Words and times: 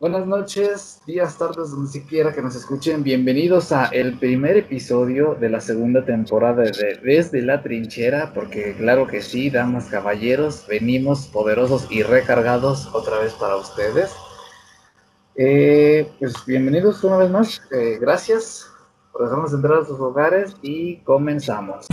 Buenas 0.00 0.26
noches, 0.26 1.02
días, 1.04 1.36
tardes, 1.36 1.72
donde 1.72 1.90
siquiera 1.90 2.32
que 2.32 2.40
nos 2.40 2.56
escuchen. 2.56 3.02
Bienvenidos 3.02 3.70
a 3.70 3.84
el 3.84 4.18
primer 4.18 4.56
episodio 4.56 5.34
de 5.34 5.50
la 5.50 5.60
segunda 5.60 6.06
temporada 6.06 6.62
de 6.62 6.98
Desde 7.04 7.42
la 7.42 7.62
Trinchera, 7.62 8.32
porque 8.32 8.74
claro 8.78 9.06
que 9.06 9.20
sí, 9.20 9.50
damas, 9.50 9.90
caballeros, 9.90 10.64
venimos 10.66 11.26
poderosos 11.26 11.86
y 11.90 12.02
recargados 12.02 12.88
otra 12.94 13.18
vez 13.18 13.34
para 13.34 13.56
ustedes. 13.56 14.10
Eh, 15.34 16.10
pues 16.18 16.32
bienvenidos 16.46 17.04
una 17.04 17.18
vez 17.18 17.30
más, 17.30 17.62
eh, 17.70 17.98
gracias 18.00 18.68
por 19.12 19.24
dejarnos 19.24 19.52
entrar 19.52 19.80
a 19.80 19.84
sus 19.84 20.00
hogares 20.00 20.56
y 20.62 20.96
comenzamos. 21.00 21.86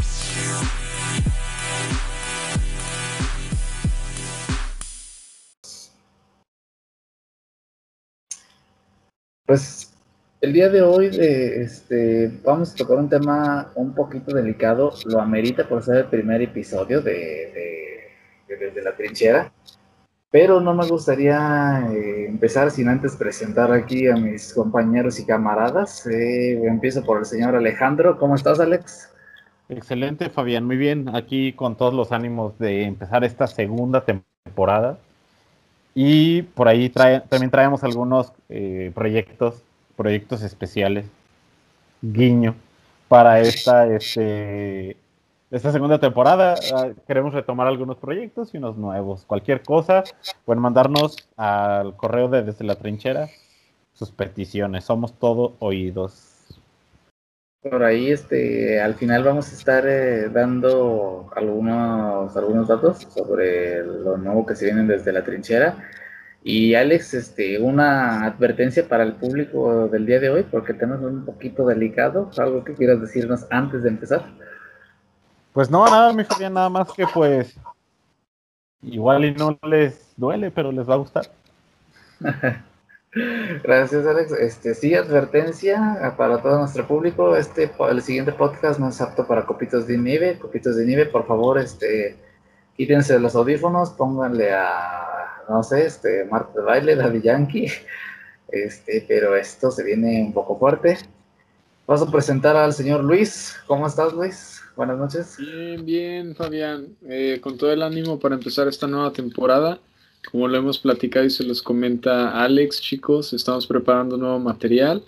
Pues 9.47 9.95
el 10.41 10.51
día 10.51 10.67
de 10.67 10.81
hoy 10.81 11.09
este, 11.09 12.29
vamos 12.43 12.73
a 12.73 12.75
tocar 12.75 12.97
un 12.97 13.07
tema 13.07 13.71
un 13.75 13.95
poquito 13.95 14.35
delicado, 14.35 14.91
lo 15.05 15.21
amerita 15.21 15.65
por 15.70 15.81
ser 15.81 15.95
el 15.95 16.05
primer 16.07 16.41
episodio 16.41 17.01
de, 17.01 18.11
Desde 18.45 18.83
la 18.83 18.93
Trinchera, 18.93 19.53
pero 20.29 20.59
no 20.59 20.73
me 20.73 20.85
gustaría 20.85 21.87
eh, 21.93 22.25
empezar 22.27 22.71
sin 22.71 22.89
antes 22.89 23.15
presentar 23.15 23.71
aquí 23.71 24.09
a 24.09 24.17
mis 24.17 24.53
compañeros 24.53 25.17
y 25.17 25.25
camaradas. 25.25 26.05
Eh, 26.07 26.61
empiezo 26.67 27.05
por 27.05 27.20
el 27.20 27.25
señor 27.25 27.55
Alejandro. 27.55 28.17
¿Cómo 28.20 28.35
estás, 28.35 28.59
Alex? 28.59 29.13
Excelente, 29.70 30.29
Fabián. 30.29 30.65
Muy 30.65 30.75
bien. 30.75 31.15
Aquí 31.15 31.53
con 31.53 31.77
todos 31.77 31.93
los 31.93 32.11
ánimos 32.11 32.59
de 32.59 32.84
empezar 32.84 33.23
esta 33.23 33.48
segunda 33.48 34.03
temporada. 34.03 34.99
Y 35.99 36.43
por 36.43 36.67
ahí 36.67 36.89
también 36.91 37.49
traemos 37.49 37.83
algunos 37.83 38.31
eh, 38.49 38.91
proyectos, 38.93 39.63
proyectos 39.95 40.43
especiales, 40.43 41.07
guiño, 42.04 42.54
para 43.07 43.39
esta, 43.39 43.87
este, 43.87 44.95
esta 45.49 45.71
segunda 45.71 45.98
temporada. 45.99 46.54
Ah, 46.71 46.89
queremos 47.07 47.34
retomar 47.34 47.65
algunos 47.65 47.98
proyectos 47.98 48.54
y 48.54 48.59
unos 48.59 48.77
nuevos. 48.77 49.26
Cualquier 49.26 49.63
cosa, 49.63 50.04
pueden 50.45 50.62
mandarnos 50.62 51.27
al 51.35 51.95
correo 51.95 52.27
de 52.27 52.43
Desde 52.43 52.63
la 52.63 52.76
Trinchera 52.76 53.27
sus 53.93 54.11
peticiones. 54.11 54.84
Somos 54.84 55.13
todo 55.13 55.55
oídos. 55.57 56.26
Por 57.70 57.84
ahí, 57.84 58.12
este, 58.12 58.82
al 58.82 58.96
final 58.96 59.23
vamos 59.23 59.51
a 59.51 59.55
estar 59.55 59.85
eh, 59.87 60.29
dando 60.29 61.29
algunos, 61.35 62.35
algunos 62.35 62.68
datos 62.68 63.07
sobre 63.13 63.84
lo 63.84 64.18
nuevo 64.18 64.46
que 64.46 64.56
se 64.56 64.66
viene 64.66 64.84
desde 64.84 65.12
la 65.12 65.23
trinchera. 65.23 65.78
Y 66.44 66.75
Alex, 66.75 67.13
este, 67.13 67.59
una 67.59 68.25
advertencia 68.25 68.88
para 68.88 69.03
el 69.03 69.13
público 69.13 69.88
del 69.88 70.06
día 70.06 70.19
de 70.19 70.29
hoy, 70.29 70.44
porque 70.44 70.73
tenemos 70.73 71.01
un 71.01 71.25
poquito 71.25 71.66
delicado, 71.66 72.29
algo 72.38 72.63
que 72.63 72.73
quieras 72.73 73.01
decirnos 73.01 73.45
antes 73.50 73.84
de 73.84 73.90
empezar. 73.90 74.23
Pues 75.53 75.69
no, 75.69 75.85
nada, 75.85 76.13
mi 76.13 76.23
Fabián, 76.23 76.53
nada 76.53 76.69
más 76.69 76.91
que 76.94 77.06
pues 77.13 77.57
igual 78.81 79.25
y 79.25 79.34
no 79.34 79.57
les 79.68 80.13
duele, 80.16 80.51
pero 80.51 80.72
les 80.72 80.88
va 80.88 80.94
a 80.94 80.97
gustar. 80.97 81.25
Gracias, 83.63 84.06
Alex. 84.06 84.31
Este, 84.31 84.73
sí, 84.73 84.96
advertencia 84.96 86.13
para 86.18 86.41
todo 86.41 86.59
nuestro 86.59 86.88
público. 86.88 87.35
Este, 87.35 87.72
el 87.90 88.01
siguiente 88.01 88.31
podcast 88.31 88.79
no 88.79 88.90
es 88.90 89.01
apto 89.01 89.28
para 89.28 89.46
copitos 89.46 89.88
de 89.88 89.97
nieve. 89.97 90.38
Copitos 90.40 90.75
de 90.75 90.85
nieve, 90.85 91.06
por 91.06 91.25
favor, 91.28 91.57
este, 91.59 92.16
quítense 92.75 93.19
los 93.19 93.35
audífonos, 93.35 93.91
pónganle 93.91 94.53
a, 94.53 95.44
no 95.50 95.63
sé, 95.63 95.85
este, 95.85 96.25
Marta 96.25 96.59
de 96.59 96.66
Baile, 96.66 96.95
Daddy 96.95 97.22
Yankee. 97.22 97.72
Este, 98.50 99.03
pero 99.07 99.35
esto 99.35 99.72
se 99.72 99.84
viene 99.84 100.22
un 100.22 100.34
poco 100.34 100.57
fuerte. 100.57 100.97
Vamos 101.85 102.07
a 102.07 102.12
presentar 102.12 102.56
al 102.56 102.73
señor 102.73 103.03
Luis. 103.03 103.56
¿Cómo 103.68 103.88
estás, 103.88 104.13
Luis? 104.13 104.62
Buenas 104.75 104.97
noches. 104.97 105.38
Bien, 105.38 105.85
bien, 105.85 106.35
Fabián. 106.35 106.95
Eh, 107.09 107.39
con 107.41 107.57
todo 107.57 107.72
el 107.72 107.81
ánimo 107.81 108.19
para 108.19 108.35
empezar 108.35 108.67
esta 108.67 108.88
nueva 108.88 109.11
temporada. 109.11 109.79
Como 110.31 110.47
lo 110.47 110.57
hemos 110.57 110.77
platicado 110.79 111.25
y 111.25 111.29
se 111.29 111.43
los 111.43 111.61
comenta 111.61 112.43
Alex, 112.43 112.81
chicos, 112.81 113.33
estamos 113.33 113.65
preparando 113.65 114.17
nuevo 114.17 114.39
material, 114.39 115.03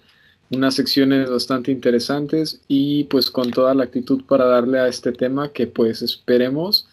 unas 0.49 0.75
secciones 0.75 1.29
bastante 1.29 1.71
interesantes 1.71 2.61
y 2.67 3.03
pues 3.05 3.29
con 3.29 3.51
toda 3.51 3.73
la 3.73 3.83
actitud 3.83 4.23
para 4.25 4.45
darle 4.45 4.79
a 4.79 4.87
este 4.87 5.11
tema 5.11 5.51
que 5.51 5.67
pues 5.67 6.01
esperemos 6.01 6.87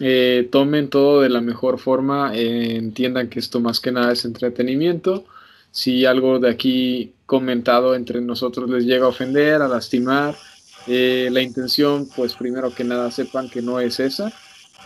eh, 0.00 0.48
tomen 0.50 0.88
todo 0.88 1.20
de 1.20 1.28
la 1.28 1.42
mejor 1.42 1.78
forma, 1.78 2.34
eh, 2.34 2.76
entiendan 2.76 3.28
que 3.28 3.38
esto 3.38 3.60
más 3.60 3.80
que 3.80 3.92
nada 3.92 4.12
es 4.12 4.24
entretenimiento. 4.24 5.26
Si 5.70 6.06
algo 6.06 6.38
de 6.38 6.48
aquí 6.48 7.12
comentado 7.26 7.94
entre 7.94 8.22
nosotros 8.22 8.68
les 8.70 8.86
llega 8.86 9.04
a 9.04 9.08
ofender, 9.08 9.60
a 9.60 9.68
lastimar, 9.68 10.34
eh, 10.86 11.28
la 11.30 11.42
intención, 11.42 12.08
pues 12.16 12.34
primero 12.34 12.74
que 12.74 12.82
nada 12.82 13.10
sepan 13.10 13.50
que 13.50 13.60
no 13.60 13.78
es 13.78 14.00
esa. 14.00 14.32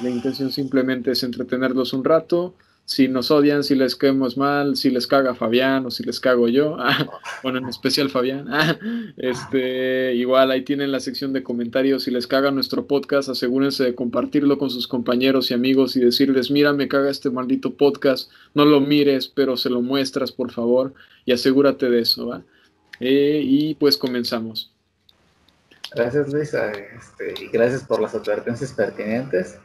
La 0.03 0.11
intención 0.11 0.51
simplemente 0.51 1.13
es 1.13 1.23
entretenerlos 1.23 1.93
un 1.93 2.03
rato, 2.03 2.57
si 2.87 3.09
nos 3.09 3.31
odian, 3.31 3.65
si 3.65 3.75
les 3.75 3.97
caemos 3.97 4.37
mal, 4.37 4.77
si 4.77 4.91
les 4.91 5.07
caga 5.07 5.35
Fabián 5.35 5.87
o 5.87 5.91
si 5.91 6.03
les 6.03 6.21
cago 6.21 6.49
yo, 6.49 6.77
ah, 6.81 7.21
bueno, 7.43 7.59
en 7.59 7.69
especial 7.69 8.11
Fabián, 8.11 8.47
ah, 8.53 8.79
este, 9.17 10.15
igual 10.15 10.51
ahí 10.51 10.63
tienen 10.63 10.93
la 10.93 11.01
sección 11.01 11.33
de 11.33 11.43
comentarios, 11.43 12.05
si 12.05 12.11
les 12.11 12.27
caga 12.27 12.51
nuestro 12.51 12.87
podcast, 12.87 13.29
asegúrense 13.29 13.85
de 13.85 13.95
compartirlo 13.95 14.59
con 14.59 14.71
sus 14.71 14.87
compañeros 14.87 15.51
y 15.51 15.55
amigos 15.55 15.97
y 15.97 16.01
decirles, 16.01 16.51
mira, 16.51 16.73
me 16.73 16.89
caga 16.89 17.11
este 17.11 17.31
maldito 17.31 17.75
podcast, 17.75 18.31
no 18.53 18.65
lo 18.65 18.81
mires, 18.81 19.29
pero 19.29 19.57
se 19.57 19.71
lo 19.71 19.81
muestras, 19.81 20.33
por 20.33 20.51
favor, 20.51 20.93
y 21.25 21.33
asegúrate 21.33 21.89
de 21.89 22.01
eso, 22.01 22.27
¿va? 22.27 22.43
Eh, 23.01 23.41
y 23.43 23.75
pues 23.75 23.97
comenzamos. 23.97 24.71
Gracias, 25.95 26.33
Luis, 26.33 26.53
este, 26.53 27.35
y 27.41 27.49
gracias 27.49 27.85
por 27.85 28.01
las 28.01 28.15
advertencias 28.15 28.73
pertinentes. 28.73 29.59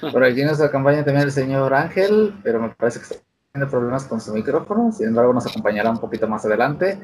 Por 0.00 0.24
aquí 0.24 0.42
nos 0.44 0.60
acompaña 0.60 1.04
también 1.04 1.26
el 1.26 1.32
señor 1.32 1.74
Ángel, 1.74 2.34
pero 2.42 2.60
me 2.60 2.70
parece 2.70 2.98
que 2.98 3.04
está 3.04 3.16
teniendo 3.52 3.70
problemas 3.70 4.04
con 4.04 4.20
su 4.20 4.32
micrófono, 4.32 4.92
sin 4.92 5.08
embargo 5.08 5.32
nos 5.32 5.46
acompañará 5.46 5.90
un 5.90 5.98
poquito 5.98 6.26
más 6.26 6.44
adelante. 6.44 6.98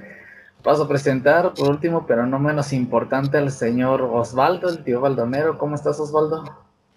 Paso 0.63 0.83
a 0.83 0.89
presentar, 0.89 1.55
por 1.55 1.71
último, 1.71 2.07
pero 2.07 2.27
no 2.27 2.39
menos 2.39 2.73
importante, 2.73 3.39
al 3.39 3.51
señor 3.51 4.03
Osvaldo, 4.03 4.69
el 4.69 4.85
tío 4.85 5.01
Baldonero. 5.01 5.57
¿Cómo 5.57 5.75
estás, 5.75 5.99
Osvaldo? 5.99 6.45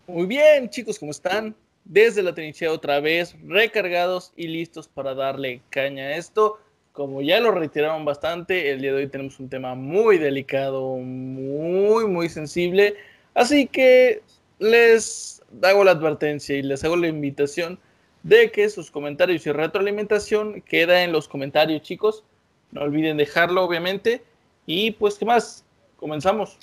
Muy 0.08 0.26
bien, 0.26 0.70
chicos, 0.70 1.00
¿cómo 1.00 1.12
están? 1.12 1.56
Desde 1.86 2.24
la 2.24 2.34
trinchera 2.34 2.74
otra 2.74 3.00
vez, 3.00 3.36
recargados 3.46 4.34
y 4.36 4.48
listos 4.48 4.90
para 4.90 5.16
darle 5.16 5.62
caña 5.70 6.06
a 6.06 6.16
esto. 6.18 6.60
Como 6.92 7.22
ya 7.22 7.40
lo 7.40 7.52
retiraron 7.52 8.04
bastante, 8.04 8.70
el 8.70 8.82
día 8.82 8.92
de 8.92 8.98
hoy 8.98 9.08
tenemos 9.08 9.40
un 9.40 9.50
tema 9.50 9.76
muy 9.76 10.18
delicado, 10.18 10.98
muy, 10.98 12.06
muy 12.06 12.30
sensible. 12.30 12.96
Así 13.34 13.68
que 13.68 14.22
les 14.60 15.43
hago 15.62 15.84
la 15.84 15.92
advertencia 15.92 16.56
y 16.58 16.62
les 16.62 16.84
hago 16.84 16.96
la 16.96 17.08
invitación 17.08 17.80
de 18.24 18.52
que 18.52 18.70
sus 18.70 18.90
comentarios 18.90 19.46
y 19.46 19.52
retroalimentación 19.52 20.62
queda 20.62 21.04
en 21.04 21.12
los 21.12 21.28
comentarios, 21.28 21.82
chicos. 21.82 22.24
No 22.72 22.82
olviden 22.82 23.18
dejarlo, 23.18 23.64
obviamente. 23.64 24.24
Y 24.66 24.92
pues, 24.92 25.16
¿qué 25.16 25.26
más? 25.26 25.64
Comenzamos. 25.98 26.58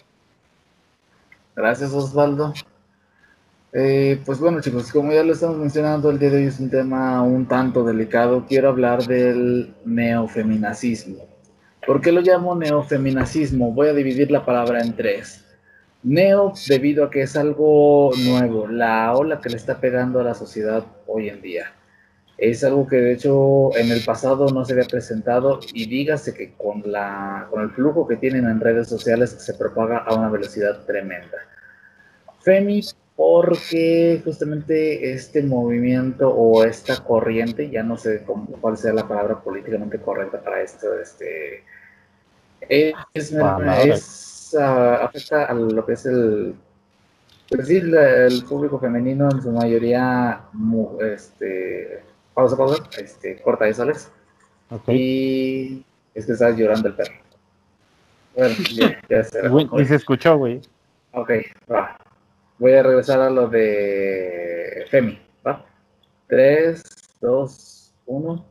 Gracias, 1.55 1.93
Osvaldo. 1.93 2.53
Eh, 3.73 4.21
pues 4.27 4.41
bueno, 4.41 4.61
chicos, 4.61 4.91
como 4.91 5.13
ya 5.13 5.23
lo 5.23 5.33
estamos 5.33 5.57
mencionando, 5.59 6.11
el 6.11 6.19
día 6.19 6.31
de 6.31 6.39
hoy 6.39 6.45
es 6.47 6.59
un 6.59 6.71
tema 6.71 7.23
un 7.23 7.47
tanto 7.47 7.85
delicado. 7.85 8.45
Quiero 8.49 8.71
hablar 8.71 9.05
del 9.05 9.73
neofeminacismo. 9.85 11.25
¿Por 11.87 12.01
qué 12.01 12.11
lo 12.13 12.21
llamo 12.21 12.57
neofeminacismo? 12.57 13.73
Voy 13.73 13.89
a 13.89 13.93
dividir 13.93 14.31
la 14.31 14.45
palabra 14.45 14.81
en 14.81 14.97
tres. 14.97 15.45
Neo 16.03 16.55
debido 16.67 17.05
a 17.05 17.11
que 17.11 17.23
es 17.23 17.37
algo 17.37 18.11
nuevo, 18.25 18.67
la 18.67 19.15
ola 19.15 19.41
que 19.41 19.51
le 19.51 19.57
está 19.57 19.81
pegando 19.81 20.21
a 20.21 20.25
la 20.25 20.35
sociedad 20.35 20.85
hoy 21.07 21.29
en 21.29 21.43
día. 21.43 21.73
Es 22.39 22.65
algo 22.65 22.87
que 22.87 22.97
de 22.97 23.13
hecho 23.13 23.77
en 23.77 23.91
el 23.91 24.03
pasado 24.03 24.47
no 24.49 24.65
se 24.65 24.73
había 24.73 24.87
presentado 24.87 25.61
y 25.75 25.87
dígase 25.87 26.33
que 26.33 26.55
con, 26.55 26.83
la, 26.91 27.47
con 27.51 27.63
el 27.63 27.71
flujo 27.71 28.09
que 28.09 28.17
tienen 28.17 28.47
en 28.47 28.61
redes 28.61 28.89
sociales 28.89 29.31
se 29.31 29.53
propaga 29.55 29.99
a 29.99 30.15
una 30.15 30.31
velocidad 30.31 30.87
tremenda. 30.87 31.37
Femi, 32.41 32.81
porque 33.15 34.23
justamente 34.25 35.13
este 35.13 35.43
movimiento 35.43 36.31
o 36.31 36.65
esta 36.65 37.05
corriente, 37.05 37.69
ya 37.69 37.83
no 37.83 37.99
sé 37.99 38.23
cómo, 38.25 38.47
cuál 38.63 38.79
sea 38.79 38.95
la 38.95 39.07
palabra 39.07 39.43
políticamente 39.43 39.99
correcta 39.99 40.41
para 40.41 40.63
esto, 40.63 40.99
este, 40.99 41.63
es, 42.71 42.95
es 43.13 44.30
afecta 44.55 45.45
a 45.47 45.55
lo 45.55 45.85
que 45.85 45.93
es 45.93 46.07
el, 46.07 46.55
pues 47.49 47.69
el 47.69 48.45
público 48.49 48.79
femenino 48.79 49.29
en 49.31 49.43
su 49.43 49.51
mayoría, 49.51 50.43
este, 51.01 52.03
pausa, 52.33 52.57
pausa, 52.57 52.83
este, 52.99 53.41
corta 53.43 53.67
eso, 53.67 53.83
Alex. 53.83 54.11
Y 54.87 55.85
es 56.15 56.27
que 56.27 56.33
estás 56.33 56.57
llorando 56.57 56.89
el 56.89 56.95
perro. 56.95 57.15
Bueno, 58.37 58.55
ya, 59.09 59.25
se 59.25 59.41
y 59.79 59.85
se 59.85 59.97
escuchó, 59.97 60.37
güey. 60.37 60.61
Ok, 61.13 61.31
va. 61.71 61.97
Voy 62.59 62.75
a 62.75 62.83
regresar 62.83 63.21
a 63.21 63.31
lo 63.31 63.49
de 63.49 64.87
Femi, 64.91 65.21
¿va? 65.45 65.65
3, 66.29 66.83
2, 67.21 67.93
1. 68.07 68.45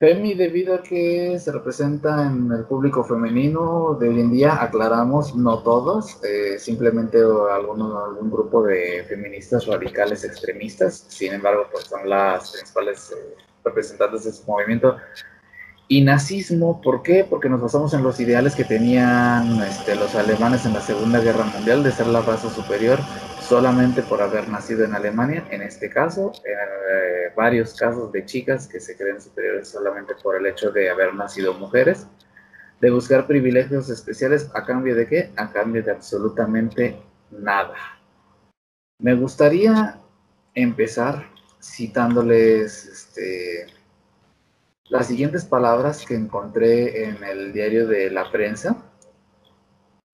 Femi, 0.00 0.32
debido 0.32 0.76
a 0.76 0.82
que 0.82 1.38
se 1.38 1.52
representa 1.52 2.24
en 2.24 2.50
el 2.50 2.64
público 2.64 3.04
femenino 3.04 3.98
de 4.00 4.08
hoy 4.08 4.20
en 4.20 4.32
día, 4.32 4.62
aclaramos, 4.62 5.36
no 5.36 5.62
todos, 5.62 6.24
eh, 6.24 6.58
simplemente 6.58 7.18
algunos, 7.18 8.02
algún 8.08 8.30
grupo 8.30 8.62
de 8.62 9.04
feministas 9.06 9.66
radicales 9.66 10.24
extremistas, 10.24 11.04
sin 11.08 11.34
embargo, 11.34 11.66
pues 11.70 11.84
son 11.84 12.08
las 12.08 12.50
principales 12.50 13.10
eh, 13.14 13.34
representantes 13.62 14.24
de 14.24 14.32
su 14.32 14.50
movimiento. 14.50 14.96
Y 15.86 16.00
nazismo, 16.00 16.80
¿por 16.80 17.02
qué? 17.02 17.26
Porque 17.28 17.50
nos 17.50 17.60
basamos 17.60 17.92
en 17.92 18.02
los 18.02 18.18
ideales 18.20 18.54
que 18.54 18.64
tenían 18.64 19.60
este, 19.60 19.96
los 19.96 20.14
alemanes 20.14 20.64
en 20.64 20.72
la 20.72 20.80
Segunda 20.80 21.20
Guerra 21.20 21.44
Mundial 21.44 21.82
de 21.82 21.92
ser 21.92 22.06
la 22.06 22.22
raza 22.22 22.48
superior 22.48 23.00
solamente 23.50 24.02
por 24.02 24.22
haber 24.22 24.48
nacido 24.48 24.84
en 24.84 24.94
Alemania, 24.94 25.44
en 25.50 25.62
este 25.62 25.90
caso, 25.90 26.30
en 26.44 26.52
eh, 26.52 27.32
varios 27.34 27.74
casos 27.74 28.12
de 28.12 28.24
chicas 28.24 28.68
que 28.68 28.78
se 28.78 28.96
creen 28.96 29.20
superiores 29.20 29.66
solamente 29.66 30.14
por 30.22 30.36
el 30.36 30.46
hecho 30.46 30.70
de 30.70 30.88
haber 30.88 31.12
nacido 31.16 31.52
mujeres, 31.54 32.06
de 32.80 32.90
buscar 32.90 33.26
privilegios 33.26 33.90
especiales 33.90 34.48
a 34.54 34.64
cambio 34.64 34.94
de 34.94 35.08
qué? 35.08 35.32
A 35.34 35.50
cambio 35.50 35.82
de 35.82 35.90
absolutamente 35.90 36.96
nada. 37.32 37.74
Me 39.00 39.16
gustaría 39.16 39.98
empezar 40.54 41.26
citándoles 41.60 42.86
este, 42.86 43.66
las 44.84 45.08
siguientes 45.08 45.44
palabras 45.44 46.06
que 46.06 46.14
encontré 46.14 47.02
en 47.02 47.24
el 47.24 47.52
diario 47.52 47.88
de 47.88 48.12
la 48.12 48.30
prensa, 48.30 48.76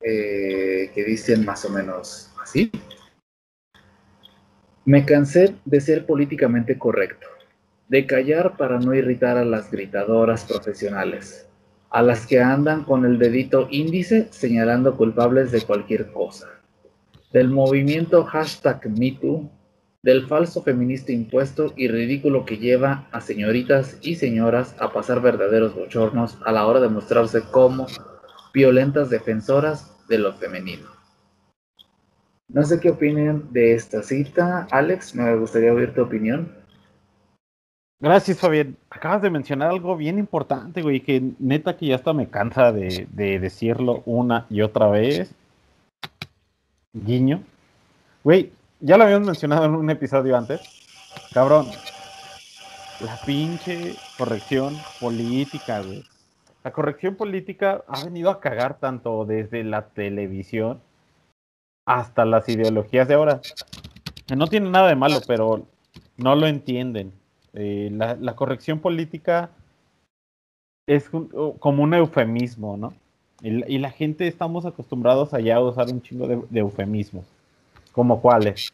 eh, 0.00 0.90
que 0.94 1.04
dicen 1.04 1.44
más 1.44 1.66
o 1.66 1.68
menos 1.68 2.32
así. 2.42 2.72
Me 4.86 5.04
cansé 5.04 5.56
de 5.64 5.80
ser 5.80 6.06
políticamente 6.06 6.78
correcto, 6.78 7.26
de 7.88 8.06
callar 8.06 8.56
para 8.56 8.78
no 8.78 8.94
irritar 8.94 9.36
a 9.36 9.44
las 9.44 9.68
gritadoras 9.68 10.44
profesionales, 10.44 11.48
a 11.90 12.02
las 12.02 12.24
que 12.24 12.40
andan 12.40 12.84
con 12.84 13.04
el 13.04 13.18
dedito 13.18 13.66
índice 13.72 14.28
señalando 14.30 14.96
culpables 14.96 15.50
de 15.50 15.62
cualquier 15.62 16.12
cosa, 16.12 16.46
del 17.32 17.48
movimiento 17.48 18.22
hashtag 18.26 18.88
MeToo, 18.96 19.50
del 20.04 20.28
falso 20.28 20.62
feminista 20.62 21.10
impuesto 21.10 21.72
y 21.76 21.88
ridículo 21.88 22.44
que 22.44 22.58
lleva 22.58 23.08
a 23.10 23.20
señoritas 23.20 23.98
y 24.02 24.14
señoras 24.14 24.76
a 24.78 24.92
pasar 24.92 25.20
verdaderos 25.20 25.74
bochornos 25.74 26.38
a 26.44 26.52
la 26.52 26.64
hora 26.64 26.78
de 26.78 26.90
mostrarse 26.90 27.42
como 27.50 27.88
violentas 28.54 29.10
defensoras 29.10 29.96
de 30.06 30.18
lo 30.18 30.32
femenino. 30.34 30.95
No 32.56 32.64
sé 32.64 32.80
qué 32.80 32.88
opinan 32.88 33.52
de 33.52 33.74
esta 33.74 34.02
cita. 34.02 34.66
Alex, 34.70 35.14
me 35.14 35.36
gustaría 35.36 35.74
oír 35.74 35.92
tu 35.92 36.00
opinión. 36.00 36.54
Gracias, 38.00 38.38
Fabián. 38.38 38.78
Acabas 38.88 39.20
de 39.20 39.28
mencionar 39.28 39.68
algo 39.68 39.94
bien 39.94 40.18
importante, 40.18 40.80
güey, 40.80 41.00
que 41.00 41.22
neta 41.38 41.76
que 41.76 41.88
ya 41.88 41.96
hasta 41.96 42.14
me 42.14 42.30
cansa 42.30 42.72
de, 42.72 43.06
decirlo 43.12 44.02
una 44.06 44.46
y 44.48 44.62
otra 44.62 44.88
vez. 44.88 45.34
Guiño. 46.94 47.42
Güey, 48.24 48.50
ya 48.80 48.96
lo 48.96 49.04
habíamos 49.04 49.26
mencionado 49.26 49.66
en 49.66 49.74
un 49.74 49.90
episodio 49.90 50.34
antes. 50.34 50.62
Cabrón, 51.34 51.66
la 53.00 53.18
pinche 53.26 53.96
corrección 54.16 54.78
política, 54.98 55.82
güey. 55.82 56.06
La 56.64 56.72
corrección 56.72 57.16
política 57.16 57.84
ha 57.86 58.02
venido 58.02 58.30
a 58.30 58.40
cagar 58.40 58.78
tanto 58.78 59.26
desde 59.26 59.62
la 59.62 59.88
televisión 59.88 60.80
hasta 61.86 62.24
las 62.24 62.48
ideologías 62.48 63.08
de 63.08 63.14
ahora. 63.14 63.40
No 64.36 64.48
tiene 64.48 64.68
nada 64.68 64.88
de 64.88 64.96
malo, 64.96 65.20
pero 65.26 65.64
no 66.16 66.34
lo 66.34 66.46
entienden. 66.46 67.12
Eh, 67.54 67.90
la, 67.92 68.36
corrección 68.36 68.80
política 68.80 69.50
es 70.86 71.08
como 71.58 71.82
un 71.82 71.94
eufemismo, 71.94 72.76
¿no? 72.76 72.92
Y, 73.40 73.78
la 73.78 73.90
gente 73.90 74.26
estamos 74.26 74.66
acostumbrados 74.66 75.32
allá 75.32 75.56
a 75.56 75.60
usar 75.60 75.86
un 75.88 76.02
chingo 76.02 76.26
de, 76.26 76.60
eufemismos. 76.60 77.24
¿Como 77.92 78.20
cuáles? 78.20 78.72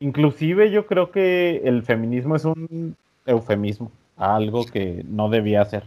Inclusive 0.00 0.70
yo 0.70 0.86
creo 0.86 1.10
que 1.10 1.60
el 1.64 1.82
feminismo 1.82 2.36
es 2.36 2.44
un 2.44 2.96
eufemismo, 3.26 3.90
algo 4.16 4.64
que 4.64 5.04
no 5.08 5.28
debía 5.28 5.64
ser. 5.64 5.84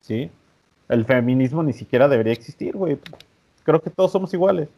¿Sí? 0.00 0.30
El 0.88 1.04
feminismo 1.04 1.62
ni 1.62 1.72
siquiera 1.72 2.08
debería 2.08 2.32
existir, 2.32 2.76
güey 2.76 2.98
creo 3.68 3.82
que 3.82 3.90
todos 3.90 4.10
somos 4.10 4.32
iguales. 4.32 4.70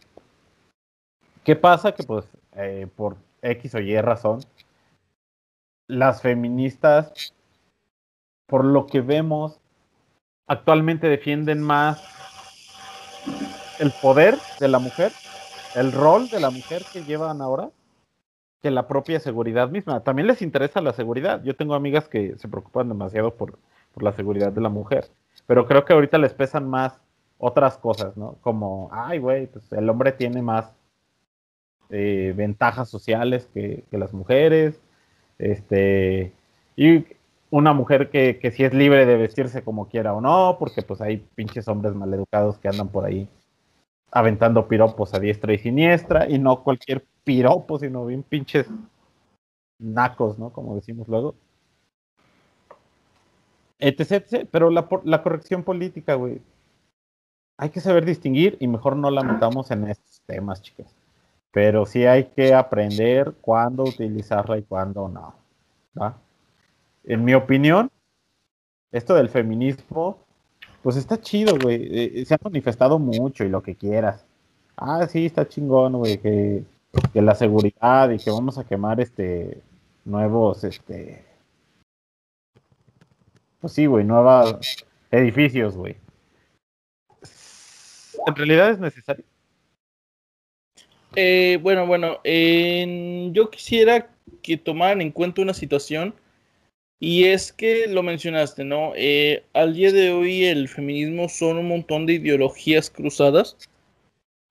¿Qué 1.45 1.55
pasa? 1.55 1.93
Que 1.93 2.03
pues 2.03 2.25
eh, 2.57 2.89
por 2.97 3.17
X 3.41 3.77
o 3.77 3.79
Y 3.79 3.97
razón, 4.01 4.41
las 5.87 6.23
feministas, 6.23 7.33
por 8.49 8.65
lo 8.65 8.89
que 8.89 9.01
vemos, 9.01 9.61
actualmente 10.49 11.07
defienden 11.07 11.63
más 11.63 12.03
el 13.79 13.93
poder 14.03 14.37
de 14.59 14.67
la 14.67 14.81
mujer, 14.81 15.13
el 15.77 15.93
rol 15.93 16.29
de 16.29 16.41
la 16.41 16.51
mujer 16.51 16.83
que 16.93 17.05
llevan 17.05 17.43
ahora, 17.43 17.71
que 18.61 18.73
la 18.73 18.89
propia 18.89 19.21
seguridad 19.21 19.69
misma. 19.69 20.03
También 20.03 20.27
les 20.27 20.43
interesa 20.43 20.81
la 20.81 20.93
seguridad. 20.93 21.45
Yo 21.45 21.55
tengo 21.55 21.77
amigas 21.77 22.09
que 22.09 22.37
se 22.39 22.49
preocupan 22.49 22.89
demasiado 22.89 23.37
por, 23.37 23.57
por 23.95 24.03
la 24.03 24.13
seguridad 24.15 24.51
de 24.51 24.61
la 24.61 24.69
mujer, 24.69 25.09
pero 25.47 25.69
creo 25.69 25.85
que 25.85 25.93
ahorita 25.93 26.19
les 26.19 26.35
pesan 26.35 26.69
más 26.69 27.01
otras 27.41 27.79
cosas, 27.79 28.17
¿no? 28.17 28.37
Como, 28.43 28.89
ay, 28.93 29.19
güey, 29.19 29.47
pues 29.47 29.73
el 29.73 29.89
hombre 29.89 30.13
tiene 30.13 30.43
más 30.43 30.73
eh, 31.89 32.35
ventajas 32.37 32.89
sociales 32.89 33.49
que, 33.53 33.85
las 33.91 34.13
mujeres, 34.13 34.81
este, 35.39 36.33
y 36.77 37.07
una 37.51 37.73
mujer 37.73 38.11
que, 38.11 38.39
que 38.39 38.53
sí 38.53 38.63
es 38.63 38.75
libre 38.75 39.07
de 39.07 39.17
vestirse 39.17 39.65
como 39.65 39.89
quiera 39.89 40.15
o 40.15 40.21
no, 40.21 40.57
porque 40.59 40.83
pues 40.83 41.01
hay 41.01 41.17
pinches 41.35 41.67
hombres 41.67 41.95
maleducados 41.95 42.59
que 42.59 42.69
andan 42.69 42.89
por 42.89 43.07
ahí 43.07 43.29
aventando 44.13 44.69
piropos 44.69 45.15
a 45.15 45.21
diestra 45.21 45.53
y 45.55 45.59
siniestra, 45.59 46.29
y 46.29 46.39
no 46.39 46.63
cualquier 46.63 47.07
piropo, 47.25 47.79
sino 47.79 48.07
bien 48.07 48.23
pinches 48.23 48.67
nacos, 49.79 50.39
¿no? 50.39 50.51
Como 50.53 50.75
decimos 50.75 51.09
luego. 51.09 51.35
Etc, 53.79 54.11
etc. 54.13 54.49
Pero 54.51 54.69
la, 54.71 54.87
la 55.05 55.23
corrección 55.23 55.63
política, 55.63 56.15
güey, 56.15 56.41
hay 57.61 57.69
que 57.69 57.81
saber 57.81 58.07
distinguir 58.07 58.57
y 58.59 58.67
mejor 58.67 58.97
no 58.97 59.11
la 59.11 59.23
metamos 59.23 59.71
en 59.71 59.87
estos 59.87 60.23
temas, 60.23 60.63
chicas. 60.63 60.87
Pero 61.53 61.85
sí 61.85 62.07
hay 62.07 62.25
que 62.25 62.55
aprender 62.55 63.35
cuándo 63.43 63.85
utilizarla 63.85 64.57
y 64.57 64.63
cuándo 64.63 65.09
no. 65.09 65.35
En 67.05 67.23
mi 67.23 67.35
opinión, 67.35 67.91
esto 68.91 69.15
del 69.15 69.29
feminismo, 69.29 70.25
pues 70.83 70.97
está 70.97 71.21
chido, 71.21 71.59
güey. 71.63 72.21
Eh, 72.21 72.25
se 72.25 72.33
ha 72.33 72.39
manifestado 72.43 72.99
mucho 72.99 73.45
y 73.45 73.51
lo 73.51 73.63
que 73.63 73.75
quieras. 73.75 74.25
Ah, 74.75 75.07
sí, 75.07 75.27
está 75.27 75.47
chingón, 75.47 75.99
güey, 75.99 76.17
que, 76.17 76.65
que 77.13 77.21
la 77.21 77.35
seguridad 77.35 78.09
y 78.09 78.19
que 78.19 78.31
vamos 78.31 78.57
a 78.57 78.65
quemar 78.65 79.03
este 79.03 79.61
nuevos, 80.07 80.65
este, 80.65 81.27
pues 83.61 83.75
sí, 83.75 83.85
güey, 83.85 84.03
nuevos 84.03 84.57
edificios, 85.11 85.77
güey 85.77 85.97
en 88.27 88.37
realidad 88.37 88.71
es 88.71 88.79
necesario. 88.79 89.25
Eh, 91.17 91.59
bueno, 91.63 91.87
bueno, 91.87 92.21
yo 92.25 93.51
quisiera 93.51 94.11
que 94.43 94.57
tomaran 94.57 95.01
en 95.01 95.11
cuenta 95.11 95.43
una 95.43 95.55
situación 95.55 96.15
y 97.03 97.25
es 97.25 97.53
que 97.53 97.87
lo 97.89 98.03
mencionaste, 98.03 98.63
¿no? 98.63 98.93
Eh, 98.95 99.45
al 99.55 99.75
día 99.75 99.91
de 99.91 100.13
hoy 100.13 100.45
el 100.45 100.69
feminismo 100.69 101.31
son 101.31 101.57
un 101.57 101.69
montón 101.69 102.05
de 102.05 102.15
ideologías 102.15 102.91
cruzadas. 102.91 103.57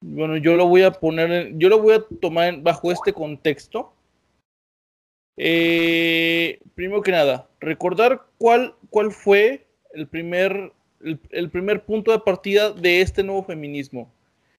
Bueno, 0.02 0.36
yo 0.38 0.56
lo 0.56 0.68
voy 0.68 0.82
a 0.82 0.92
poner, 0.92 1.54
yo 1.58 1.70
lo 1.70 1.80
voy 1.80 1.94
a 1.94 2.04
tomar 2.20 2.60
bajo 2.62 2.92
este 2.92 3.14
contexto. 3.14 3.94
Eh, 5.38 6.60
primero 6.74 7.04
que 7.04 7.12
nada, 7.12 7.48
recordar 7.60 8.26
cuál, 8.40 8.74
cuál 8.90 9.12
fue 9.12 9.68
el 9.94 10.08
primer 10.08 10.74
el, 11.02 11.50
primer 11.50 11.84
punto 11.84 12.12
de 12.12 12.20
partida 12.20 12.72
de 12.72 13.02
este 13.02 13.24
nuevo 13.24 13.44
feminismo, 13.44 14.12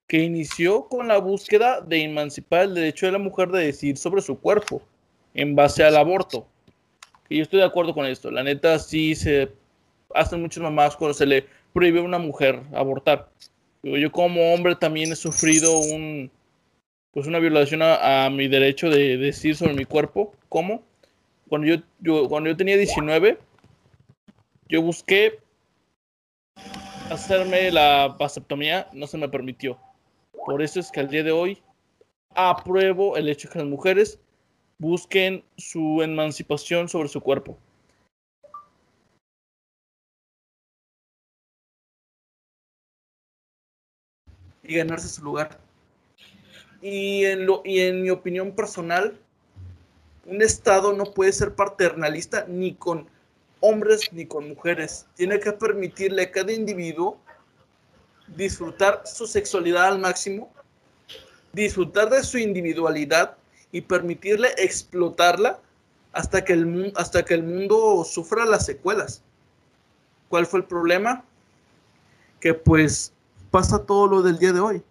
que 0.07 0.19
inició 0.19 0.89
con 0.89 1.09
la 1.09 1.19
búsqueda 1.19 1.81
de 1.81 2.03
emancipar 2.03 2.63
el 2.63 2.75
derecho 2.75 3.07
de 3.07 3.13
la 3.13 3.19
mujer 3.19 3.51
de 3.51 3.67
decidir 3.67 3.97
sobre 3.97 4.23
su 4.23 4.39
cuerpo 4.39 4.83
en 5.35 5.55
base 5.55 5.85
al 5.85 5.97
aborto. 5.97 6.47
Y 7.29 7.37
yo 7.37 7.43
estoy 7.43 7.61
de 7.61 7.67
acuerdo 7.67 7.95
con 7.95 8.07
esto. 8.07 8.31
La 8.31 8.43
neta, 8.43 8.79
sí 8.79 9.15
se 9.15 9.53
hacen 10.15 10.41
muchas 10.41 10.63
mamás 10.63 10.97
cuando 10.97 11.15
se 11.15 11.27
le 11.27 11.47
prohíbe 11.73 12.01
a 12.01 12.03
una 12.03 12.19
mujer 12.19 12.61
abortar. 12.75 13.29
Yo 13.83 14.11
como 14.11 14.53
hombre 14.53 14.75
también 14.75 15.13
he 15.13 15.17
sufrido 15.17 15.79
un, 15.79 16.31
pues 17.13 17.27
una 17.27 17.39
violación 17.39 17.81
a, 17.83 18.29
mi 18.31 18.49
derecho 18.49 18.91
de, 18.91 19.17
decidir 19.17 19.57
sobre 19.57 19.75
mi 19.75 19.85
cuerpo. 19.85 20.35
¿Cómo? 20.49 20.83
Cuando 21.49 21.69
yo, 21.69 21.77
yo, 22.01 22.29
cuando 22.29 22.51
yo 22.51 22.57
tenía 22.57 22.77
19, 22.77 23.39
yo 24.69 24.83
busqué 24.83 25.39
hacerme 27.11 27.71
la 27.73 28.09
vasectomía 28.19 28.89
no 28.93 29.07
se 29.07 29.19
me 29.19 29.29
permitió. 29.29 29.79
Por 30.47 30.63
eso 30.63 30.81
es 30.81 30.91
que 30.91 31.01
al 31.01 31.09
día 31.09 31.23
de 31.23 31.33
hoy 31.33 31.63
apruebo 32.35 33.17
el 33.17 33.29
hecho 33.29 33.49
de 33.49 33.53
que 33.53 33.59
las 33.59 33.69
mujeres 33.69 34.19
busquen 34.79 35.45
su 35.57 36.03
emancipación 36.03 36.89
sobre 36.89 37.09
su 37.09 37.21
cuerpo. 37.21 37.59
Y 44.63 44.77
ganarse 44.77 45.09
su 45.09 45.23
lugar. 45.25 45.59
Y 46.81 47.25
en, 47.25 47.45
lo, 47.45 47.61
y 47.65 47.81
en 47.81 48.03
mi 48.03 48.11
opinión 48.11 48.55
personal, 48.55 49.19
un 50.27 50.41
Estado 50.43 50.93
no 50.93 51.05
puede 51.07 51.33
ser 51.33 51.55
paternalista 51.57 52.47
ni 52.49 52.75
con 52.75 53.09
hombres 53.61 54.13
ni 54.13 54.27
con 54.27 54.49
mujeres. 54.49 55.07
Tiene 55.15 55.39
que 55.39 55.53
permitirle 55.53 56.23
a 56.23 56.31
cada 56.31 56.53
individuo 56.53 57.19
disfrutar 58.37 59.03
su 59.05 59.27
sexualidad 59.27 59.87
al 59.87 59.99
máximo, 59.99 60.53
disfrutar 61.53 62.11
de 62.11 62.23
su 62.23 62.39
individualidad 62.39 63.37
y 63.73 63.81
permitirle 63.83 64.49
explotarla 64.57 65.61
hasta 66.13 66.45
que 66.45 66.55
el, 66.55 66.93
hasta 66.97 67.25
que 67.25 67.35
el 67.35 67.43
mundo 67.43 68.05
sufra 68.05 68.45
las 68.45 68.67
secuelas. 68.67 69.23
¿Cuál 70.29 70.47
fue 70.47 70.61
el 70.61 70.67
problema? 70.67 71.25
Que 72.41 72.55
pues 72.55 73.13
pasa 73.51 73.85
todo 73.85 74.07
lo 74.07 74.23
del 74.23 74.39
día 74.39 74.53
de 74.53 74.61
hoy. 74.61 74.83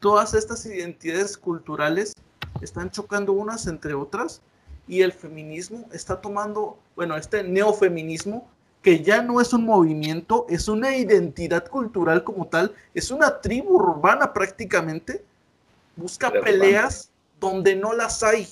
Todas 0.00 0.34
estas 0.34 0.66
identidades 0.66 1.36
culturales 1.36 2.14
están 2.60 2.90
chocando 2.90 3.32
unas 3.32 3.66
entre 3.66 3.94
otras 3.94 4.42
y 4.88 5.02
el 5.02 5.12
feminismo 5.12 5.88
está 5.92 6.20
tomando, 6.20 6.78
bueno, 6.96 7.16
este 7.16 7.42
neofeminismo, 7.42 8.48
que 8.82 9.02
ya 9.02 9.22
no 9.22 9.40
es 9.40 9.52
un 9.52 9.64
movimiento, 9.64 10.46
es 10.48 10.68
una 10.68 10.96
identidad 10.96 11.68
cultural 11.68 12.24
como 12.24 12.48
tal, 12.48 12.74
es 12.94 13.10
una 13.10 13.40
tribu 13.40 13.76
urbana 13.76 14.32
prácticamente, 14.32 15.22
busca 15.94 16.32
peleas 16.32 17.10
donde 17.38 17.76
no 17.76 17.92
las 17.92 18.22
hay. 18.22 18.48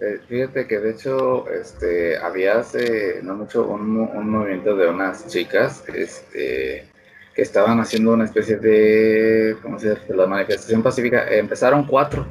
Eh, 0.00 0.20
fíjate 0.28 0.66
que 0.66 0.78
de 0.78 0.90
hecho 0.92 1.48
este, 1.50 2.16
había 2.16 2.60
hace 2.60 3.20
no 3.22 3.34
mucho 3.34 3.66
un, 3.66 3.98
un 3.98 4.30
movimiento 4.30 4.74
de 4.74 4.88
unas 4.88 5.26
chicas 5.26 5.84
este, 5.88 6.88
que 7.34 7.42
estaban 7.42 7.80
haciendo 7.80 8.14
una 8.14 8.24
especie 8.24 8.56
de, 8.56 9.56
¿cómo 9.62 9.78
se 9.78 9.90
dice? 9.90 10.14
La 10.14 10.26
manifestación 10.26 10.82
pacífica. 10.82 11.28
Empezaron 11.28 11.86
cuatro, 11.86 12.26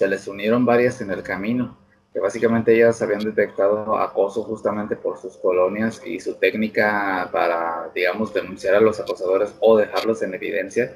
se 0.00 0.08
les 0.08 0.26
unieron 0.26 0.64
varias 0.64 1.02
en 1.02 1.10
el 1.10 1.22
camino, 1.22 1.76
que 2.10 2.20
básicamente 2.20 2.74
ellas 2.74 3.02
habían 3.02 3.20
detectado 3.20 3.98
acoso 3.98 4.42
justamente 4.44 4.96
por 4.96 5.18
sus 5.18 5.36
colonias 5.36 6.00
y 6.06 6.18
su 6.20 6.36
técnica 6.36 7.28
para, 7.30 7.90
digamos, 7.94 8.32
denunciar 8.32 8.76
a 8.76 8.80
los 8.80 8.98
acosadores 8.98 9.54
o 9.60 9.76
dejarlos 9.76 10.22
en 10.22 10.32
evidencia 10.32 10.90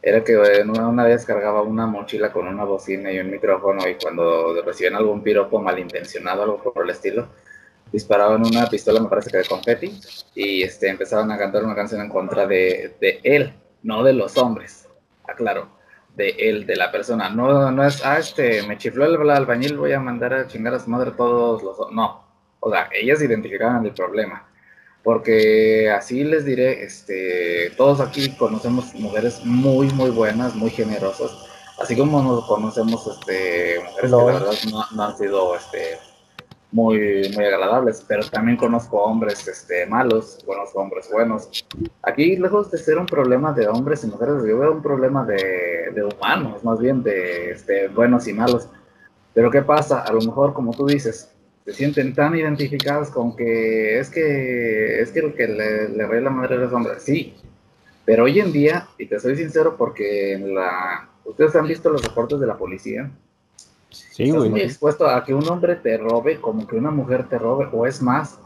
era 0.00 0.24
que 0.24 0.38
una 0.38 1.04
vez 1.04 1.26
cargaba 1.26 1.60
una 1.60 1.86
mochila 1.86 2.32
con 2.32 2.48
una 2.48 2.64
bocina 2.64 3.12
y 3.12 3.18
un 3.18 3.30
micrófono 3.30 3.86
y 3.86 3.96
cuando 3.96 4.62
recibían 4.62 4.94
algún 4.94 5.22
piropo 5.22 5.60
malintencionado, 5.60 6.44
algo 6.44 6.72
por 6.72 6.84
el 6.84 6.90
estilo, 6.90 7.28
disparaban 7.92 8.46
una 8.46 8.66
pistola, 8.66 8.98
me 8.98 9.10
parece 9.10 9.30
que 9.30 9.36
de 9.36 9.44
confeti, 9.44 10.00
y 10.34 10.62
este, 10.62 10.88
empezaban 10.88 11.30
a 11.32 11.36
cantar 11.36 11.64
una 11.64 11.74
canción 11.74 12.00
en 12.00 12.08
contra 12.08 12.46
de, 12.46 12.96
de 12.98 13.20
él, 13.24 13.52
no 13.82 14.02
de 14.02 14.14
los 14.14 14.38
hombres, 14.38 14.88
aclaro, 15.24 15.77
de 16.18 16.30
él, 16.30 16.66
de 16.66 16.76
la 16.76 16.90
persona. 16.92 17.30
No, 17.30 17.70
no 17.70 17.86
es, 17.86 18.04
ah, 18.04 18.18
este, 18.18 18.62
me 18.64 18.76
chifló 18.76 19.06
el 19.06 19.30
albañil, 19.30 19.78
voy 19.78 19.92
a 19.92 20.00
mandar 20.00 20.34
a 20.34 20.46
chingar 20.46 20.74
a 20.74 20.80
su 20.80 20.90
madre 20.90 21.12
todos 21.12 21.62
los... 21.62 21.92
No, 21.92 22.24
o 22.60 22.70
sea, 22.70 22.90
ellas 22.92 23.22
identificaban 23.22 23.86
el 23.86 23.92
problema. 23.92 24.44
Porque 25.04 25.88
así 25.90 26.24
les 26.24 26.44
diré, 26.44 26.82
este, 26.82 27.70
todos 27.76 28.00
aquí 28.00 28.36
conocemos 28.36 28.92
mujeres 28.94 29.40
muy, 29.44 29.88
muy 29.92 30.10
buenas, 30.10 30.54
muy 30.56 30.70
generosas, 30.70 31.30
así 31.80 31.96
como 31.96 32.20
nos 32.20 32.44
conocemos 32.46 33.06
este, 33.06 33.78
mujeres 33.78 34.10
que 34.10 34.16
la 34.16 34.24
verdad 34.24 34.52
no, 34.70 34.84
no 34.96 35.02
han 35.04 35.16
sido 35.16 35.54
este, 35.54 35.98
muy, 36.72 37.30
muy 37.34 37.44
agradables, 37.44 38.04
pero 38.06 38.28
también 38.28 38.56
conozco 38.58 39.02
hombres 39.02 39.46
este, 39.46 39.86
malos, 39.86 40.38
conozco 40.44 40.80
hombres 40.80 41.08
buenos. 41.10 41.48
Aquí, 42.02 42.36
lejos 42.36 42.70
de 42.70 42.78
ser 42.78 42.98
un 42.98 43.06
problema 43.06 43.52
de 43.52 43.68
hombres 43.68 44.04
y 44.04 44.08
mujeres, 44.08 44.42
yo 44.46 44.58
veo 44.58 44.72
un 44.72 44.82
problema 44.82 45.24
de, 45.24 45.77
de 45.90 46.04
humanos, 46.04 46.64
más 46.64 46.78
bien 46.78 47.02
de 47.02 47.50
este, 47.50 47.88
buenos 47.88 48.26
y 48.28 48.32
malos. 48.32 48.68
Pero 49.34 49.50
¿qué 49.50 49.62
pasa? 49.62 50.02
A 50.02 50.12
lo 50.12 50.20
mejor, 50.20 50.54
como 50.54 50.72
tú 50.72 50.86
dices, 50.86 51.30
se 51.64 51.72
sienten 51.72 52.14
tan 52.14 52.34
identificados 52.34 53.10
con 53.10 53.36
que 53.36 53.98
es 53.98 54.10
que 54.10 55.00
es 55.00 55.10
que 55.12 55.20
el 55.20 55.34
que 55.34 55.46
le, 55.46 55.88
le 55.88 56.06
ve 56.06 56.20
la 56.20 56.30
madre 56.30 56.56
a 56.56 56.58
los 56.58 56.72
hombres. 56.72 57.02
Sí, 57.02 57.34
pero 58.04 58.24
hoy 58.24 58.40
en 58.40 58.52
día, 58.52 58.88
y 58.98 59.06
te 59.06 59.20
soy 59.20 59.36
sincero 59.36 59.76
porque 59.76 60.32
en 60.32 60.54
la... 60.54 61.08
Ustedes 61.24 61.54
han 61.56 61.66
visto 61.66 61.90
los 61.90 62.02
reportes 62.02 62.40
de 62.40 62.46
la 62.46 62.56
policía, 62.56 63.10
Sí, 63.90 64.24
Estás 64.24 64.50
muy 64.50 64.60
expuesto 64.60 65.06
a 65.06 65.24
que 65.24 65.32
un 65.32 65.48
hombre 65.48 65.76
te 65.76 65.96
robe 65.96 66.40
como 66.40 66.66
que 66.66 66.76
una 66.76 66.90
mujer 66.90 67.28
te 67.28 67.38
robe, 67.38 67.68
o 67.72 67.86
es 67.86 68.02
más, 68.02 68.38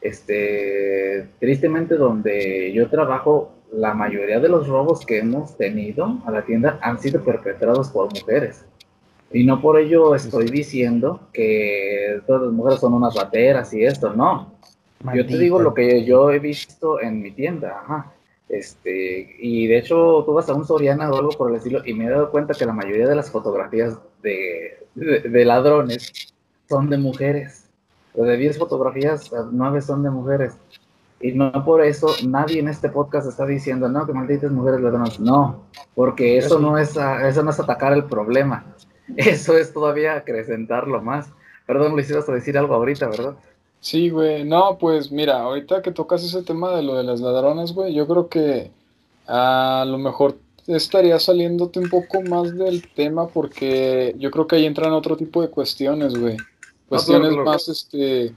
este, 0.00 1.28
tristemente 1.40 1.96
donde 1.96 2.72
yo 2.72 2.88
trabajo, 2.88 3.52
la 3.72 3.94
mayoría 3.94 4.40
de 4.40 4.48
los 4.48 4.66
robos 4.66 5.04
que 5.04 5.18
hemos 5.18 5.56
tenido 5.56 6.18
a 6.26 6.30
la 6.30 6.44
tienda 6.44 6.78
han 6.82 6.98
sido 6.98 7.22
perpetrados 7.22 7.90
por 7.90 8.12
mujeres. 8.12 8.64
Y 9.30 9.44
no 9.44 9.60
por 9.60 9.78
ello 9.78 10.14
estoy 10.14 10.46
diciendo 10.46 11.20
que 11.32 12.20
todas 12.26 12.42
las 12.42 12.52
mujeres 12.52 12.80
son 12.80 12.94
unas 12.94 13.14
bateras 13.14 13.72
y 13.74 13.84
esto, 13.84 14.14
no. 14.14 14.52
Yo 15.14 15.26
te 15.26 15.38
digo 15.38 15.60
lo 15.60 15.74
que 15.74 16.04
yo 16.04 16.30
he 16.30 16.38
visto 16.38 17.00
en 17.00 17.22
mi 17.22 17.30
tienda, 17.30 17.80
ajá. 17.82 18.12
Este, 18.48 19.36
y 19.38 19.66
de 19.66 19.78
hecho, 19.78 20.22
tú 20.24 20.32
vas 20.32 20.48
a 20.48 20.54
un 20.54 20.64
Soriana 20.64 21.10
o 21.10 21.16
algo 21.16 21.30
por 21.30 21.50
el 21.50 21.56
estilo, 21.56 21.82
y 21.84 21.92
me 21.92 22.06
he 22.06 22.10
dado 22.10 22.30
cuenta 22.30 22.54
que 22.54 22.64
la 22.64 22.72
mayoría 22.72 23.06
de 23.06 23.14
las 23.14 23.30
fotografías 23.30 23.98
de, 24.22 24.78
de, 24.94 25.44
ladrones 25.44 26.32
son 26.68 26.88
de 26.88 26.96
mujeres. 26.96 27.68
de 28.14 28.36
10 28.36 28.58
fotografías, 28.58 29.30
9 29.52 29.82
son 29.82 30.02
de 30.02 30.10
mujeres. 30.10 30.54
Y 31.20 31.32
no 31.32 31.52
por 31.64 31.84
eso 31.84 32.14
nadie 32.26 32.60
en 32.60 32.68
este 32.68 32.88
podcast 32.88 33.28
está 33.28 33.44
diciendo, 33.44 33.88
no, 33.88 34.06
que 34.06 34.12
malditas 34.12 34.52
mujeres 34.52 34.80
ladronas. 34.80 35.18
No, 35.18 35.64
porque 35.94 36.38
eso 36.38 36.60
no 36.60 36.78
es, 36.78 36.96
eso 36.96 37.42
no 37.42 37.50
es 37.50 37.60
atacar 37.60 37.92
el 37.92 38.04
problema. 38.04 38.64
Eso 39.16 39.56
es 39.56 39.72
todavía 39.72 40.16
acrecentarlo 40.16 41.00
más. 41.00 41.30
Perdón, 41.66 41.92
Luis, 41.92 42.10
ibas 42.10 42.28
a 42.28 42.32
decir 42.32 42.58
algo 42.58 42.74
ahorita, 42.74 43.08
¿verdad? 43.08 43.36
Sí, 43.80 44.10
güey. 44.10 44.44
No, 44.44 44.76
pues 44.78 45.10
mira, 45.10 45.40
ahorita 45.40 45.80
que 45.80 45.92
tocas 45.92 46.22
ese 46.22 46.42
tema 46.42 46.76
de 46.76 46.82
lo 46.82 46.94
de 46.94 47.04
las 47.04 47.20
ladronas, 47.20 47.72
güey, 47.72 47.94
yo 47.94 48.06
creo 48.06 48.28
que 48.28 48.70
a 49.26 49.84
lo 49.86 49.98
mejor 49.98 50.36
estaría 50.66 51.18
saliéndote 51.18 51.78
un 51.78 51.88
poco 51.88 52.22
más 52.22 52.56
del 52.56 52.86
tema 52.88 53.28
porque 53.28 54.14
yo 54.18 54.30
creo 54.30 54.46
que 54.46 54.56
ahí 54.56 54.66
entran 54.66 54.92
otro 54.92 55.16
tipo 55.16 55.40
de 55.40 55.48
cuestiones, 55.48 56.18
güey. 56.18 56.36
Cuestiones 56.88 57.36
más, 57.36 57.68
este, 57.68 58.34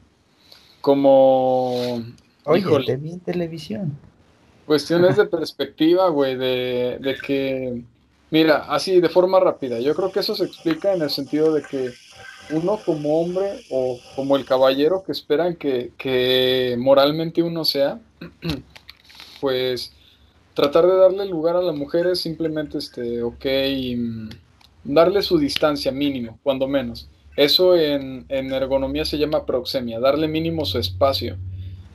como... 0.82 2.02
Oye, 2.46 2.64
te 2.86 2.96
vi 2.98 3.12
en 3.12 3.20
televisión. 3.20 3.98
Cuestiones 4.66 5.18
de 5.18 5.26
perspectiva, 5.38 6.10
güey, 6.10 6.36
de, 6.36 6.98
de 7.00 7.16
que... 7.16 7.84
Mira, 8.30 8.66
así, 8.70 9.02
de 9.02 9.10
forma 9.10 9.40
rápida, 9.40 9.80
yo 9.80 9.94
creo 9.94 10.12
que 10.12 10.22
eso 10.22 10.36
se 10.36 10.46
explica 10.46 10.94
en 10.94 11.02
el 11.02 11.10
sentido 11.10 11.54
de 11.54 11.64
que 11.64 11.92
uno 12.52 12.80
como 12.86 13.22
hombre 13.22 13.62
o 13.70 14.00
como 14.16 14.36
el 14.36 14.46
caballero 14.46 15.04
que 15.04 15.12
esperan 15.12 15.56
que, 15.56 16.76
moralmente 16.78 17.44
uno 17.44 17.66
sea, 17.66 18.00
pues 19.42 19.94
tratar 20.54 20.86
de 20.86 20.96
darle 20.96 21.26
lugar 21.26 21.56
a 21.56 21.62
la 21.62 21.72
mujer 21.72 22.08
es 22.08 22.20
simplemente, 22.20 22.78
este, 22.78 23.24
ok, 23.24 23.46
mm, 23.98 24.30
darle 24.84 25.22
su 25.22 25.38
distancia 25.38 25.92
mínimo, 25.92 26.40
cuando 26.44 26.68
menos. 26.68 27.10
Eso 27.38 27.78
en, 27.78 28.26
ergonomía 28.30 29.06
se 29.06 29.18
llama 29.18 29.46
proxemia, 29.46 30.00
darle 30.00 30.28
mínimo 30.28 30.66
su 30.66 30.78
espacio. 30.78 31.38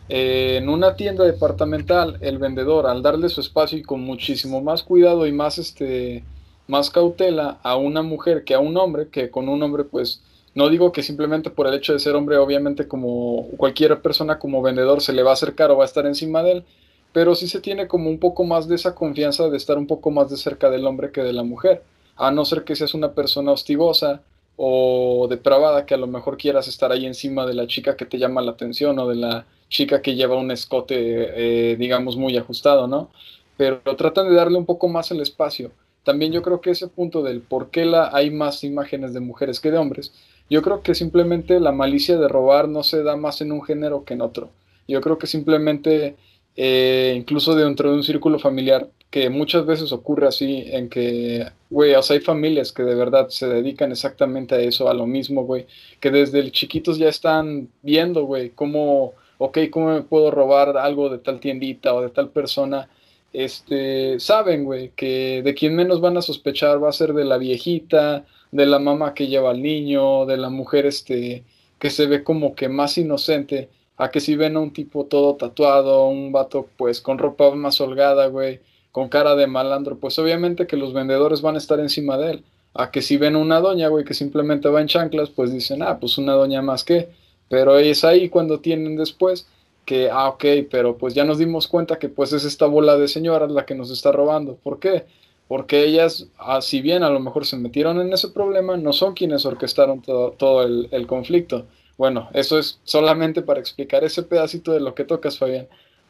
En 0.09 0.69
una 0.69 0.95
tienda 0.95 1.25
departamental, 1.25 2.19
el 2.21 2.39
vendedor, 2.39 2.87
al 2.87 3.03
darle 3.03 3.29
su 3.29 3.41
espacio 3.41 3.79
y 3.79 3.83
con 3.83 4.03
muchísimo 4.03 4.63
más 4.63 4.83
cuidado 4.83 5.27
y 5.27 5.33
más, 5.33 5.59
este, 5.59 6.23
más 6.69 6.91
cautela 6.91 7.59
a 7.63 7.77
una 7.77 8.03
mujer 8.03 8.45
que 8.45 8.55
a 8.55 8.61
un 8.61 8.77
hombre, 8.77 9.09
que 9.09 9.31
con 9.31 9.49
un 9.49 9.63
hombre 9.63 9.85
pues 9.85 10.23
no 10.55 10.69
digo 10.69 10.91
que 10.93 11.03
simplemente 11.03 11.51
por 11.51 11.67
el 11.67 11.75
hecho 11.75 11.93
de 11.93 11.99
ser 11.99 12.15
hombre, 12.15 12.39
obviamente 12.39 12.89
como 12.89 13.49
cualquier 13.57 14.01
persona 14.01 14.39
como 14.39 14.63
vendedor 14.63 15.03
se 15.03 15.13
le 15.13 15.23
va 15.23 15.31
a 15.31 15.35
acercar 15.35 15.71
o 15.71 15.77
va 15.77 15.85
a 15.85 15.87
estar 15.87 16.07
encima 16.07 16.43
de 16.43 16.53
él, 16.53 16.65
pero 17.13 17.35
sí 17.35 17.49
se 17.49 17.61
tiene 17.61 17.89
como 17.89 18.09
un 18.09 18.19
poco 18.19 18.45
más 18.45 18.69
de 18.69 18.77
esa 18.77 18.95
confianza 18.95 19.49
de 19.49 19.57
estar 19.57 19.77
un 19.77 19.87
poco 19.87 20.11
más 20.11 20.31
de 20.31 20.37
cerca 20.37 20.71
del 20.71 20.87
hombre 20.87 21.11
que 21.13 21.23
de 21.23 21.33
la 21.33 21.43
mujer, 21.43 21.83
a 22.17 22.31
no 22.31 22.45
ser 22.45 22.65
que 22.65 22.77
seas 22.77 22.95
una 22.95 23.13
persona 23.13 23.53
hostigosa 23.53 24.23
o 24.57 25.27
depravada 25.29 25.87
que 25.87 25.95
a 25.95 25.99
lo 25.99 26.07
mejor 26.07 26.39
quieras 26.39 26.69
estar 26.69 26.93
ahí 26.93 27.07
encima 27.07 27.47
de 27.47 27.55
la 27.55 27.67
chica 27.67 27.97
que 27.97 28.07
te 28.07 28.19
llama 28.19 28.43
la 28.43 28.53
atención 28.53 28.99
o 28.99 29.09
de 29.09 29.17
la 29.17 29.47
chica 29.69 30.03
que 30.03 30.15
lleva 30.15 30.37
un 30.37 30.51
escote, 30.51 31.73
eh, 31.73 31.77
digamos, 31.77 32.17
muy 32.17 32.37
ajustado, 32.37 32.87
¿no? 32.87 33.11
Pero 33.57 33.81
tratan 33.97 34.29
de 34.29 34.35
darle 34.35 34.59
un 34.59 34.67
poco 34.67 34.89
más 34.89 35.11
el 35.11 35.21
espacio. 35.21 35.73
También 36.05 36.33
yo 36.33 36.43
creo 36.43 36.61
que 36.61 36.71
ese 36.71 36.89
punto 36.89 37.23
del 37.23 37.41
por 37.41 37.71
qué 37.71 37.85
la, 37.85 38.11
hay 38.13 38.31
más 38.31 38.63
imágenes 38.65 39.13
de 39.13 39.21
mujeres 39.21 39.61
que 39.61 39.71
de 39.71 39.79
hombres, 39.79 40.13
yo 40.49 40.63
creo 40.63 40.83
que 40.83 40.95
simplemente 40.95 41.59
la 41.59 41.73
malicia 41.73 42.17
de 42.17 42.29
robar 42.29 42.69
no 42.69 42.85
se 42.85 43.03
da 43.03 43.17
más 43.17 43.41
en 43.41 43.53
un 43.53 43.63
género 43.65 44.05
que 44.05 44.15
en 44.15 44.21
otro. 44.21 44.51
Yo 44.87 45.01
creo 45.01 45.19
que 45.19 45.27
simplemente, 45.27 46.17
eh, 46.57 47.15
incluso 47.17 47.55
dentro 47.55 47.91
de 47.91 47.97
un 47.97 48.03
círculo 48.03 48.39
familiar, 48.39 48.89
que 49.11 49.31
muchas 49.31 49.67
veces 49.67 49.93
ocurre 49.93 50.27
así, 50.27 50.65
en 50.67 50.89
que, 50.89 51.47
güey, 51.71 51.95
o 51.95 52.03
sea, 52.03 52.15
hay 52.15 52.21
familias 52.21 52.73
que 52.73 52.83
de 52.83 52.95
verdad 52.95 53.29
se 53.29 53.47
dedican 53.47 53.93
exactamente 53.93 54.55
a 54.55 54.61
eso, 54.61 54.89
a 54.89 54.95
lo 54.95 55.07
mismo, 55.07 55.45
güey, 55.45 55.67
que 56.01 56.11
desde 56.11 56.41
el 56.41 56.53
chiquitos 56.53 56.99
ya 56.99 57.09
están 57.09 57.69
viendo, 57.83 58.25
güey, 58.25 58.51
cómo, 58.51 59.15
ok, 59.39 59.59
cómo 59.71 59.95
me 59.95 60.03
puedo 60.03 60.31
robar 60.31 60.77
algo 60.77 61.09
de 61.09 61.19
tal 61.19 61.41
tiendita 61.41 61.95
o 61.95 62.03
de 62.03 62.11
tal 62.11 62.31
persona 62.31 62.89
este, 63.37 64.19
saben, 64.19 64.65
güey, 64.65 64.93
que 64.97 65.43
de 65.45 65.55
quien 65.55 65.77
menos 65.77 66.01
van 66.01 66.17
a 66.17 66.23
sospechar 66.23 66.83
va 66.83 66.89
a 66.89 66.93
ser 66.93 67.13
de 67.13 67.27
la 67.27 67.37
viejita, 67.37 68.25
de 68.51 68.65
la 68.65 68.79
mamá 68.79 69.13
que 69.13 69.27
lleva 69.27 69.51
al 69.51 69.61
niño, 69.61 70.25
de 70.25 70.39
la 70.39 70.49
mujer, 70.49 70.87
este, 70.87 71.45
que 71.79 71.91
se 71.91 72.07
ve 72.07 72.25
como 72.25 72.55
que 72.55 72.71
más 72.71 72.97
inocente, 72.97 73.69
a 73.97 74.11
que 74.11 74.21
si 74.21 74.37
ven 74.37 74.57
a 74.57 74.61
un 74.61 74.73
tipo 74.73 75.05
todo 75.07 75.37
tatuado, 75.37 76.09
un 76.09 76.33
vato 76.33 76.69
pues 76.77 77.01
con 77.01 77.19
ropa 77.19 77.55
más 77.55 77.81
holgada, 77.81 78.27
güey, 78.27 78.61
con 78.93 79.09
cara 79.09 79.35
de 79.37 79.47
malandro, 79.47 79.99
pues 79.99 80.19
obviamente 80.19 80.67
que 80.67 80.77
los 80.77 80.93
vendedores 80.93 81.43
van 81.43 81.55
a 81.57 81.59
estar 81.59 81.81
encima 81.81 82.17
de 82.19 82.33
él. 82.33 82.45
A 82.75 82.91
que 82.91 83.01
si 83.03 83.17
ven 83.17 83.37
una 83.37 83.61
doña, 83.61 83.89
güey, 83.89 84.05
que 84.05 84.15
simplemente 84.15 84.69
va 84.69 84.81
en 84.83 84.89
chanclas, 84.89 85.31
pues 85.31 85.53
dicen, 85.53 85.83
ah, 85.83 85.99
pues 85.99 86.19
una 86.19 86.35
doña 86.35 86.61
más 86.63 86.85
que. 86.85 87.09
Pero 87.49 87.79
es 87.79 88.05
ahí 88.05 88.29
cuando 88.29 88.61
tienen 88.61 88.97
después 88.97 89.47
que, 89.87 90.11
ah, 90.11 90.29
ok, 90.29 90.45
pero 90.71 90.99
pues 90.99 91.15
ya 91.15 91.25
nos 91.25 91.39
dimos 91.39 91.69
cuenta 91.69 91.99
que 91.99 92.09
pues 92.11 92.33
es 92.33 92.45
esta 92.45 92.67
bola 92.67 92.99
de 92.99 93.09
señoras 93.09 93.51
la 93.51 93.65
que 93.65 93.75
nos 93.75 93.91
está 93.91 94.13
robando. 94.13 94.57
¿Por 94.57 94.79
qué? 94.81 95.07
Porque 95.49 95.85
ellas, 95.85 96.27
ah, 96.39 96.61
si 96.61 96.83
bien 96.83 97.03
a 97.05 97.11
lo 97.11 97.21
mejor 97.21 97.47
se 97.47 97.57
metieron 97.57 98.01
en 98.01 98.13
ese 98.13 98.29
problema, 98.29 98.77
no 98.77 98.93
son 98.93 99.15
quienes 99.15 99.47
orquestaron 99.47 100.03
todo, 100.03 100.33
todo 100.33 100.65
el, 100.65 101.07
conflicto. 101.07 101.67
Bueno, 101.97 102.29
eso 102.35 102.59
es 102.59 102.81
solamente 102.85 103.43
para 103.43 103.61
explicar 103.61 104.05
ese 104.05 104.23
pedacito 104.23 104.73
de 104.73 104.81
lo 104.81 104.95
que 104.95 105.05
tocas, 105.05 105.39
Fabián. 105.39 105.69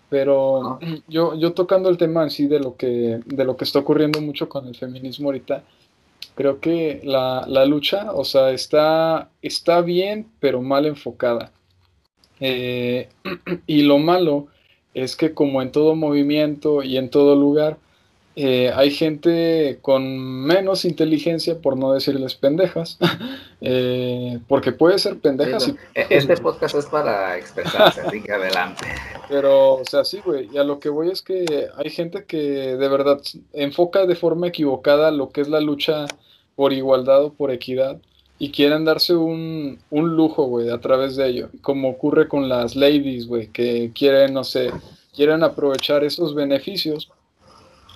Pero 0.09 0.79
yo, 1.09 1.35
yo 1.35 1.53
tocando 1.53 1.89
el 1.89 1.97
tema 1.97 2.23
en 2.23 2.31
sí 2.31 2.47
de 2.47 2.61
lo 2.61 2.77
que, 2.77 3.21
de 3.25 3.45
lo 3.45 3.57
que 3.57 3.65
está 3.65 3.81
ocurriendo 3.81 4.21
mucho 4.21 4.49
con 4.49 4.67
el 4.67 4.77
feminismo 4.77 5.29
ahorita, 5.29 5.65
creo 6.35 6.61
que 6.61 7.01
la, 7.03 7.45
la 7.49 7.65
lucha, 7.65 8.13
o 8.13 8.25
sea, 8.25 8.51
está, 8.51 9.31
está 9.43 9.81
bien, 9.81 10.29
pero 10.39 10.63
mal 10.63 10.87
enfocada. 10.87 11.51
Eh, 12.41 13.09
y 13.67 13.83
lo 13.83 13.99
malo 13.99 14.49
es 14.95 15.17
que 15.17 15.35
como 15.35 15.61
en 15.63 15.73
todo 15.73 15.95
movimiento 15.95 16.83
y 16.83 16.97
en 16.97 17.11
todo 17.11 17.35
lugar, 17.35 17.79
eh, 18.39 18.71
hay 18.75 18.91
gente 18.91 19.79
con 19.81 20.07
menos 20.43 20.85
inteligencia, 20.85 21.59
por 21.59 21.79
no 21.79 21.95
decirles 21.95 22.35
pendejas, 22.35 22.99
eh, 23.63 24.39
porque 24.47 24.73
puede 24.73 24.99
ser 24.99 25.19
pendejas. 25.19 25.73
E-, 25.95 26.07
este 26.11 26.37
podcast 26.37 26.75
es 26.75 26.85
para 26.85 27.39
expresarse, 27.39 28.03
así 28.03 28.23
que 28.23 28.33
adelante. 28.33 28.85
Pero, 29.31 29.77
o 29.77 29.85
sea, 29.87 30.05
sí, 30.05 30.21
güey, 30.23 30.51
y 30.53 30.59
a 30.59 30.65
lo 30.65 30.79
que 30.81 30.91
voy 30.91 31.09
es 31.09 31.23
que 31.23 31.69
hay 31.77 31.89
gente 31.89 32.27
que 32.27 32.37
de 32.77 32.89
verdad 32.89 33.23
enfoca 33.55 34.05
de 34.05 34.17
forma 34.17 34.49
equivocada 34.49 35.11
lo 35.11 35.31
que 35.31 35.41
es 35.41 35.49
la 35.49 35.61
lucha 35.61 36.05
por 36.57 36.75
igualdad 36.75 37.25
o 37.25 37.33
por 37.33 37.51
equidad 37.51 37.97
y 38.39 38.51
quieren 38.51 38.85
darse 38.85 39.17
un, 39.17 39.79
un 39.89 40.15
lujo, 40.15 40.45
güey, 40.45 40.69
a 40.69 40.79
través 40.79 41.17
de 41.17 41.27
ello, 41.27 41.49
como 41.63 41.89
ocurre 41.89 42.29
con 42.29 42.51
las 42.51 42.77
ladies, 42.77 43.27
güey, 43.27 43.47
que 43.47 43.93
quieren, 43.95 44.35
no 44.35 44.45
sé, 44.45 44.71
quieren 45.15 45.43
aprovechar 45.43 46.05
esos 46.05 46.35
beneficios 46.35 47.11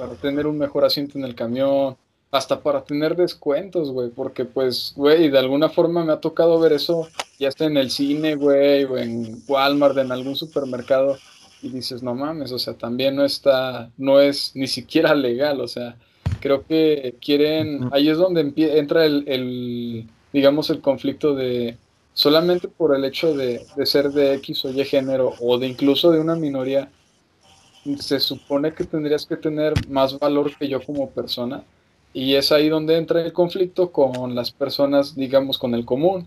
para 0.00 0.14
tener 0.14 0.46
un 0.46 0.58
mejor 0.58 0.84
asiento 0.84 1.18
en 1.18 1.24
el 1.24 1.34
camión, 1.34 1.96
hasta 2.30 2.60
para 2.60 2.82
tener 2.82 3.16
descuentos, 3.16 3.90
güey, 3.90 4.08
porque 4.08 4.44
pues, 4.44 4.94
güey, 4.96 5.28
de 5.28 5.38
alguna 5.38 5.68
forma 5.68 6.04
me 6.04 6.12
ha 6.12 6.20
tocado 6.20 6.58
ver 6.58 6.72
eso, 6.72 7.08
ya 7.38 7.48
está 7.48 7.66
en 7.66 7.76
el 7.76 7.90
cine, 7.90 8.34
güey, 8.36 8.84
o 8.84 8.96
en 8.96 9.42
Walmart, 9.46 9.98
en 9.98 10.10
algún 10.10 10.36
supermercado, 10.36 11.18
y 11.62 11.68
dices, 11.68 12.02
no 12.02 12.14
mames, 12.14 12.50
o 12.52 12.58
sea, 12.58 12.74
también 12.74 13.16
no 13.16 13.24
está, 13.24 13.90
no 13.98 14.20
es 14.20 14.52
ni 14.54 14.66
siquiera 14.66 15.14
legal, 15.14 15.60
o 15.60 15.68
sea, 15.68 15.96
creo 16.40 16.64
que 16.66 17.16
quieren, 17.20 17.90
ahí 17.92 18.08
es 18.08 18.16
donde 18.16 18.52
entra 18.56 19.04
el 19.04 20.08
digamos, 20.32 20.70
el 20.70 20.80
conflicto 20.80 21.34
de 21.34 21.76
solamente 22.12 22.68
por 22.68 22.94
el 22.94 23.04
hecho 23.04 23.34
de, 23.34 23.64
ser 23.84 24.10
de 24.10 24.34
X 24.34 24.64
o 24.64 24.70
Y 24.70 24.84
género 24.84 25.34
o 25.40 25.58
de 25.58 25.68
incluso 25.68 26.10
de 26.10 26.20
una 26.20 26.34
minoría, 26.34 26.90
se 27.98 28.20
supone 28.20 28.74
que 28.74 28.84
tendrías 28.84 29.26
que 29.26 29.36
tener 29.36 29.74
más 29.88 30.18
valor 30.18 30.52
que 30.56 30.68
yo 30.68 30.82
como 30.82 31.10
persona. 31.10 31.64
Y 32.12 32.34
es 32.34 32.50
ahí 32.52 32.68
donde 32.68 32.96
entra 32.96 33.22
el 33.22 33.32
conflicto 33.32 33.92
con 33.92 34.34
las 34.34 34.50
personas, 34.50 35.14
digamos, 35.14 35.58
con 35.58 35.74
el 35.74 35.84
común, 35.84 36.26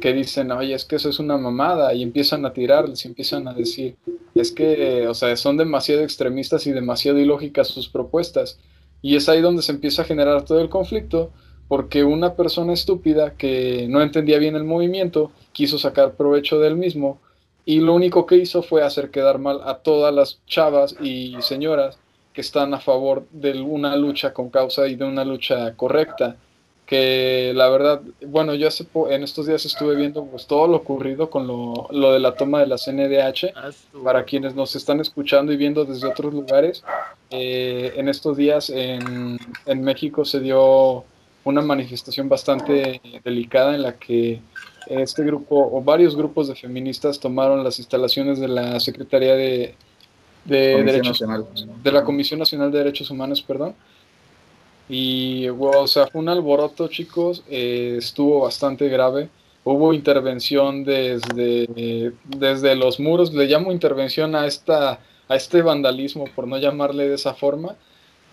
que 0.00 0.12
dicen, 0.12 0.50
oye, 0.52 0.74
es 0.74 0.84
que 0.84 0.96
eso 0.96 1.08
es 1.08 1.18
una 1.18 1.38
mamada, 1.38 1.94
y 1.94 2.02
empiezan 2.02 2.44
a 2.44 2.52
tirarles, 2.52 3.04
y 3.04 3.08
empiezan 3.08 3.46
a 3.48 3.54
decir, 3.54 3.96
es 4.34 4.52
que, 4.52 5.06
o 5.06 5.14
sea, 5.14 5.36
son 5.36 5.56
demasiado 5.56 6.02
extremistas 6.02 6.66
y 6.66 6.72
demasiado 6.72 7.18
ilógicas 7.18 7.68
sus 7.68 7.88
propuestas. 7.88 8.58
Y 9.00 9.16
es 9.16 9.28
ahí 9.28 9.40
donde 9.40 9.62
se 9.62 9.72
empieza 9.72 10.02
a 10.02 10.04
generar 10.04 10.44
todo 10.44 10.60
el 10.60 10.68
conflicto, 10.68 11.30
porque 11.68 12.04
una 12.04 12.34
persona 12.34 12.72
estúpida 12.72 13.36
que 13.36 13.86
no 13.88 14.02
entendía 14.02 14.38
bien 14.38 14.56
el 14.56 14.64
movimiento 14.64 15.32
quiso 15.52 15.78
sacar 15.78 16.16
provecho 16.16 16.58
del 16.58 16.76
mismo 16.76 17.18
y 17.64 17.80
lo 17.80 17.94
único 17.94 18.26
que 18.26 18.36
hizo 18.36 18.62
fue 18.62 18.82
hacer 18.82 19.10
quedar 19.10 19.38
mal 19.38 19.60
a 19.64 19.76
todas 19.78 20.12
las 20.14 20.40
chavas 20.46 20.96
y 21.00 21.36
señoras 21.40 21.98
que 22.32 22.40
están 22.40 22.74
a 22.74 22.80
favor 22.80 23.26
de 23.30 23.60
una 23.60 23.94
lucha 23.96 24.32
con 24.32 24.50
causa 24.50 24.88
y 24.88 24.96
de 24.96 25.04
una 25.04 25.24
lucha 25.24 25.74
correcta. 25.76 26.36
Que 26.86 27.52
la 27.54 27.68
verdad, 27.68 28.02
bueno, 28.26 28.54
yo 28.54 28.68
hace 28.68 28.86
en 29.10 29.22
estos 29.22 29.46
días 29.46 29.64
estuve 29.64 29.94
viendo 29.94 30.24
pues, 30.26 30.46
todo 30.46 30.66
lo 30.66 30.78
ocurrido 30.78 31.30
con 31.30 31.46
lo, 31.46 31.86
lo 31.90 32.12
de 32.12 32.20
la 32.20 32.34
toma 32.34 32.60
de 32.60 32.66
la 32.66 32.76
CNDH. 32.76 33.52
Ah, 33.54 33.70
Para 34.02 34.24
quienes 34.24 34.54
nos 34.54 34.74
están 34.74 35.00
escuchando 35.00 35.52
y 35.52 35.56
viendo 35.56 35.84
desde 35.84 36.08
otros 36.08 36.34
lugares, 36.34 36.82
eh, 37.30 37.92
en 37.96 38.08
estos 38.08 38.36
días 38.36 38.68
en, 38.70 39.38
en 39.64 39.82
México 39.82 40.24
se 40.24 40.40
dio 40.40 41.04
una 41.44 41.62
manifestación 41.62 42.28
bastante 42.28 43.00
delicada 43.24 43.74
en 43.74 43.82
la 43.82 43.94
que 43.94 44.40
este 44.88 45.24
grupo 45.24 45.70
o 45.72 45.82
varios 45.82 46.16
grupos 46.16 46.48
de 46.48 46.54
feministas 46.54 47.18
tomaron 47.18 47.62
las 47.62 47.78
instalaciones 47.78 48.38
de 48.38 48.48
la 48.48 48.80
Secretaría 48.80 49.34
de, 49.34 49.74
de 50.44 50.82
Derechos 50.82 51.22
de 51.82 51.92
la 51.92 52.04
Comisión 52.04 52.38
Nacional 52.38 52.70
de 52.72 52.78
Derechos 52.78 53.10
Humanos, 53.10 53.42
perdón. 53.42 53.74
Y 54.88 55.48
o 55.48 55.86
sea, 55.86 56.06
fue 56.08 56.20
un 56.20 56.28
alboroto, 56.28 56.88
chicos, 56.88 57.44
eh, 57.48 57.96
estuvo 57.98 58.40
bastante 58.40 58.88
grave. 58.88 59.28
Hubo 59.64 59.94
intervención 59.94 60.82
desde, 60.84 62.12
desde 62.26 62.74
los 62.74 62.98
muros, 62.98 63.32
le 63.32 63.46
llamo 63.46 63.70
intervención 63.70 64.34
a 64.34 64.46
esta 64.46 64.98
a 65.28 65.36
este 65.36 65.62
vandalismo, 65.62 66.24
por 66.34 66.46
no 66.46 66.58
llamarle 66.58 67.08
de 67.08 67.14
esa 67.14 67.34
forma, 67.34 67.76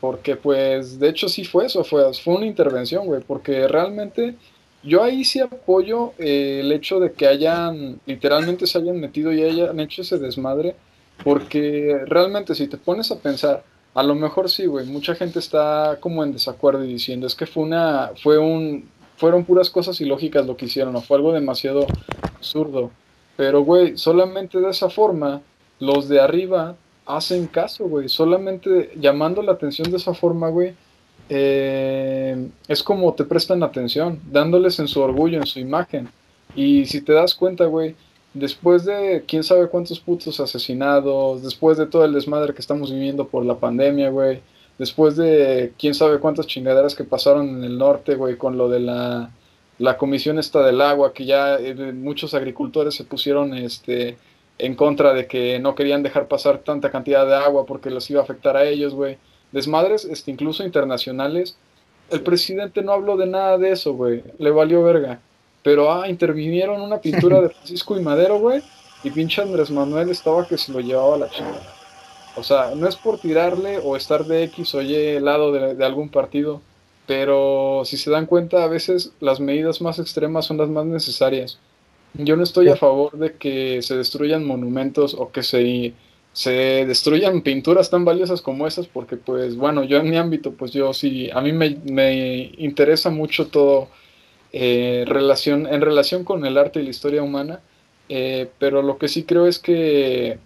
porque 0.01 0.35
pues 0.35 0.99
de 0.99 1.09
hecho 1.09 1.29
sí 1.29 1.45
fue 1.45 1.65
eso, 1.65 1.83
fue, 1.83 2.13
fue 2.13 2.35
una 2.35 2.45
intervención, 2.45 3.05
güey, 3.05 3.21
porque 3.21 3.67
realmente 3.67 4.35
yo 4.83 5.03
ahí 5.03 5.23
sí 5.23 5.39
apoyo 5.39 6.13
eh, 6.17 6.61
el 6.61 6.71
hecho 6.71 6.99
de 6.99 7.11
que 7.11 7.27
hayan, 7.27 7.99
literalmente 8.05 8.67
se 8.67 8.77
hayan 8.77 8.99
metido 8.99 9.31
y 9.31 9.43
hayan 9.43 9.79
hecho 9.79 10.01
ese 10.01 10.19
desmadre, 10.19 10.75
porque 11.23 11.99
realmente 12.05 12.55
si 12.55 12.67
te 12.67 12.77
pones 12.77 13.11
a 13.11 13.19
pensar, 13.19 13.63
a 13.93 14.03
lo 14.03 14.15
mejor 14.15 14.49
sí, 14.49 14.65
güey, 14.65 14.85
mucha 14.85 15.15
gente 15.15 15.39
está 15.39 15.97
como 15.99 16.23
en 16.23 16.31
desacuerdo 16.31 16.83
y 16.83 16.93
diciendo, 16.93 17.27
es 17.27 17.35
que 17.35 17.45
fue 17.45 17.63
una, 17.63 18.11
fue 18.21 18.37
un, 18.37 18.89
fueron 19.17 19.43
puras 19.43 19.69
cosas 19.69 19.99
ilógicas 19.99 20.45
lo 20.45 20.55
que 20.55 20.65
hicieron, 20.65 20.95
o 20.95 21.01
fue 21.01 21.17
algo 21.17 21.33
demasiado 21.33 21.85
absurdo, 22.35 22.91
pero 23.35 23.61
güey, 23.63 23.97
solamente 23.97 24.59
de 24.59 24.69
esa 24.69 24.89
forma, 24.89 25.41
los 25.79 26.09
de 26.09 26.19
arriba 26.19 26.75
hacen 27.09 27.47
caso, 27.47 27.85
güey. 27.87 28.07
Solamente 28.07 28.91
llamando 28.95 29.41
la 29.41 29.53
atención 29.53 29.89
de 29.89 29.97
esa 29.97 30.13
forma, 30.13 30.49
güey, 30.49 30.75
eh, 31.29 32.49
es 32.67 32.83
como 32.83 33.13
te 33.13 33.23
prestan 33.23 33.63
atención, 33.63 34.19
dándoles 34.31 34.79
en 34.79 34.87
su 34.87 35.01
orgullo, 35.01 35.37
en 35.37 35.45
su 35.45 35.59
imagen. 35.59 36.09
Y 36.55 36.85
si 36.85 37.01
te 37.01 37.13
das 37.13 37.35
cuenta, 37.35 37.65
güey, 37.65 37.95
después 38.33 38.85
de 38.85 39.23
quién 39.27 39.43
sabe 39.43 39.67
cuántos 39.67 39.99
putos 39.99 40.39
asesinados, 40.39 41.43
después 41.43 41.77
de 41.77 41.85
todo 41.85 42.05
el 42.05 42.13
desmadre 42.13 42.53
que 42.53 42.61
estamos 42.61 42.91
viviendo 42.91 43.27
por 43.27 43.45
la 43.45 43.55
pandemia, 43.55 44.09
güey, 44.09 44.41
después 44.77 45.15
de 45.15 45.73
quién 45.77 45.93
sabe 45.93 46.19
cuántas 46.19 46.47
chingaderas 46.47 46.95
que 46.95 47.03
pasaron 47.03 47.49
en 47.49 47.63
el 47.63 47.77
norte, 47.77 48.15
güey, 48.15 48.35
con 48.37 48.57
lo 48.57 48.69
de 48.69 48.79
la, 48.79 49.31
la 49.77 49.97
comisión 49.97 50.39
esta 50.39 50.65
del 50.65 50.81
agua, 50.81 51.13
que 51.13 51.25
ya 51.25 51.55
eh, 51.55 51.93
muchos 51.93 52.33
agricultores 52.33 52.95
se 52.95 53.03
pusieron, 53.03 53.53
este, 53.53 54.17
en 54.59 54.75
contra 54.75 55.13
de 55.13 55.25
que 55.25 55.59
no 55.59 55.73
querían 55.73 56.03
dejar 56.03 56.27
pasar 56.27 56.59
tanta 56.59 56.91
cantidad 56.91 57.25
de 57.25 57.35
agua 57.35 57.65
porque 57.65 57.89
los 57.89 58.09
iba 58.09 58.19
a 58.19 58.23
afectar 58.23 58.57
a 58.57 58.65
ellos, 58.65 58.93
güey. 58.93 59.17
Desmadres, 59.51 60.05
este, 60.05 60.31
incluso 60.31 60.63
internacionales. 60.63 61.57
El 62.09 62.21
presidente 62.21 62.81
no 62.81 62.91
habló 62.91 63.17
de 63.17 63.27
nada 63.27 63.57
de 63.57 63.71
eso, 63.71 63.93
güey. 63.93 64.23
Le 64.37 64.51
valió 64.51 64.83
verga. 64.83 65.19
Pero, 65.63 65.91
ah, 65.91 66.09
intervinieron 66.09 66.81
una 66.81 66.99
pintura 66.99 67.41
de 67.41 67.49
Francisco 67.55 67.97
y 67.97 68.01
Madero, 68.01 68.39
güey. 68.39 68.61
Y 69.03 69.11
pinche 69.11 69.41
Andrés 69.41 69.71
Manuel 69.71 70.09
estaba 70.09 70.47
que 70.47 70.57
se 70.57 70.71
lo 70.71 70.79
llevaba 70.79 71.15
a 71.15 71.19
la 71.19 71.29
chingada. 71.29 71.73
O 72.35 72.43
sea, 72.43 72.73
no 72.75 72.87
es 72.87 72.95
por 72.95 73.19
tirarle 73.19 73.79
o 73.79 73.95
estar 73.95 74.25
de 74.25 74.43
X 74.43 74.75
o 74.75 74.81
Y 74.81 75.19
lado 75.19 75.51
de, 75.51 75.75
de 75.75 75.85
algún 75.85 76.09
partido. 76.09 76.61
Pero 77.05 77.83
si 77.85 77.97
se 77.97 78.11
dan 78.11 78.27
cuenta, 78.27 78.63
a 78.63 78.67
veces 78.67 79.13
las 79.19 79.39
medidas 79.39 79.81
más 79.81 79.99
extremas 79.99 80.45
son 80.45 80.57
las 80.57 80.69
más 80.69 80.85
necesarias. 80.85 81.57
Yo 82.13 82.35
no 82.35 82.43
estoy 82.43 82.69
a 82.69 82.75
favor 82.75 83.17
de 83.17 83.33
que 83.33 83.81
se 83.81 83.95
destruyan 83.95 84.45
monumentos 84.45 85.13
o 85.13 85.31
que 85.31 85.43
se, 85.43 85.93
se 86.33 86.85
destruyan 86.85 87.41
pinturas 87.41 87.89
tan 87.89 88.05
valiosas 88.05 88.41
como 88.41 88.67
esas, 88.67 88.87
porque 88.87 89.17
pues 89.17 89.55
bueno, 89.55 89.83
yo 89.83 89.97
en 89.97 90.09
mi 90.09 90.17
ámbito, 90.17 90.53
pues 90.53 90.71
yo 90.71 90.93
sí, 90.93 91.29
a 91.31 91.41
mí 91.41 91.51
me, 91.51 92.51
interesa 92.57 93.09
mucho 93.09 93.47
todo 93.47 93.89
eh, 94.53 95.05
relación, 95.07 95.67
en 95.67 95.81
relación 95.81 96.23
con 96.23 96.45
el 96.45 96.57
arte 96.57 96.79
y 96.79 96.83
la 96.83 96.89
historia 96.91 97.23
humana, 97.23 97.59
eh, 98.09 98.49
pero 98.59 98.81
lo 98.81 98.97
que 98.97 99.07
sí 99.07 99.23
creo 99.23 99.47
es 99.47 99.59
que 99.59 100.39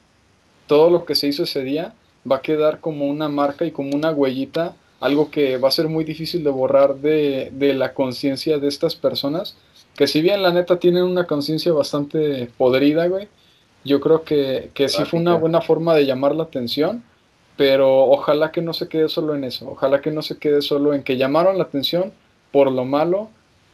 todo 0.67 0.89
lo 0.89 1.05
que 1.05 1.15
se 1.15 1.27
hizo 1.27 1.43
ese 1.43 1.63
día 1.63 1.93
va 2.29 2.37
a 2.37 2.41
quedar 2.41 2.79
como 2.79 3.05
una 3.07 3.29
marca 3.29 3.65
y 3.65 3.71
como 3.71 3.95
una 3.95 4.11
huellita, 4.11 4.75
algo 4.99 5.29
que 5.31 5.57
va 5.57 5.67
a 5.67 5.71
ser 5.71 5.89
muy 5.89 6.05
difícil 6.05 6.43
de 6.43 6.49
borrar 6.49 6.95
de, 6.95 7.49
de 7.51 7.73
la 7.73 7.93
conciencia 7.93 8.57
de 8.57 8.69
estas 8.69 8.95
personas, 8.95 9.57
que 9.95 10.07
si 10.07 10.21
bien 10.21 10.41
la 10.41 10.51
neta 10.51 10.79
tienen 10.79 11.03
una 11.03 11.27
conciencia 11.27 11.73
bastante 11.73 12.49
podrida, 12.57 13.07
güey, 13.07 13.27
yo 13.83 13.99
creo 13.99 14.23
que, 14.23 14.69
que 14.73 14.89
sí 14.89 15.03
fue 15.05 15.19
una 15.19 15.35
buena 15.35 15.61
forma 15.61 15.95
de 15.95 16.05
llamar 16.05 16.35
la 16.35 16.43
atención, 16.43 17.03
pero 17.57 18.05
ojalá 18.05 18.51
que 18.51 18.61
no 18.61 18.73
se 18.73 18.87
quede 18.87 19.09
solo 19.09 19.35
en 19.35 19.43
eso, 19.43 19.69
ojalá 19.69 20.01
que 20.01 20.11
no 20.11 20.21
se 20.21 20.37
quede 20.37 20.61
solo 20.61 20.93
en 20.93 21.03
que 21.03 21.17
llamaron 21.17 21.57
la 21.57 21.65
atención 21.65 22.13
por 22.51 22.71
lo 22.71 22.85
malo, 22.85 23.29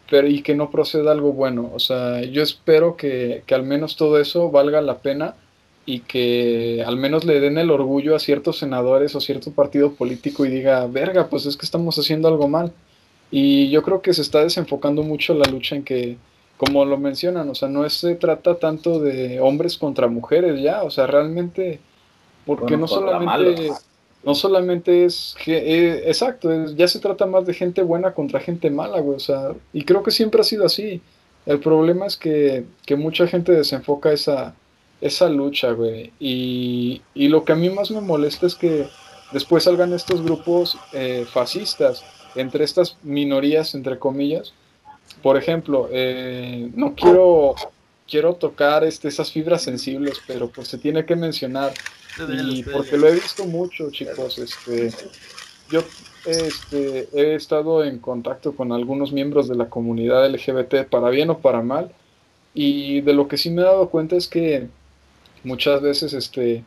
pero 0.10 0.28
y 0.28 0.42
que 0.42 0.56
no 0.56 0.72
proceda 0.72 1.12
algo 1.12 1.34
bueno. 1.34 1.70
O 1.74 1.80
sea, 1.80 2.22
yo 2.24 2.42
espero 2.42 2.98
que, 2.98 3.44
que 3.46 3.56
al 3.56 3.64
menos 3.64 3.96
todo 3.96 4.20
eso 4.20 4.50
valga 4.50 4.82
la 4.82 4.98
pena 4.98 5.36
y 5.86 6.02
que 6.02 6.84
al 6.86 6.98
menos 6.98 7.26
le 7.26 7.40
den 7.40 7.58
el 7.58 7.72
orgullo 7.72 8.16
a 8.16 8.20
ciertos 8.20 8.58
senadores 8.60 9.16
o 9.16 9.22
cierto 9.22 9.52
partido 9.52 9.94
político 9.94 10.46
y 10.46 10.50
diga, 10.50 10.86
verga, 10.88 11.28
pues 11.30 11.46
es 11.46 11.58
que 11.58 11.66
estamos 11.66 11.98
haciendo 11.98 12.28
algo 12.28 12.48
mal. 12.48 12.72
Y 13.32 13.70
yo 13.70 13.84
creo 13.84 14.02
que 14.02 14.14
se 14.14 14.22
está 14.22 14.44
desenfocando 14.44 15.04
mucho 15.04 15.34
la 15.34 15.46
lucha 15.46 15.76
en 15.76 15.84
que, 15.84 16.18
como 16.60 16.84
lo 16.84 16.98
mencionan, 16.98 17.50
o 17.50 17.56
sea, 17.56 17.70
no 17.70 17.90
se 17.90 18.16
trata 18.16 18.56
tanto 18.56 19.00
de 19.00 19.40
hombres 19.40 19.78
contra 19.78 20.10
mujeres 20.10 20.62
ya, 20.62 20.84
o 20.84 20.92
sea, 20.92 21.08
realmente, 21.08 21.80
porque 22.46 22.76
no 22.76 22.86
solamente, 22.86 23.72
no 24.26 24.36
solamente 24.36 25.06
es, 25.06 25.38
eh, 25.48 26.04
exacto, 26.06 26.52
ya 26.76 26.90
se 26.90 27.00
trata 27.00 27.26
más 27.26 27.46
de 27.46 27.54
gente 27.54 27.82
buena 27.82 28.14
contra 28.14 28.42
gente 28.42 28.70
mala, 28.70 29.00
güey, 29.00 29.16
o 29.16 29.22
sea, 29.22 29.54
y 29.72 29.86
creo 29.86 30.04
que 30.04 30.12
siempre 30.12 30.42
ha 30.42 30.44
sido 30.44 30.66
así. 30.66 31.02
El 31.46 31.62
problema 31.62 32.06
es 32.06 32.18
que, 32.18 32.66
que 32.86 32.98
mucha 32.98 33.26
gente 33.26 33.54
desenfoca 33.54 34.12
esa, 34.12 34.54
esa 35.00 35.30
lucha, 35.30 35.72
güey, 35.72 36.12
y, 36.20 37.02
y, 37.14 37.30
lo 37.30 37.46
que 37.46 37.54
a 37.54 37.56
mí 37.56 37.70
más 37.70 37.90
me 37.90 38.02
molesta 38.02 38.48
es 38.48 38.56
que 38.56 38.86
después 39.32 39.64
salgan 39.64 39.94
estos 39.94 40.22
grupos 40.22 40.78
eh, 40.92 41.26
fascistas 41.32 42.04
entre 42.36 42.66
estas 42.66 42.98
minorías, 43.02 43.76
entre 43.76 43.98
comillas. 43.98 44.54
Por 45.22 45.38
ejemplo, 45.38 45.90
eh, 45.92 46.70
no 46.76 46.96
quiero, 46.96 47.56
quiero 48.08 48.36
tocar 48.36 48.84
este, 48.84 49.08
esas 49.08 49.32
fibras 49.32 49.62
sensibles, 49.62 50.20
pero 50.28 50.50
pues 50.50 50.68
se 50.68 50.78
tiene 50.78 51.06
que 51.06 51.16
mencionar. 51.16 51.74
Y 52.44 52.64
porque 52.64 52.98
lo 52.98 53.08
he 53.08 53.14
visto 53.14 53.46
mucho, 53.46 53.92
chicos. 53.92 54.38
Este, 54.38 54.92
yo 55.70 55.84
este, 56.26 57.08
he 57.14 57.36
estado 57.36 57.84
en 57.84 58.00
contacto 58.00 58.56
con 58.56 58.72
algunos 58.72 59.12
miembros 59.12 59.48
de 59.48 59.56
la 59.56 59.70
comunidad 59.70 60.30
LGBT, 60.30 60.88
para 60.90 61.10
bien 61.10 61.30
o 61.30 61.40
para 61.40 61.62
mal. 61.62 61.92
Y 62.54 63.02
de 63.02 63.14
lo 63.14 63.28
que 63.28 63.38
sí 63.38 63.50
me 63.50 63.62
he 63.62 63.66
dado 63.66 63.90
cuenta 63.90 64.16
es 64.16 64.28
que 64.28 64.68
muchas 65.44 65.82
veces, 65.82 66.14
este, 66.14 66.64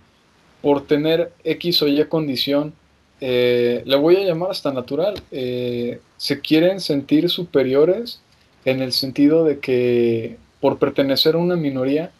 por 0.62 0.86
tener 0.86 1.32
X 1.44 1.82
o 1.82 1.88
Y 1.88 2.04
condición, 2.06 2.72
eh, 3.20 3.82
le 3.84 3.96
voy 3.96 4.16
a 4.16 4.24
llamar 4.24 4.50
hasta 4.50 4.72
natural, 4.72 5.14
eh, 5.30 6.00
se 6.16 6.40
quieren 6.40 6.80
sentir 6.80 7.30
superiores 7.30 8.20
en 8.64 8.80
el 8.82 8.92
sentido 8.92 9.44
de 9.44 9.58
que 9.58 10.36
por 10.60 10.78
pertenecer 10.78 11.34
a 11.34 11.38
una 11.38 11.56
minoría 11.56 12.12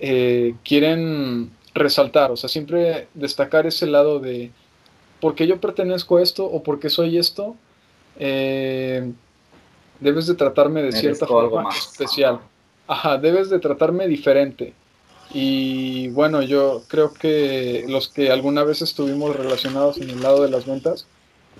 eh, 0.00 0.54
quieren 0.64 1.50
resaltar, 1.74 2.30
o 2.30 2.36
sea, 2.36 2.48
siempre 2.48 3.08
destacar 3.14 3.66
ese 3.66 3.86
lado 3.86 4.18
de 4.18 4.50
porque 5.20 5.46
yo 5.46 5.60
pertenezco 5.60 6.18
a 6.18 6.22
esto 6.22 6.44
o 6.44 6.62
porque 6.62 6.90
soy 6.90 7.18
esto, 7.18 7.56
debes 10.00 10.26
de 10.26 10.34
tratarme 10.34 10.82
de 10.82 10.92
cierta 10.92 11.26
forma 11.26 11.70
especial. 11.70 12.40
Ajá, 12.86 13.18
debes 13.18 13.50
de 13.50 13.58
tratarme 13.58 14.06
diferente. 14.06 14.74
Y 15.32 16.08
bueno, 16.08 16.42
yo 16.42 16.82
creo 16.88 17.12
que 17.12 17.84
los 17.88 18.08
que 18.08 18.30
alguna 18.30 18.62
vez 18.62 18.82
estuvimos 18.82 19.34
relacionados 19.34 19.98
en 19.98 20.10
el 20.10 20.22
lado 20.22 20.42
de 20.42 20.50
las 20.50 20.66
ventas, 20.66 21.06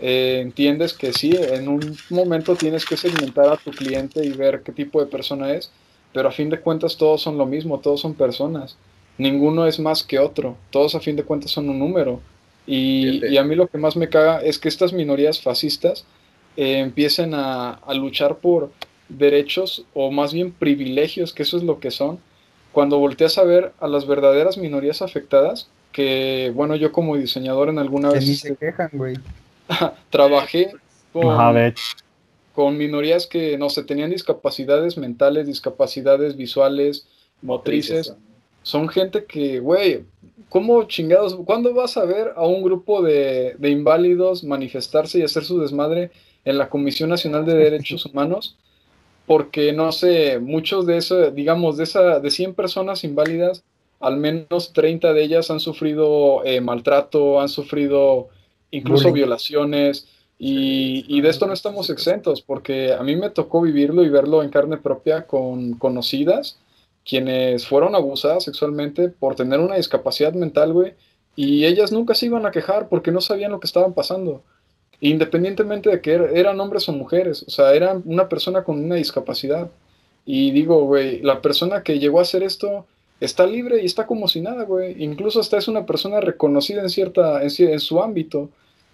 eh, 0.01 0.41
entiendes 0.43 0.93
que 0.93 1.13
sí, 1.13 1.37
en 1.37 1.69
un 1.69 1.97
momento 2.11 2.55
tienes 2.57 2.85
que 2.85 2.97
segmentar 2.97 3.49
a 3.49 3.57
tu 3.57 3.71
cliente 3.71 4.25
y 4.25 4.31
ver 4.31 4.63
qué 4.63 4.73
tipo 4.73 5.01
de 5.01 5.07
persona 5.07 5.53
es, 5.53 5.71
pero 6.13 6.29
a 6.29 6.33
fin 6.33 6.51
de 6.51 6.61
cuentas 6.61 6.97
todos 6.97 7.23
son 7.23 7.39
lo 7.39 7.47
mismo, 7.47 7.81
todos 7.81 8.01
son 8.01 8.15
personas, 8.15 8.77
ninguno 9.19 9.67
es 9.67 9.79
más 9.79 10.03
que 10.03 10.19
otro, 10.19 10.57
todos 10.71 10.95
a 10.95 11.01
fin 11.01 11.17
de 11.17 11.25
cuentas 11.25 11.51
son 11.51 11.69
un 11.69 11.79
número. 11.79 12.21
Y, 12.67 13.25
y 13.25 13.37
a 13.37 13.45
mí 13.45 13.55
lo 13.55 13.69
que 13.69 13.79
más 13.79 13.97
me 13.97 14.09
caga 14.09 14.43
es 14.43 14.59
que 14.59 14.69
estas 14.69 14.93
minorías 14.93 15.41
fascistas 15.41 16.05
eh, 16.57 16.79
empiecen 16.79 17.33
a, 17.33 17.75
a 17.75 17.95
luchar 17.95 18.39
por 18.39 18.73
derechos 19.09 19.85
o 19.95 20.11
más 20.11 20.33
bien 20.33 20.51
privilegios, 20.51 21.33
que 21.33 21.45
eso 21.45 21.57
es 21.57 21.63
lo 21.63 21.79
que 21.79 21.93
son, 21.93 22.19
cuando 22.73 22.99
volteas 22.99 23.39
a 23.39 23.45
ver 23.45 23.73
a 23.79 23.87
las 23.87 24.07
verdaderas 24.07 24.59
minorías 24.59 25.01
afectadas, 25.01 25.69
que 25.93 26.53
bueno, 26.55 26.77
yo 26.77 26.93
como 26.93 27.17
diseñador 27.17 27.69
en 27.69 27.79
alguna 27.79 28.11
vez... 28.11 28.41
se 28.41 28.57
quejan, 28.57 28.91
güey. 28.93 29.17
trabajé 30.11 30.73
con, 31.13 31.75
con 32.55 32.77
minorías 32.77 33.27
que, 33.27 33.57
no 33.59 33.71
sé, 33.71 33.85
tenían 33.85 34.11
discapacidades 34.11 34.97
mentales, 34.97 35.47
discapacidades 35.47 36.37
visuales, 36.37 37.07
motrices. 37.43 38.15
Son 38.63 38.89
gente 38.89 39.25
que, 39.25 39.61
güey, 39.61 40.05
¿cómo 40.49 40.83
chingados? 40.85 41.37
¿Cuándo 41.45 41.73
vas 41.73 41.97
a 41.97 42.05
ver 42.05 42.33
a 42.37 42.47
un 42.47 42.63
grupo 42.63 43.03
de, 43.03 43.55
de 43.59 43.71
inválidos 43.71 44.43
manifestarse 44.43 45.19
y 45.19 45.23
hacer 45.23 45.45
su 45.45 45.61
desmadre 45.61 46.11
en 46.45 46.59
la 46.59 46.69
Comisión 46.69 47.11
Nacional 47.11 47.45
de 47.47 47.55
Derechos 47.55 48.07
Humanos? 48.07 48.57
porque 49.27 49.73
no 49.73 49.93
sé, 49.93 50.39
muchos 50.39 50.87
de 50.87 50.97
eso, 50.97 51.31
digamos, 51.33 51.77
de, 51.77 51.85
esa, 51.85 52.21
de 52.21 52.31
100 52.31 52.55
personas 52.55 53.03
inválidas, 53.05 53.65
al 53.99 54.17
menos 54.17 54.73
30 54.73 55.13
de 55.13 55.23
ellas 55.23 55.51
han 55.51 55.61
sufrido 55.61 56.45
eh, 56.45 56.61
maltrato, 56.61 57.41
han 57.41 57.49
sufrido 57.49 58.29
incluso 58.77 59.13
violaciones, 59.13 60.07
y, 60.39 61.05
y, 61.09 61.23
de 61.23 61.31
esto 61.31 61.47
no 61.47 61.55
estamos 61.55 61.89
exentos, 61.89 62.43
porque 62.43 62.93
a 62.93 63.03
mí 63.03 63.17
me 63.17 63.31
tocó 63.31 63.63
vivirlo 63.63 64.05
y 64.05 64.11
verlo 64.11 64.43
en 64.43 64.51
carne 64.51 64.77
propia 64.77 65.27
con 65.27 65.75
conocidas, 65.75 66.59
quienes 67.05 67.67
fueron 67.67 67.95
abusadas 67.95 68.45
sexualmente 68.45 69.09
por 69.09 69.35
tener 69.35 69.61
una 69.61 69.77
discapacidad 69.77 70.35
mental, 70.35 70.73
güey, 70.73 70.93
y 71.37 71.65
ellas 71.65 71.91
nunca 71.91 72.15
se 72.15 72.27
iban 72.27 72.45
a 72.45 72.51
quejar 72.51 72.89
porque 72.89 73.13
no 73.13 73.21
sabían 73.21 73.53
lo 73.53 73.61
que 73.61 73.67
estaban 73.67 73.95
pasando 73.95 74.43
independientemente 75.01 75.91
de 75.91 76.01
que 76.01 76.15
er, 76.15 76.31
eran 76.35 76.59
hombres 76.61 76.89
o 76.89 76.93
mujeres, 76.93 77.45
o 77.47 77.51
sea, 77.51 77.75
eran 77.75 78.03
una 78.07 78.29
persona 78.29 78.65
con 78.65 78.83
una 78.83 78.97
discapacidad. 78.97 79.71
Y 80.25 80.51
digo, 80.51 80.85
güey, 80.85 81.21
la 81.23 81.41
persona 81.41 81.83
que 81.83 81.99
llegó 81.99 82.19
a 82.19 82.23
hacer 82.23 82.43
esto 82.43 82.87
está 83.21 83.47
libre 83.47 83.83
y 83.83 83.87
está 83.87 84.07
como 84.07 84.29
si 84.29 84.41
nada, 84.41 84.65
güey. 84.65 85.03
Incluso 85.03 85.41
hasta 85.41 85.59
es 85.59 85.69
una 85.69 85.87
persona 85.87 86.21
reconocida 86.21 86.83
en 86.83 86.91
cierta, 86.91 87.43
en, 87.43 87.81
su 87.81 88.03
ámbito. 88.03 88.51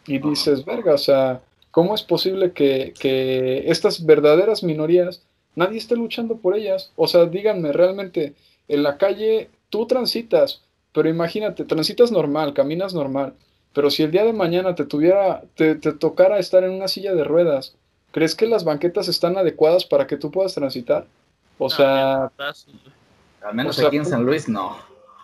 Y 0.06 0.18
dices, 0.18 0.64
verga, 0.64 0.94
o 0.94 0.98
sea, 0.98 1.40
¿cómo 1.70 1.94
es 1.94 2.02
posible 2.02 2.52
que, 2.52 2.94
que 2.98 3.70
estas 3.70 4.04
verdaderas 4.04 4.62
minorías, 4.62 5.22
nadie 5.54 5.78
esté 5.78 5.96
luchando 5.96 6.36
por 6.36 6.56
ellas? 6.56 6.92
O 6.96 7.06
sea, 7.06 7.26
díganme, 7.26 7.72
realmente, 7.72 8.34
en 8.68 8.82
la 8.82 8.98
calle 8.98 9.48
tú 9.70 9.86
transitas, 9.86 10.62
pero 10.92 11.08
imagínate, 11.08 11.64
transitas 11.64 12.10
normal, 12.10 12.52
caminas 12.52 12.94
normal 12.94 13.34
pero 13.72 13.90
si 13.90 14.02
el 14.02 14.10
día 14.10 14.24
de 14.24 14.32
mañana 14.32 14.74
te 14.74 14.84
tuviera, 14.84 15.42
te, 15.54 15.74
tocara 15.76 16.38
estar 16.38 16.62
en 16.64 16.72
una 16.72 16.88
silla 16.88 17.14
de 17.14 17.24
ruedas, 17.24 17.74
¿crees 18.10 18.34
que 18.34 18.46
las 18.46 18.64
banquetas 18.64 19.08
están 19.08 19.36
adecuadas 19.38 19.84
para 19.84 20.06
que 20.06 20.16
tú 20.16 20.30
puedas 20.30 20.54
transitar? 20.54 21.06
O 21.58 21.70
sea, 21.70 22.30
al 23.42 23.54
menos 23.54 23.78
aquí 23.78 23.96
en 23.96 24.04
San 24.06 24.24
Luis 24.24 24.48
no. 24.48 24.76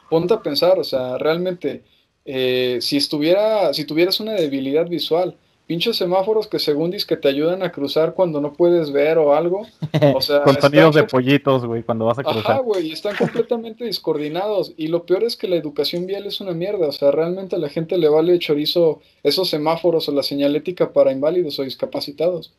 Ponte 0.08 0.32
a 0.32 0.40
pensar, 0.42 0.78
o 0.78 0.84
sea, 0.84 1.18
realmente, 1.18 1.84
eh, 2.30 2.78
si 2.82 2.98
estuviera, 2.98 3.72
si 3.72 3.86
tuvieras 3.86 4.20
una 4.20 4.34
debilidad 4.34 4.86
visual, 4.86 5.34
pinches 5.66 5.96
semáforos 5.96 6.46
que 6.46 6.58
según 6.58 6.90
dices 6.90 7.06
que 7.06 7.16
te 7.16 7.26
ayudan 7.26 7.62
a 7.62 7.72
cruzar 7.72 8.12
cuando 8.12 8.38
no 8.42 8.52
puedes 8.52 8.92
ver 8.92 9.16
o 9.16 9.34
algo. 9.34 9.66
O 10.14 10.20
sea, 10.20 10.42
Con 10.42 10.60
sonidos 10.60 10.94
de 10.94 11.04
pollitos, 11.04 11.64
güey, 11.64 11.82
cuando 11.82 12.04
vas 12.04 12.18
a 12.18 12.24
cruzar. 12.24 12.52
Ajá, 12.52 12.58
güey, 12.58 12.92
están 12.92 13.16
completamente 13.16 13.84
descoordinados. 13.84 14.74
Y 14.76 14.88
lo 14.88 15.06
peor 15.06 15.24
es 15.24 15.38
que 15.38 15.48
la 15.48 15.56
educación 15.56 16.04
vial 16.04 16.26
es 16.26 16.42
una 16.42 16.52
mierda. 16.52 16.88
O 16.88 16.92
sea, 16.92 17.10
realmente 17.12 17.56
a 17.56 17.58
la 17.58 17.70
gente 17.70 17.96
le 17.96 18.10
vale 18.10 18.38
chorizo 18.38 19.00
esos 19.22 19.48
semáforos 19.48 20.06
o 20.10 20.12
la 20.12 20.22
señalética 20.22 20.92
para 20.92 21.12
inválidos 21.12 21.58
o 21.58 21.62
discapacitados. 21.62 22.52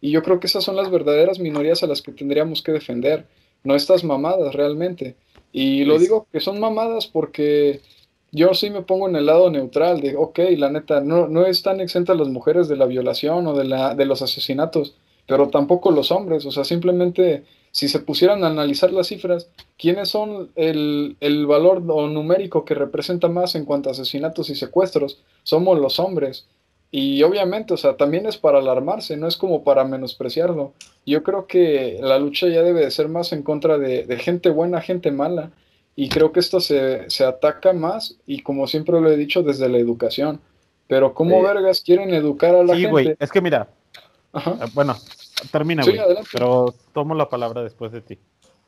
Y 0.00 0.12
yo 0.12 0.22
creo 0.22 0.38
que 0.38 0.46
esas 0.46 0.62
son 0.62 0.76
las 0.76 0.88
verdaderas 0.88 1.40
minorías 1.40 1.82
a 1.82 1.88
las 1.88 2.00
que 2.00 2.12
tendríamos 2.12 2.62
que 2.62 2.70
defender, 2.70 3.26
no 3.64 3.74
estas 3.74 4.04
mamadas 4.04 4.54
realmente. 4.54 5.16
Y 5.50 5.84
lo 5.84 5.98
digo 5.98 6.28
que 6.32 6.38
son 6.38 6.60
mamadas 6.60 7.08
porque 7.08 7.80
yo 8.32 8.54
sí 8.54 8.70
me 8.70 8.82
pongo 8.82 9.08
en 9.08 9.16
el 9.16 9.26
lado 9.26 9.50
neutral 9.50 10.00
de, 10.00 10.16
ok, 10.16 10.40
la 10.56 10.70
neta, 10.70 11.00
no, 11.00 11.28
no 11.28 11.46
están 11.46 11.80
exentas 11.80 12.16
las 12.16 12.28
mujeres 12.28 12.68
de 12.68 12.76
la 12.76 12.86
violación 12.86 13.46
o 13.46 13.54
de, 13.54 13.64
la, 13.64 13.94
de 13.94 14.04
los 14.04 14.22
asesinatos, 14.22 14.94
pero 15.26 15.48
tampoco 15.48 15.90
los 15.90 16.10
hombres, 16.10 16.44
o 16.46 16.50
sea, 16.50 16.64
simplemente 16.64 17.44
si 17.76 17.88
se 17.88 18.00
pusieran 18.00 18.42
a 18.42 18.46
analizar 18.46 18.90
las 18.92 19.08
cifras, 19.08 19.50
¿quiénes 19.76 20.08
son 20.08 20.50
el, 20.56 21.16
el 21.20 21.46
valor 21.46 21.82
o 21.88 22.08
numérico 22.08 22.64
que 22.64 22.74
representa 22.74 23.28
más 23.28 23.54
en 23.54 23.66
cuanto 23.66 23.88
a 23.88 23.92
asesinatos 23.92 24.48
y 24.48 24.54
secuestros? 24.54 25.20
Somos 25.42 25.78
los 25.78 26.00
hombres. 26.00 26.46
Y 26.90 27.22
obviamente, 27.22 27.74
o 27.74 27.76
sea, 27.76 27.98
también 27.98 28.24
es 28.24 28.38
para 28.38 28.60
alarmarse, 28.60 29.18
no 29.18 29.26
es 29.26 29.36
como 29.36 29.62
para 29.62 29.84
menospreciarlo. 29.84 30.72
Yo 31.04 31.22
creo 31.22 31.46
que 31.46 31.98
la 32.00 32.18
lucha 32.18 32.48
ya 32.48 32.62
debe 32.62 32.80
de 32.80 32.90
ser 32.90 33.08
más 33.08 33.32
en 33.32 33.42
contra 33.42 33.76
de, 33.76 34.06
de 34.06 34.18
gente 34.18 34.48
buena, 34.48 34.80
gente 34.80 35.12
mala, 35.12 35.50
Y 35.96 36.08
creo 36.10 36.30
que 36.30 36.40
esto 36.40 36.60
se, 36.60 37.08
se 37.10 37.24
ataca 37.24 37.72
más, 37.72 38.16
y 38.26 38.42
como 38.42 38.66
siempre 38.66 39.00
lo 39.00 39.10
he 39.10 39.16
dicho, 39.16 39.42
desde 39.42 39.68
la 39.68 39.78
educación. 39.78 40.40
Pero 40.88 41.14
¿cómo 41.14 41.38
Sí. 41.40 41.42
vergas 41.46 41.80
quieren 41.80 42.12
educar 42.14 42.54
a 42.54 42.62
la 42.62 42.74
Sí, 42.74 42.80
gente? 42.82 42.90
güey. 42.90 43.16
Es 43.18 43.32
que 43.32 43.40
mira, 43.40 43.68
Ajá. 44.32 44.52
eh, 44.62 44.68
bueno, 44.74 44.94
termina, 45.50 45.82
Sí, 45.82 45.90
güey. 45.90 46.00
adelante. 46.02 46.28
pero 46.32 46.74
tomo 46.92 47.14
la 47.14 47.28
palabra 47.28 47.62
después 47.64 47.90
de 47.92 48.02
ti. 48.02 48.18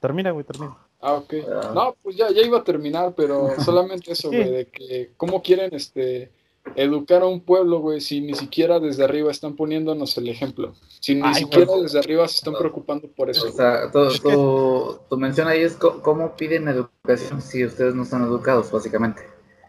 Termina, 0.00 0.30
güey, 0.30 0.44
termina. 0.44 0.76
Ah, 1.00 1.14
ok. 1.14 1.34
Ah. 1.48 1.70
No, 1.74 1.96
pues 2.02 2.16
ya, 2.16 2.30
ya 2.30 2.42
iba 2.42 2.58
a 2.58 2.64
terminar, 2.64 3.12
pero 3.16 3.48
solamente 3.64 4.12
eso, 4.12 4.30
Sí. 4.30 4.36
güey, 4.36 4.50
de 4.50 4.66
que 4.66 5.10
cómo 5.16 5.42
quieren 5.42 5.74
este 5.74 6.32
educar 6.76 7.22
a 7.22 7.26
un 7.26 7.40
pueblo, 7.40 7.80
güey, 7.80 8.00
si 8.00 8.20
ni 8.20 8.34
siquiera 8.34 8.80
desde 8.80 9.04
arriba 9.04 9.30
están 9.30 9.56
poniéndonos 9.56 10.16
el 10.18 10.28
ejemplo. 10.28 10.74
Si 11.00 11.14
ni 11.14 11.22
Ay, 11.24 11.34
siquiera 11.34 11.72
desde 11.80 11.98
arriba 11.98 12.26
se 12.28 12.36
están 12.36 12.54
preocupando 12.54 13.08
por 13.08 13.30
eso. 13.30 13.46
O 13.48 13.50
sea, 13.52 13.90
tu, 13.90 15.16
mención 15.16 15.48
ahí 15.48 15.60
es 15.62 15.74
cómo 15.76 16.36
piden 16.36 16.68
educación 16.68 17.40
si 17.42 17.64
ustedes 17.64 17.94
no 17.94 18.02
están 18.04 18.22
educados, 18.24 18.70
básicamente. 18.70 19.22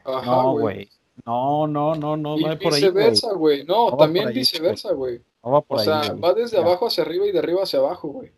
Ajá, 0.05 0.25
No, 0.43 0.53
güey. 0.57 0.89
No, 1.25 1.67
no, 1.67 1.95
no, 1.95 2.15
no, 2.15 2.37
Y 2.37 2.45
hay 2.45 2.55
por 2.57 2.73
ahí, 2.73 2.79
viceversa, 2.81 3.33
güey. 3.33 3.65
No, 3.65 3.89
No 3.89 3.97
va 3.97 4.05
también 4.05 4.29
ahí, 4.29 4.33
viceversa, 4.35 4.93
güey. 4.93 5.21
No 5.43 5.51
va 5.51 5.61
por 5.61 5.77
O 5.77 5.79
ahí, 5.81 5.85
sea, 5.85 6.09
güey. 6.09 6.21
va 6.21 6.33
desde 6.33 6.57
Ya. 6.57 6.63
abajo 6.63 6.87
hacia 6.87 7.03
arriba 7.03 7.25
y 7.27 7.31
de 7.31 7.39
arriba 7.39 7.63
hacia 7.63 7.79
abajo, 7.79 8.07
güey. 8.07 8.31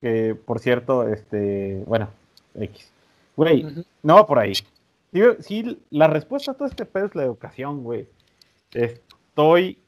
Que, 0.00 0.34
por 0.34 0.58
cierto, 0.58 1.08
este, 1.08 1.82
bueno, 1.86 2.08
X. 2.58 2.90
Güey, 3.36 3.64
Ujú. 3.64 3.84
no 4.02 4.14
va 4.16 4.26
por 4.26 4.38
ahí. 4.40 4.52
Sí, 5.16 5.22
sí, 5.40 5.82
la 5.88 6.08
respuesta 6.08 6.50
a 6.50 6.54
todo 6.54 6.68
este 6.68 6.84
pedo 6.84 7.06
es 7.06 7.14
la 7.14 7.22
educación, 7.22 7.82
güey. 7.82 8.06
Estoy 8.72 9.78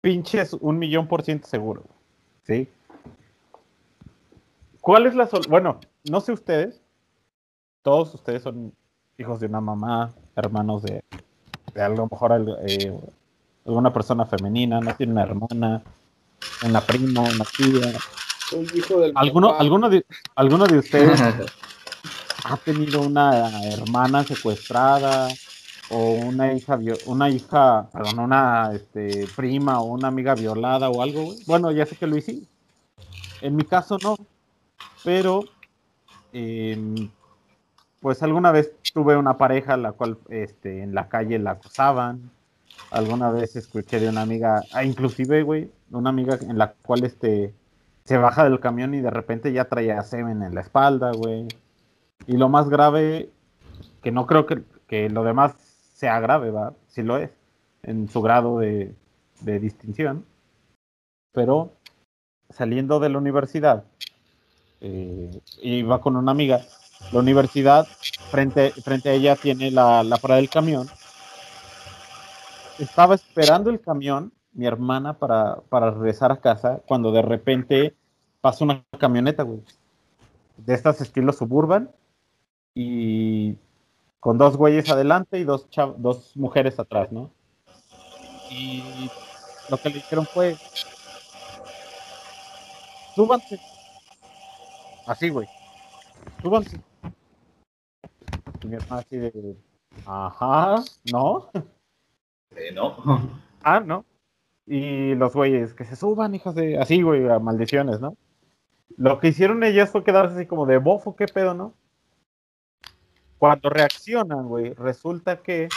pinches 0.00 0.52
un 0.52 0.78
millón 0.78 1.08
por 1.08 1.22
ciento 1.22 1.48
seguro, 1.48 1.82
güey. 1.82 1.98
¿sí? 2.44 2.68
¿Cuál 4.80 5.06
es 5.06 5.16
la 5.16 5.26
solución? 5.26 5.50
Bueno, 5.50 5.80
no 6.08 6.20
sé 6.20 6.30
ustedes, 6.30 6.80
todos 7.82 8.14
ustedes 8.14 8.44
son 8.44 8.72
hijos 9.18 9.40
de 9.40 9.46
una 9.46 9.60
mamá, 9.60 10.14
hermanos 10.36 10.84
de, 10.84 11.02
de 11.74 11.82
a 11.82 11.88
lo 11.88 12.06
mejor 12.08 12.60
eh, 12.64 12.96
alguna 13.66 13.92
persona 13.92 14.24
femenina, 14.24 14.80
no 14.80 14.94
tiene 14.94 15.14
una 15.14 15.22
hermana, 15.24 15.82
una 16.64 16.80
prima, 16.80 17.22
una 17.22 17.44
tía. 17.56 17.98
Soy 18.48 18.68
hijo 18.72 19.00
del 19.00 19.12
¿Alguno, 19.16 19.58
alguno, 19.58 19.90
de, 19.90 20.06
¿Alguno 20.36 20.64
de 20.64 20.78
ustedes 20.78 21.20
ha 22.48 22.56
tenido 22.56 23.02
una 23.02 23.62
hermana 23.64 24.24
secuestrada 24.24 25.28
o 25.90 26.12
una 26.12 26.52
hija 26.52 26.78
una 27.06 27.28
hija, 27.28 27.88
perdón, 27.92 28.20
una 28.20 28.70
este, 28.74 29.26
prima 29.36 29.80
o 29.80 29.84
una 29.84 30.08
amiga 30.08 30.34
violada 30.34 30.88
o 30.88 31.02
algo, 31.02 31.24
güey? 31.24 31.38
Bueno, 31.46 31.70
ya 31.72 31.84
sé 31.86 31.96
que 31.96 32.06
lo 32.06 32.16
hice. 32.16 32.42
En 33.40 33.56
mi 33.56 33.64
caso 33.64 33.98
no, 34.02 34.16
pero 35.04 35.44
em, 36.32 37.10
pues 38.00 38.22
alguna 38.22 38.50
vez 38.50 38.72
tuve 38.92 39.16
una 39.16 39.36
pareja 39.36 39.76
la 39.76 39.92
cual 39.92 40.18
este, 40.28 40.82
en 40.82 40.94
la 40.94 41.08
calle 41.08 41.38
la 41.38 41.52
acosaban. 41.52 42.30
Alguna 42.90 43.30
vez 43.30 43.56
escuché 43.56 44.00
de 44.00 44.08
una 44.08 44.22
amiga, 44.22 44.62
ah, 44.72 44.84
inclusive, 44.84 45.42
güey, 45.42 45.70
una 45.90 46.10
amiga 46.10 46.38
en 46.40 46.56
la 46.56 46.72
cual 46.72 47.04
este 47.04 47.54
se 48.04 48.16
baja 48.16 48.44
del 48.44 48.60
camión 48.60 48.94
y 48.94 49.00
de 49.00 49.10
repente 49.10 49.52
ya 49.52 49.66
traía 49.66 50.02
semen 50.02 50.42
en 50.42 50.54
la 50.54 50.62
espalda, 50.62 51.12
güey. 51.12 51.46
Y 52.26 52.36
lo 52.36 52.48
más 52.48 52.68
grave, 52.68 53.30
que 54.02 54.10
no 54.10 54.26
creo 54.26 54.46
que, 54.46 54.62
que 54.86 55.08
lo 55.08 55.24
demás 55.24 55.54
sea 55.94 56.20
grave, 56.20 56.50
¿va? 56.50 56.74
Sí 56.88 57.02
lo 57.02 57.16
es, 57.16 57.30
en 57.82 58.08
su 58.08 58.20
grado 58.22 58.58
de, 58.58 58.94
de 59.40 59.58
distinción. 59.58 60.24
Pero 61.32 61.72
saliendo 62.50 63.00
de 63.00 63.08
la 63.08 63.18
universidad, 63.18 63.84
eh, 64.80 65.40
iba 65.62 66.00
con 66.00 66.16
una 66.16 66.32
amiga. 66.32 66.60
La 67.12 67.20
universidad, 67.20 67.86
frente, 68.30 68.70
frente 68.72 69.10
a 69.10 69.12
ella, 69.12 69.36
tiene 69.36 69.70
la, 69.70 70.02
la 70.02 70.16
parada 70.16 70.40
del 70.40 70.50
camión. 70.50 70.88
Estaba 72.78 73.14
esperando 73.14 73.70
el 73.70 73.80
camión, 73.80 74.32
mi 74.52 74.66
hermana, 74.66 75.14
para, 75.14 75.56
para 75.68 75.90
regresar 75.90 76.32
a 76.32 76.40
casa, 76.40 76.80
cuando 76.86 77.12
de 77.12 77.22
repente 77.22 77.94
pasa 78.40 78.64
una 78.64 78.84
camioneta, 78.98 79.42
güey. 79.42 79.62
De 80.56 80.74
estas 80.74 81.00
estilo 81.00 81.32
suburban. 81.32 81.90
Y 82.74 83.56
con 84.20 84.38
dos 84.38 84.56
güeyes 84.56 84.88
adelante 84.90 85.38
y 85.38 85.44
dos, 85.44 85.68
dos 85.98 86.36
mujeres 86.36 86.78
atrás, 86.78 87.10
¿no? 87.12 87.30
Y 88.50 89.10
lo 89.68 89.76
que 89.76 89.88
le 89.90 89.96
dijeron 89.96 90.26
fue, 90.26 90.56
súbanse. 93.14 93.60
Así, 95.06 95.28
güey. 95.28 95.48
Súbanse. 96.42 96.80
Y 98.62 98.66
mi 98.66 98.76
hermana 98.76 99.02
así 99.02 99.16
de, 99.16 99.56
ajá, 100.06 100.82
¿no? 101.12 101.50
Eh, 102.56 102.72
no. 102.72 102.96
Ah, 103.60 103.80
¿no? 103.80 104.04
Y 104.66 105.16
los 105.16 105.34
güeyes, 105.34 105.74
que 105.74 105.84
se 105.84 105.96
suban, 105.96 106.34
hijas 106.34 106.54
de... 106.54 106.78
Así, 106.78 107.02
güey, 107.02 107.28
a 107.28 107.40
maldiciones, 107.40 108.00
¿no? 108.00 108.16
Lo 108.96 109.18
que 109.18 109.28
hicieron 109.28 109.64
ellas 109.64 109.90
fue 109.90 110.04
quedarse 110.04 110.36
así 110.36 110.46
como 110.46 110.64
de 110.64 110.78
bofo, 110.78 111.16
qué 111.16 111.26
pedo, 111.26 111.54
¿no? 111.54 111.74
Cuando 113.38 113.70
reaccionan, 113.70 114.48
güey, 114.48 114.72
resulta 114.74 115.42
que 115.42 115.68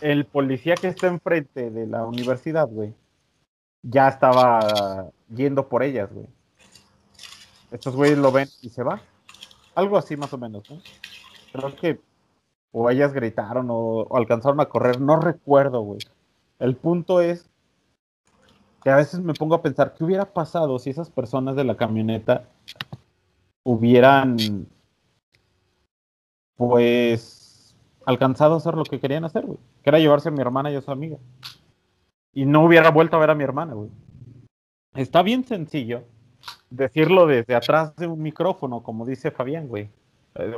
el 0.00 0.26
policía 0.26 0.74
que 0.76 0.88
está 0.88 1.08
enfrente 1.08 1.70
de 1.70 1.86
la 1.86 2.04
universidad, 2.04 2.68
güey, 2.68 2.94
ya 3.82 4.08
estaba 4.08 5.10
yendo 5.28 5.68
por 5.68 5.82
ellas, 5.82 6.12
güey. 6.12 6.28
Estos 7.72 7.96
güeyes 7.96 8.18
lo 8.18 8.30
ven 8.30 8.48
y 8.62 8.68
se 8.68 8.82
va. 8.82 9.00
Algo 9.74 9.98
así 9.98 10.16
más 10.16 10.32
o 10.32 10.38
menos, 10.38 10.70
¿no? 10.70 10.78
Creo 11.52 11.74
que 11.76 12.00
o 12.72 12.90
ellas 12.90 13.12
gritaron 13.12 13.70
o, 13.70 14.02
o 14.02 14.16
alcanzaron 14.16 14.60
a 14.60 14.66
correr, 14.66 15.00
no 15.00 15.18
recuerdo, 15.18 15.80
güey. 15.80 15.98
El 16.58 16.76
punto 16.76 17.20
es 17.20 17.48
que 18.82 18.90
a 18.90 18.96
veces 18.96 19.20
me 19.20 19.34
pongo 19.34 19.54
a 19.56 19.62
pensar 19.62 19.94
qué 19.94 20.04
hubiera 20.04 20.26
pasado 20.32 20.78
si 20.78 20.90
esas 20.90 21.10
personas 21.10 21.56
de 21.56 21.64
la 21.64 21.76
camioneta 21.76 22.44
hubieran 23.64 24.36
pues 26.56 27.76
alcanzado 28.04 28.54
a 28.54 28.56
hacer 28.58 28.74
lo 28.74 28.84
que 28.84 29.00
querían 29.00 29.24
hacer, 29.24 29.44
güey, 29.46 29.58
que 29.82 29.90
era 29.90 29.98
llevarse 29.98 30.28
a 30.28 30.32
mi 30.32 30.40
hermana 30.40 30.70
y 30.70 30.76
a 30.76 30.80
su 30.80 30.90
amiga. 30.90 31.18
Y 32.32 32.44
no 32.46 32.64
hubiera 32.64 32.90
vuelto 32.90 33.16
a 33.16 33.20
ver 33.20 33.30
a 33.30 33.34
mi 33.34 33.44
hermana, 33.44 33.74
güey. 33.74 33.90
Está 34.94 35.22
bien 35.22 35.44
sencillo 35.44 36.04
decirlo 36.70 37.26
desde 37.26 37.54
atrás 37.54 37.94
de 37.96 38.06
un 38.06 38.22
micrófono, 38.22 38.82
como 38.82 39.06
dice 39.06 39.30
Fabián, 39.30 39.68
güey. 39.68 39.88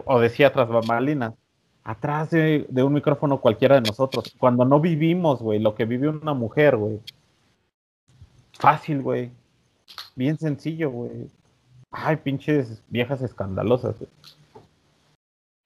O 0.04 0.18
decía 0.20 0.52
tras 0.52 0.68
bambalinas 0.68 1.34
atrás 1.84 2.30
de, 2.30 2.66
de 2.68 2.82
un 2.82 2.92
micrófono 2.92 3.40
cualquiera 3.40 3.76
de 3.76 3.82
nosotros. 3.82 4.34
Cuando 4.38 4.64
no 4.64 4.80
vivimos, 4.80 5.40
güey, 5.40 5.58
lo 5.58 5.74
que 5.74 5.84
vive 5.84 6.08
una 6.08 6.34
mujer, 6.34 6.76
güey. 6.76 7.00
Fácil, 8.52 9.02
güey. 9.02 9.30
Bien 10.14 10.36
sencillo, 10.36 10.90
güey. 10.90 11.30
Ay, 11.90 12.16
pinches 12.16 12.82
viejas 12.88 13.22
escandalosas, 13.22 13.98
güey. 13.98 14.10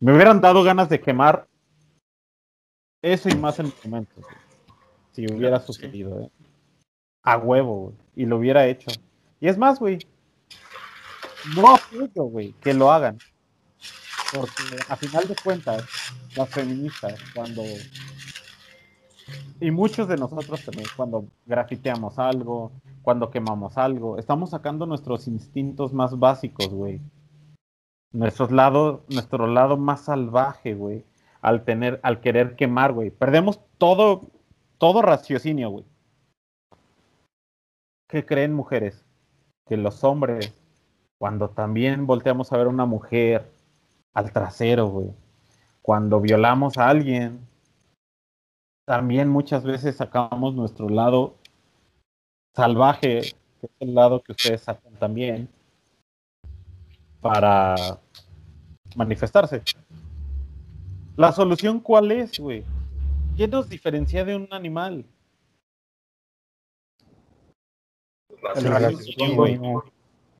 Me 0.02 0.12
hubieran 0.12 0.40
dado 0.40 0.64
ganas 0.64 0.88
de 0.88 1.00
quemar 1.00 1.46
eso 3.02 3.28
y 3.28 3.36
más 3.36 3.60
en 3.60 3.66
el 3.66 3.72
momento, 3.84 4.12
güey. 4.16 4.34
Si 5.12 5.32
hubiera 5.32 5.60
Sí. 5.60 5.66
sucedido, 5.66 6.22
eh. 6.22 6.30
A 7.22 7.36
huevo, 7.36 7.76
güey. 7.82 7.94
Y 8.16 8.26
lo 8.26 8.38
hubiera 8.38 8.66
hecho. 8.66 8.90
Y 9.40 9.46
es 9.46 9.56
más, 9.56 9.78
güey. 9.78 10.00
No 11.54 11.76
apoyo, 11.76 12.24
güey, 12.24 12.52
que 12.54 12.74
lo 12.74 12.90
hagan. 12.90 13.16
Porque 14.34 14.76
a 14.88 14.96
final 14.96 15.28
de 15.28 15.36
cuentas, 15.36 15.84
las 16.34 16.48
feministas, 16.48 17.14
cuando. 17.32 17.62
Y 19.60 19.70
muchos 19.70 20.08
de 20.08 20.16
nosotros 20.16 20.64
también, 20.64 20.88
cuando 20.96 21.26
grafiteamos 21.46 22.18
algo, 22.18 22.72
cuando 23.02 23.30
quemamos 23.30 23.78
algo, 23.78 24.18
estamos 24.18 24.50
sacando 24.50 24.84
nuestros 24.84 25.28
instintos 25.28 25.92
más 25.92 26.18
básicos, 26.18 26.70
güey. 26.70 27.00
Nuestros 28.12 28.51
lados, 28.51 29.01
nuestro 29.09 29.46
lado 29.46 29.77
más 29.77 30.03
salvaje, 30.03 30.75
güey. 30.75 31.05
Al 31.40 31.64
tener, 31.64 31.98
al 32.03 32.20
querer 32.20 32.57
quemar, 32.57 32.92
güey. 32.92 33.11
Perdemos 33.11 33.61
todo, 33.79 34.22
todo 34.79 35.03
raciocinio, 35.03 35.70
güey. 35.70 35.85
¿Qué 38.09 38.25
creen 38.25 38.53
mujeres? 38.53 39.05
Que 39.66 39.77
los 39.77 40.05
hombres, 40.05 40.55
cuando 41.18 41.48
también 41.51 42.07
volteamos 42.07 42.53
a 42.53 42.59
ver 42.59 42.66
a 42.66 42.70
una 42.70 42.87
mujer, 42.87 43.51
al 44.14 44.33
trasero, 44.33 44.88
güey. 44.88 45.11
Cuando 45.81 46.20
violamos 46.20 46.79
a 46.79 46.88
alguien, 46.88 47.40
también 48.85 49.29
muchas 49.29 49.64
veces 49.64 49.96
sacamos 49.96 50.55
nuestro 50.55 50.88
lado 50.88 51.35
salvaje, 52.55 53.20
que 53.61 53.66
es 53.66 53.72
el 53.81 53.94
lado 53.94 54.22
que 54.22 54.33
ustedes 54.33 54.61
sacan 54.61 54.94
también, 54.96 55.48
para 57.22 57.76
manifestarse. 58.96 59.62
La 61.16 61.32
solución, 61.32 61.80
¿cuál 61.80 62.11
es, 62.11 62.38
güey? 62.38 62.64
¿Qué 63.37 63.48
nos 63.48 63.68
diferencia 63.68 64.24
de 64.24 64.37
un 64.37 64.48
animal? 64.50 65.06
El 68.56 68.64
raciocinio, 68.64 69.35
güey. 69.37 69.61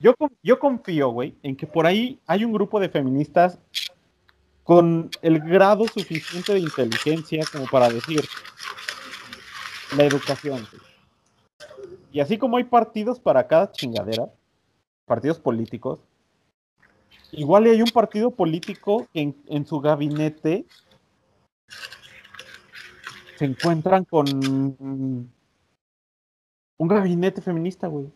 Yo, 0.01 0.14
yo 0.42 0.59
confío, 0.59 1.11
güey, 1.11 1.37
en 1.42 1.55
que 1.55 1.66
por 1.66 1.87
ahí 1.87 2.18
hay 2.27 2.45
un 2.45 2.53
grupo 2.53 2.81
de 2.81 2.88
feministas 2.88 3.59
con 4.64 5.09
el 5.23 5.38
grado 5.38 5.87
suficiente 5.87 6.53
de 6.53 6.61
inteligencia 6.61 7.45
como 7.51 7.66
para 7.66 7.88
decir 7.88 8.25
la 9.97 10.05
educación. 10.05 10.66
Y 12.12 12.21
así 12.21 12.37
como 12.37 12.57
hay 12.57 12.64
partidos 12.64 13.21
para 13.21 13.47
cada 13.47 13.71
chingadera, 13.71 14.29
partidos 15.07 15.38
políticos, 15.38 16.01
igual 17.33 17.64
hay 17.64 17.83
un 17.83 17.90
partido 17.90 18.31
político 18.31 19.09
que 19.12 19.21
en, 19.21 19.37
en 19.49 19.66
su 19.66 19.81
gabinete 19.81 20.64
se 23.37 23.45
encuentran 23.45 24.05
con 24.05 24.27
un 26.79 26.88
gabinete 26.88 27.40
feminista, 27.40 27.88
güey. 27.88 28.07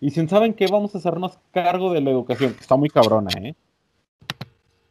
Y 0.00 0.10
si 0.10 0.26
saben 0.28 0.52
que 0.52 0.66
vamos 0.66 0.94
a 0.94 0.98
hacernos 0.98 1.38
cargo 1.52 1.92
de 1.92 2.02
la 2.02 2.10
educación, 2.10 2.54
está 2.60 2.76
muy 2.76 2.90
cabrona, 2.90 3.30
¿eh? 3.40 3.54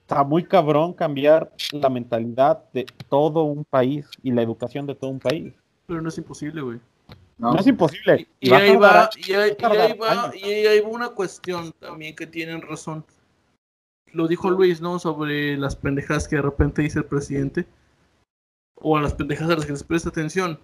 Está 0.01 0.23
muy 0.23 0.43
cabrón 0.43 0.93
cambiar 0.93 1.51
la 1.71 1.89
mentalidad 1.89 2.63
de 2.73 2.85
todo 3.09 3.43
un 3.43 3.63
país 3.63 4.05
y 4.21 4.31
la 4.31 4.41
educación 4.41 4.85
de 4.85 4.95
todo 4.95 5.11
un 5.11 5.19
país. 5.19 5.53
Pero 5.87 6.01
no 6.01 6.09
es 6.09 6.17
imposible, 6.17 6.61
güey. 6.61 6.79
No. 7.37 7.55
es 7.55 7.67
imposible. 7.67 8.27
Y, 8.39 8.51
ahí 8.51 8.75
va, 8.75 9.09
y, 9.15 9.33
ahí, 9.33 9.55
va, 9.59 10.31
y 10.35 10.43
ahí 10.43 10.79
va 10.79 10.87
una 10.87 11.09
cuestión 11.09 11.71
también 11.79 12.15
que 12.15 12.27
tienen 12.27 12.61
razón. 12.61 13.05
Lo 14.13 14.27
dijo 14.27 14.49
Luis, 14.49 14.79
¿no? 14.79 14.99
Sobre 14.99 15.57
las 15.57 15.75
pendejadas 15.75 16.27
que 16.27 16.37
de 16.37 16.43
repente 16.43 16.83
dice 16.83 16.99
el 16.99 17.05
presidente. 17.05 17.65
O 18.75 18.95
a 18.95 19.01
las 19.01 19.13
pendejadas 19.13 19.53
a 19.53 19.55
las 19.57 19.65
que 19.65 19.71
les 19.71 19.83
presta 19.83 20.09
atención. 20.09 20.59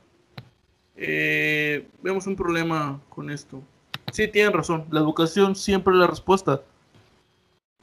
Eh, 0.95 1.88
vemos 2.01 2.27
un 2.27 2.35
problema 2.35 3.01
con 3.09 3.29
esto. 3.29 3.62
Sí, 4.12 4.27
tienen 4.27 4.53
razón. 4.53 4.85
La 4.91 4.99
educación 4.99 5.55
siempre 5.55 5.93
es 5.93 5.99
la 5.99 6.07
respuesta. 6.07 6.62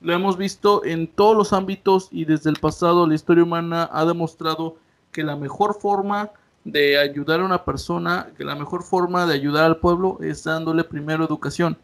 Lo 0.00 0.12
hemos 0.12 0.36
visto 0.36 0.84
en 0.84 1.08
todos 1.08 1.36
los 1.36 1.52
ámbitos 1.52 2.08
y 2.12 2.26
desde 2.26 2.50
el 2.50 2.56
pasado 2.56 3.06
la 3.06 3.14
historia 3.14 3.42
humana 3.42 3.88
ha 3.92 4.04
demostrado 4.04 4.76
que 5.10 5.24
la 5.24 5.36
mejor 5.36 5.80
forma 5.80 6.30
de 6.64 6.98
ayudar 6.98 7.40
a 7.40 7.44
una 7.44 7.64
persona, 7.64 8.28
que 8.36 8.44
la 8.44 8.54
mejor 8.54 8.82
forma 8.82 9.24
de 9.24 9.34
ayudar 9.34 9.64
al 9.64 9.78
pueblo 9.78 10.18
es 10.20 10.44
dándole 10.44 10.84
primero 10.84 11.24
educación. 11.24 11.78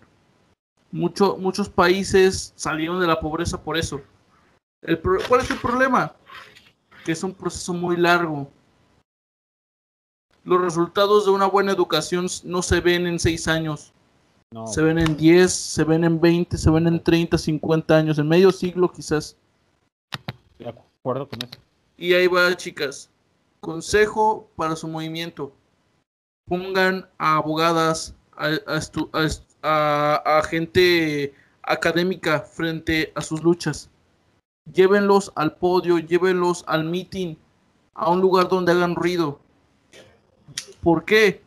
Mucho, 0.92 1.36
muchos 1.38 1.68
países 1.68 2.52
salieron 2.54 3.00
de 3.00 3.06
la 3.06 3.18
pobreza 3.18 3.60
por 3.60 3.76
eso. 3.76 4.00
El 4.82 5.00
¿Cuál 5.00 5.40
es 5.40 5.50
el 5.50 5.58
problema? 5.58 6.14
Que 7.04 7.12
es 7.12 7.22
un 7.24 7.34
proceso 7.34 7.72
muy 7.72 7.96
largo. 7.96 8.48
Los 10.44 10.60
resultados 10.60 11.24
de 11.24 11.30
una 11.30 11.46
buena 11.46 11.72
educación 11.72 12.26
no 12.44 12.62
se 12.62 12.80
ven 12.80 13.06
en 13.06 13.18
seis 13.18 13.48
años. 13.48 13.92
Se 14.66 14.82
ven 14.82 14.98
en 14.98 15.16
10, 15.16 15.50
se 15.50 15.82
ven 15.84 16.04
en 16.04 16.20
20, 16.20 16.58
se 16.58 16.70
ven 16.70 16.86
en 16.86 17.02
30, 17.02 17.38
50 17.38 17.96
años, 17.96 18.18
en 18.18 18.28
medio 18.28 18.52
siglo 18.52 18.92
quizás. 18.92 19.36
De 20.58 20.68
acuerdo 20.68 21.26
con 21.26 21.38
eso. 21.42 21.58
Y 21.96 22.12
ahí 22.12 22.26
va, 22.26 22.54
chicas. 22.54 23.08
Consejo 23.60 24.50
para 24.56 24.76
su 24.76 24.88
movimiento. 24.88 25.52
Pongan 26.46 27.08
a 27.16 27.36
abogadas, 27.36 28.14
a, 28.36 28.50
gente 30.48 31.34
académica 31.62 32.40
frente 32.40 33.12
a 33.14 33.20
sus 33.20 33.42
luchas. 33.42 33.90
Llévenlos 34.72 35.32
al 35.34 35.56
podio, 35.56 35.98
llévenlos 35.98 36.64
al 36.66 36.84
meeting, 36.84 37.36
a 37.94 38.10
un 38.10 38.20
lugar 38.20 38.48
donde 38.48 38.72
hagan 38.72 38.94
ruido. 38.94 39.40
¿Por 40.82 41.04
qué? 41.04 41.42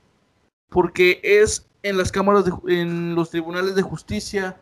Porque 0.69 1.19
es 1.23 1.67
en 1.84 1.97
las 1.97 2.12
cámaras, 2.12 2.45
de, 2.45 2.51
en 2.67 3.15
los 3.15 3.30
tribunales 3.30 3.75
de 3.75 3.82
justicia, 3.82 4.58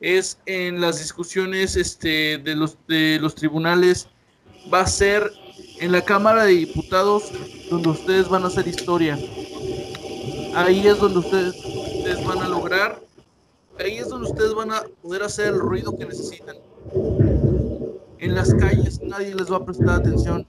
es 0.00 0.38
en 0.46 0.80
las 0.80 0.98
discusiones 0.98 1.76
este, 1.76 2.38
de, 2.38 2.54
los, 2.54 2.78
de 2.86 3.18
los 3.20 3.34
tribunales, 3.34 4.08
va 4.72 4.80
a 4.80 4.86
ser 4.86 5.30
en 5.80 5.92
la 5.92 6.02
Cámara 6.02 6.44
de 6.44 6.52
Diputados 6.52 7.32
donde 7.70 7.88
ustedes 7.88 8.28
van 8.28 8.44
a 8.44 8.46
hacer 8.46 8.68
historia. 8.68 9.18
Ahí 10.54 10.86
es 10.86 10.98
donde 10.98 11.18
ustedes, 11.18 11.54
ustedes 12.10 12.26
van 12.26 12.42
a 12.42 12.48
lograr, 12.48 13.00
ahí 13.78 13.98
es 13.98 14.08
donde 14.08 14.30
ustedes 14.30 14.52
van 14.54 14.72
a 14.72 14.82
poder 15.02 15.22
hacer 15.22 15.48
el 15.48 15.60
ruido 15.60 15.96
que 15.96 16.06
necesitan. 16.06 16.56
En 18.18 18.34
las 18.34 18.52
calles 18.54 19.00
nadie 19.02 19.34
les 19.34 19.50
va 19.50 19.58
a 19.58 19.64
prestar 19.64 20.00
atención. 20.00 20.46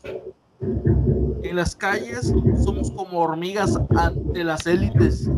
En 1.44 1.56
las 1.56 1.76
calles 1.76 2.34
somos 2.64 2.92
como 2.92 3.20
hormigas 3.20 3.78
ante 3.96 4.44
las 4.44 4.66
élites. 4.66 5.30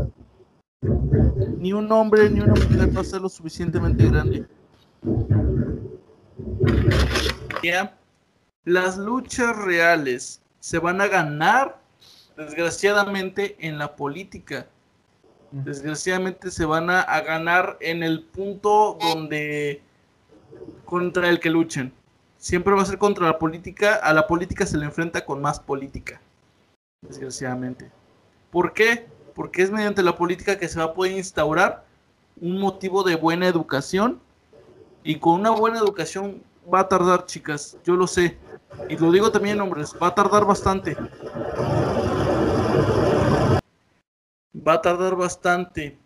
Ni 1.57 1.73
un 1.73 1.91
hombre 1.91 2.29
ni 2.29 2.39
una 2.39 2.53
mujer 2.53 2.95
va 2.95 3.01
a 3.01 3.05
ser 3.05 3.21
lo 3.21 3.29
suficientemente 3.29 4.07
grande. 4.07 4.45
¿Ya? 7.63 7.97
Las 8.63 8.97
luchas 8.97 9.57
reales 9.57 10.41
se 10.59 10.79
van 10.79 11.01
a 11.01 11.07
ganar, 11.07 11.81
desgraciadamente, 12.38 13.57
en 13.59 13.77
la 13.77 13.95
política. 13.95 14.67
Desgraciadamente 15.53 16.49
se 16.49 16.65
van 16.65 16.89
a, 16.89 17.03
ganar 17.21 17.77
en 17.79 18.01
el 18.01 18.23
punto 18.23 18.97
donde 18.99 19.83
contra 20.83 21.29
el 21.29 21.39
que 21.39 21.51
luchen. 21.51 21.93
Siempre 22.39 22.73
va 22.73 22.81
a 22.81 22.85
ser 22.85 22.97
contra 22.97 23.27
la 23.27 23.37
política. 23.37 23.97
A 23.97 24.13
la 24.13 24.25
política 24.25 24.65
se 24.65 24.79
le 24.79 24.85
enfrenta 24.85 25.23
con 25.25 25.41
más 25.41 25.59
política. 25.59 26.19
Desgraciadamente. 27.07 27.91
¿Por 28.49 28.73
qué? 28.73 29.05
Porque 29.35 29.61
es 29.61 29.69
mediante 29.69 30.01
la 30.01 30.15
política 30.15 30.57
que 30.57 30.67
se 30.67 30.79
va 30.79 30.85
a 30.85 30.93
poder 30.95 31.11
instaurar 31.11 31.85
un 32.41 32.59
motivo 32.59 33.03
de 33.03 33.15
buena 33.15 33.47
educación. 33.47 34.19
Y 35.03 35.19
con 35.19 35.39
una 35.39 35.51
buena 35.51 35.77
educación 35.77 36.41
va 36.73 36.79
a 36.79 36.89
tardar, 36.89 37.27
chicas. 37.27 37.77
Yo 37.85 37.95
lo 37.95 38.07
sé. 38.07 38.39
Y 38.89 38.97
lo 38.97 39.11
digo 39.11 39.31
también, 39.31 39.61
hombres, 39.61 39.93
va 40.01 40.07
a 40.07 40.15
tardar 40.15 40.45
bastante. 40.45 40.97
Va 44.55 44.73
a 44.73 44.81
tardar 44.81 45.15
bastante. 45.15 45.97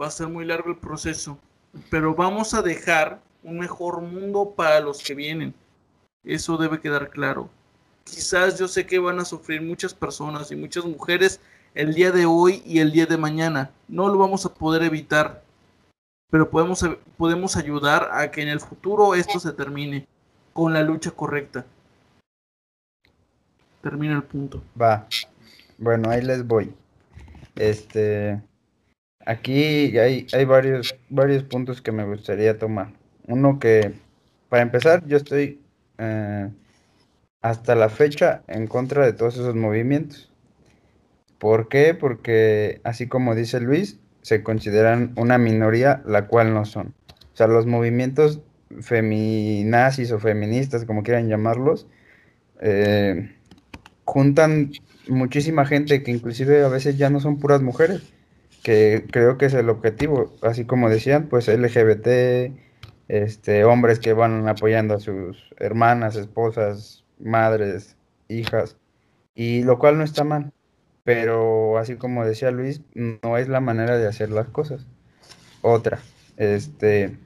Va 0.00 0.06
a 0.06 0.10
ser 0.10 0.28
muy 0.28 0.44
largo 0.44 0.70
el 0.70 0.78
proceso. 0.78 1.38
Pero 1.90 2.14
vamos 2.14 2.54
a 2.54 2.62
dejar 2.62 3.20
un 3.42 3.58
mejor 3.58 4.00
mundo 4.00 4.54
para 4.56 4.80
los 4.80 5.02
que 5.02 5.14
vienen. 5.14 5.54
Eso 6.24 6.56
debe 6.56 6.80
quedar 6.80 7.10
claro. 7.10 7.48
Quizás 8.04 8.58
yo 8.58 8.68
sé 8.68 8.86
que 8.86 8.98
van 8.98 9.20
a 9.20 9.24
sufrir 9.24 9.62
muchas 9.62 9.94
personas 9.94 10.50
y 10.50 10.56
muchas 10.56 10.84
mujeres 10.84 11.40
el 11.74 11.94
día 11.94 12.10
de 12.10 12.26
hoy 12.26 12.62
y 12.64 12.80
el 12.80 12.92
día 12.92 13.06
de 13.06 13.16
mañana. 13.16 13.70
No 13.88 14.08
lo 14.08 14.18
vamos 14.18 14.44
a 14.46 14.54
poder 14.54 14.82
evitar. 14.82 15.42
Pero 16.30 16.50
podemos, 16.50 16.84
podemos 17.16 17.56
ayudar 17.56 18.10
a 18.12 18.30
que 18.30 18.42
en 18.42 18.48
el 18.48 18.60
futuro 18.60 19.14
esto 19.14 19.38
se 19.38 19.52
termine 19.52 20.06
con 20.52 20.72
la 20.72 20.82
lucha 20.82 21.10
correcta 21.10 21.64
termina 23.82 24.14
el 24.14 24.22
punto. 24.22 24.62
Va. 24.80 25.06
Bueno, 25.78 26.10
ahí 26.10 26.22
les 26.22 26.46
voy. 26.46 26.72
Este. 27.60 28.40
Aquí 29.26 29.98
hay, 29.98 30.26
hay 30.32 30.44
varios, 30.46 30.96
varios 31.10 31.42
puntos 31.44 31.82
que 31.82 31.92
me 31.92 32.04
gustaría 32.04 32.58
tomar. 32.58 32.94
Uno 33.26 33.58
que, 33.58 33.92
para 34.48 34.62
empezar, 34.62 35.06
yo 35.06 35.18
estoy 35.18 35.60
eh, 35.98 36.48
hasta 37.42 37.74
la 37.74 37.90
fecha 37.90 38.42
en 38.48 38.66
contra 38.66 39.04
de 39.04 39.12
todos 39.12 39.34
esos 39.34 39.54
movimientos. 39.54 40.32
¿Por 41.38 41.68
qué? 41.68 41.92
Porque, 41.92 42.80
así 42.82 43.08
como 43.08 43.34
dice 43.34 43.60
Luis, 43.60 44.00
se 44.22 44.42
consideran 44.42 45.12
una 45.16 45.36
minoría, 45.36 46.02
la 46.06 46.28
cual 46.28 46.54
no 46.54 46.64
son. 46.64 46.94
O 47.32 47.36
sea, 47.36 47.46
los 47.46 47.66
movimientos 47.66 48.40
feminazis 48.80 50.12
o 50.12 50.18
feministas, 50.18 50.86
como 50.86 51.02
quieran 51.02 51.28
llamarlos, 51.28 51.86
eh, 52.62 53.34
juntan 54.04 54.72
muchísima 55.08 55.66
gente 55.66 56.02
que 56.02 56.10
inclusive 56.10 56.64
a 56.64 56.68
veces 56.68 56.98
ya 56.98 57.10
no 57.10 57.20
son 57.20 57.38
puras 57.38 57.62
mujeres, 57.62 58.02
que 58.62 59.06
creo 59.10 59.38
que 59.38 59.46
es 59.46 59.54
el 59.54 59.68
objetivo, 59.68 60.34
así 60.42 60.64
como 60.64 60.90
decían, 60.90 61.28
pues 61.28 61.48
LGBT, 61.48 62.52
este, 63.08 63.64
hombres 63.64 63.98
que 63.98 64.12
van 64.12 64.48
apoyando 64.48 64.94
a 64.94 65.00
sus 65.00 65.50
hermanas, 65.58 66.16
esposas, 66.16 67.04
madres, 67.18 67.96
hijas, 68.28 68.76
y 69.34 69.62
lo 69.62 69.78
cual 69.78 69.98
no 69.98 70.04
está 70.04 70.24
mal, 70.24 70.52
pero 71.04 71.78
así 71.78 71.96
como 71.96 72.24
decía 72.24 72.50
Luis, 72.50 72.82
no 72.94 73.38
es 73.38 73.48
la 73.48 73.60
manera 73.60 73.98
de 73.98 74.06
hacer 74.06 74.30
las 74.30 74.48
cosas. 74.48 74.86
Otra, 75.62 75.98
este, 76.36 77.16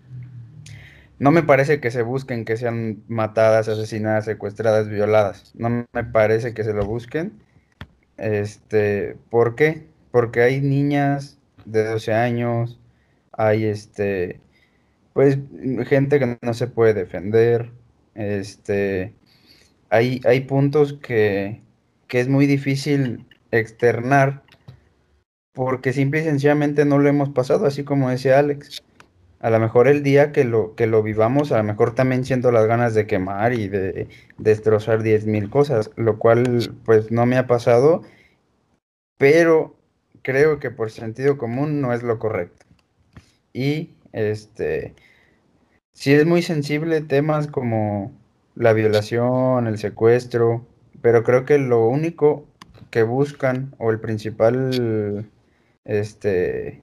no 1.18 1.30
me 1.30 1.42
parece 1.42 1.80
que 1.80 1.90
se 1.90 2.02
busquen 2.02 2.44
que 2.44 2.56
sean 2.56 3.02
matadas, 3.08 3.68
asesinadas, 3.68 4.24
secuestradas, 4.24 4.88
violadas. 4.88 5.52
No 5.54 5.86
me 5.92 6.04
parece 6.04 6.54
que 6.54 6.64
se 6.64 6.72
lo 6.72 6.84
busquen. 6.84 7.43
Este, 8.16 9.16
¿por 9.30 9.54
qué? 9.54 9.86
Porque 10.10 10.42
hay 10.42 10.60
niñas 10.60 11.38
de 11.64 11.84
12 11.84 12.12
años, 12.12 12.80
hay 13.32 13.64
este, 13.64 14.40
pues 15.12 15.38
gente 15.86 16.18
que 16.18 16.38
no 16.40 16.54
se 16.54 16.66
puede 16.66 16.94
defender, 16.94 17.70
este, 18.14 19.14
hay, 19.90 20.20
hay 20.24 20.40
puntos 20.42 20.94
que, 20.94 21.62
que 22.06 22.20
es 22.20 22.28
muy 22.28 22.46
difícil 22.46 23.26
externar 23.50 24.42
porque 25.52 25.92
simple 25.92 26.20
y 26.20 26.24
sencillamente 26.24 26.84
no 26.84 26.98
lo 26.98 27.08
hemos 27.08 27.30
pasado, 27.30 27.66
así 27.66 27.84
como 27.84 28.10
decía 28.10 28.38
Alex 28.40 28.82
a 29.44 29.50
lo 29.50 29.60
mejor 29.60 29.88
el 29.88 30.02
día 30.02 30.32
que 30.32 30.44
lo, 30.44 30.74
que 30.74 30.86
lo 30.86 31.02
vivamos, 31.02 31.52
a 31.52 31.58
lo 31.58 31.64
mejor 31.64 31.94
también 31.94 32.24
siento 32.24 32.50
las 32.50 32.66
ganas 32.66 32.94
de 32.94 33.06
quemar 33.06 33.52
y 33.52 33.68
de 33.68 34.08
destrozar 34.38 35.02
diez 35.02 35.26
mil 35.26 35.50
cosas, 35.50 35.90
lo 35.96 36.18
cual 36.18 36.72
pues 36.86 37.12
no 37.12 37.26
me 37.26 37.36
ha 37.36 37.46
pasado, 37.46 38.00
pero 39.18 39.76
creo 40.22 40.60
que 40.60 40.70
por 40.70 40.90
sentido 40.90 41.36
común 41.36 41.82
no 41.82 41.92
es 41.92 42.02
lo 42.02 42.18
correcto. 42.18 42.64
Y 43.52 43.90
este, 44.12 44.94
sí 45.92 46.14
es 46.14 46.24
muy 46.24 46.40
sensible 46.40 47.02
temas 47.02 47.46
como 47.46 48.12
la 48.54 48.72
violación, 48.72 49.66
el 49.66 49.76
secuestro, 49.76 50.66
pero 51.02 51.22
creo 51.22 51.44
que 51.44 51.58
lo 51.58 51.86
único 51.86 52.46
que 52.90 53.02
buscan 53.02 53.74
o 53.76 53.90
el 53.90 54.00
principal 54.00 55.28
este, 55.84 56.82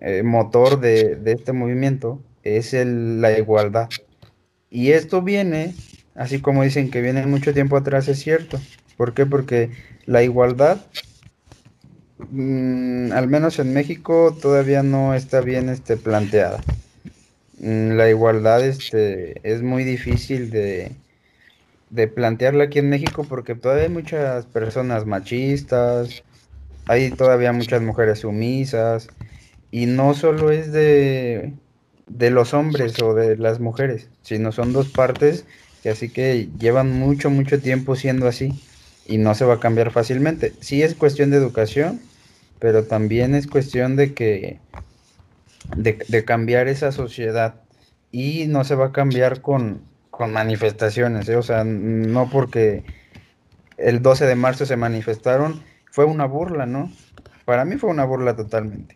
eh, 0.00 0.22
motor 0.22 0.80
de, 0.80 1.20
este 1.26 1.52
movimiento 1.52 2.22
es 2.42 2.72
la 2.72 3.36
igualdad. 3.38 3.88
Y 4.70 4.92
esto 4.92 5.20
viene, 5.22 5.74
así 6.14 6.40
como 6.40 6.62
dicen 6.62 6.90
que 6.90 7.02
viene 7.02 7.26
mucho 7.26 7.52
tiempo 7.52 7.76
atrás, 7.76 8.08
es 8.08 8.18
cierto. 8.18 8.58
¿Por 8.96 9.12
qué? 9.14 9.26
Porque 9.26 9.70
la 10.06 10.22
igualdad, 10.22 10.78
mm, 12.30 13.12
al 13.12 13.28
menos 13.28 13.58
en 13.58 13.74
México, 13.74 14.36
todavía 14.40 14.82
no 14.82 15.14
está 15.14 15.40
bien 15.42 15.68
este, 15.68 15.96
planteada. 15.96 16.60
Mm, 17.58 17.92
la 17.92 18.08
igualdad 18.08 18.64
este, 18.64 19.40
es 19.42 19.60
muy 19.62 19.84
difícil 19.84 20.50
de, 20.50 20.92
de 21.90 22.08
plantearla 22.08 22.64
aquí 22.64 22.78
en 22.78 22.88
México 22.88 23.26
porque 23.28 23.54
todavía 23.54 23.84
hay 23.84 23.90
muchas 23.90 24.46
personas 24.46 25.04
machistas, 25.04 26.22
hay 26.86 27.10
todavía 27.10 27.52
muchas 27.52 27.82
mujeres 27.82 28.20
sumisas 28.20 29.08
y 29.70 29.86
no 29.86 30.14
solo 30.14 30.50
es 30.50 30.72
de, 30.72 31.54
de 32.06 32.30
los 32.30 32.54
hombres 32.54 33.00
o 33.02 33.14
de 33.14 33.36
las 33.36 33.60
mujeres, 33.60 34.08
sino 34.22 34.52
son 34.52 34.72
dos 34.72 34.88
partes 34.88 35.44
que 35.82 35.90
así 35.90 36.10
que 36.10 36.48
llevan 36.58 36.92
mucho, 36.92 37.30
mucho 37.30 37.60
tiempo 37.60 37.96
siendo 37.96 38.28
así 38.28 38.52
y 39.06 39.18
no 39.18 39.34
se 39.34 39.44
va 39.44 39.54
a 39.54 39.60
cambiar 39.60 39.90
fácilmente. 39.90 40.52
Sí 40.60 40.82
es 40.82 40.94
cuestión 40.94 41.30
de 41.30 41.38
educación, 41.38 42.00
pero 42.58 42.84
también 42.84 43.34
es 43.34 43.46
cuestión 43.46 43.96
de 43.96 44.12
que 44.12 44.60
de, 45.76 45.98
de 46.08 46.24
cambiar 46.24 46.68
esa 46.68 46.92
sociedad 46.92 47.54
y 48.12 48.46
no 48.46 48.64
se 48.64 48.74
va 48.74 48.86
a 48.86 48.92
cambiar 48.92 49.40
con, 49.40 49.82
con 50.10 50.32
manifestaciones, 50.32 51.28
¿eh? 51.28 51.36
o 51.36 51.42
sea, 51.42 51.64
no 51.64 52.28
porque 52.28 52.84
el 53.78 54.02
12 54.02 54.26
de 54.26 54.34
marzo 54.34 54.66
se 54.66 54.76
manifestaron, 54.76 55.62
fue 55.90 56.04
una 56.04 56.26
burla, 56.26 56.66
¿no? 56.66 56.92
Para 57.44 57.64
mí 57.64 57.76
fue 57.76 57.90
una 57.90 58.04
burla 58.04 58.36
totalmente. 58.36 58.94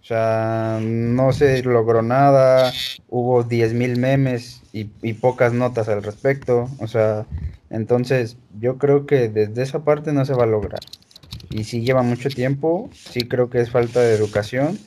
O 0.00 0.04
sea, 0.04 0.78
no 0.80 1.32
se 1.32 1.62
logró 1.62 2.02
nada, 2.02 2.72
hubo 3.08 3.44
10.000 3.44 3.96
memes 3.98 4.62
y, 4.72 4.90
y, 5.02 5.14
pocas 5.14 5.52
notas 5.52 5.88
al 5.88 6.02
respecto, 6.02 6.68
o 6.78 6.86
sea, 6.86 7.26
entonces 7.68 8.36
yo 8.58 8.78
creo 8.78 9.06
que 9.06 9.28
desde 9.28 9.62
esa 9.62 9.84
parte 9.84 10.12
no 10.12 10.24
se 10.24 10.34
va 10.34 10.44
a 10.44 10.46
lograr. 10.46 10.80
Y 11.50 11.64
si 11.64 11.82
lleva 11.82 12.02
mucho 12.02 12.28
tiempo, 12.28 12.90
sí 12.92 13.22
creo 13.22 13.50
que 13.50 13.60
es 13.60 13.70
falta 13.70 14.00
de 14.00 14.14
educación, 14.14 14.78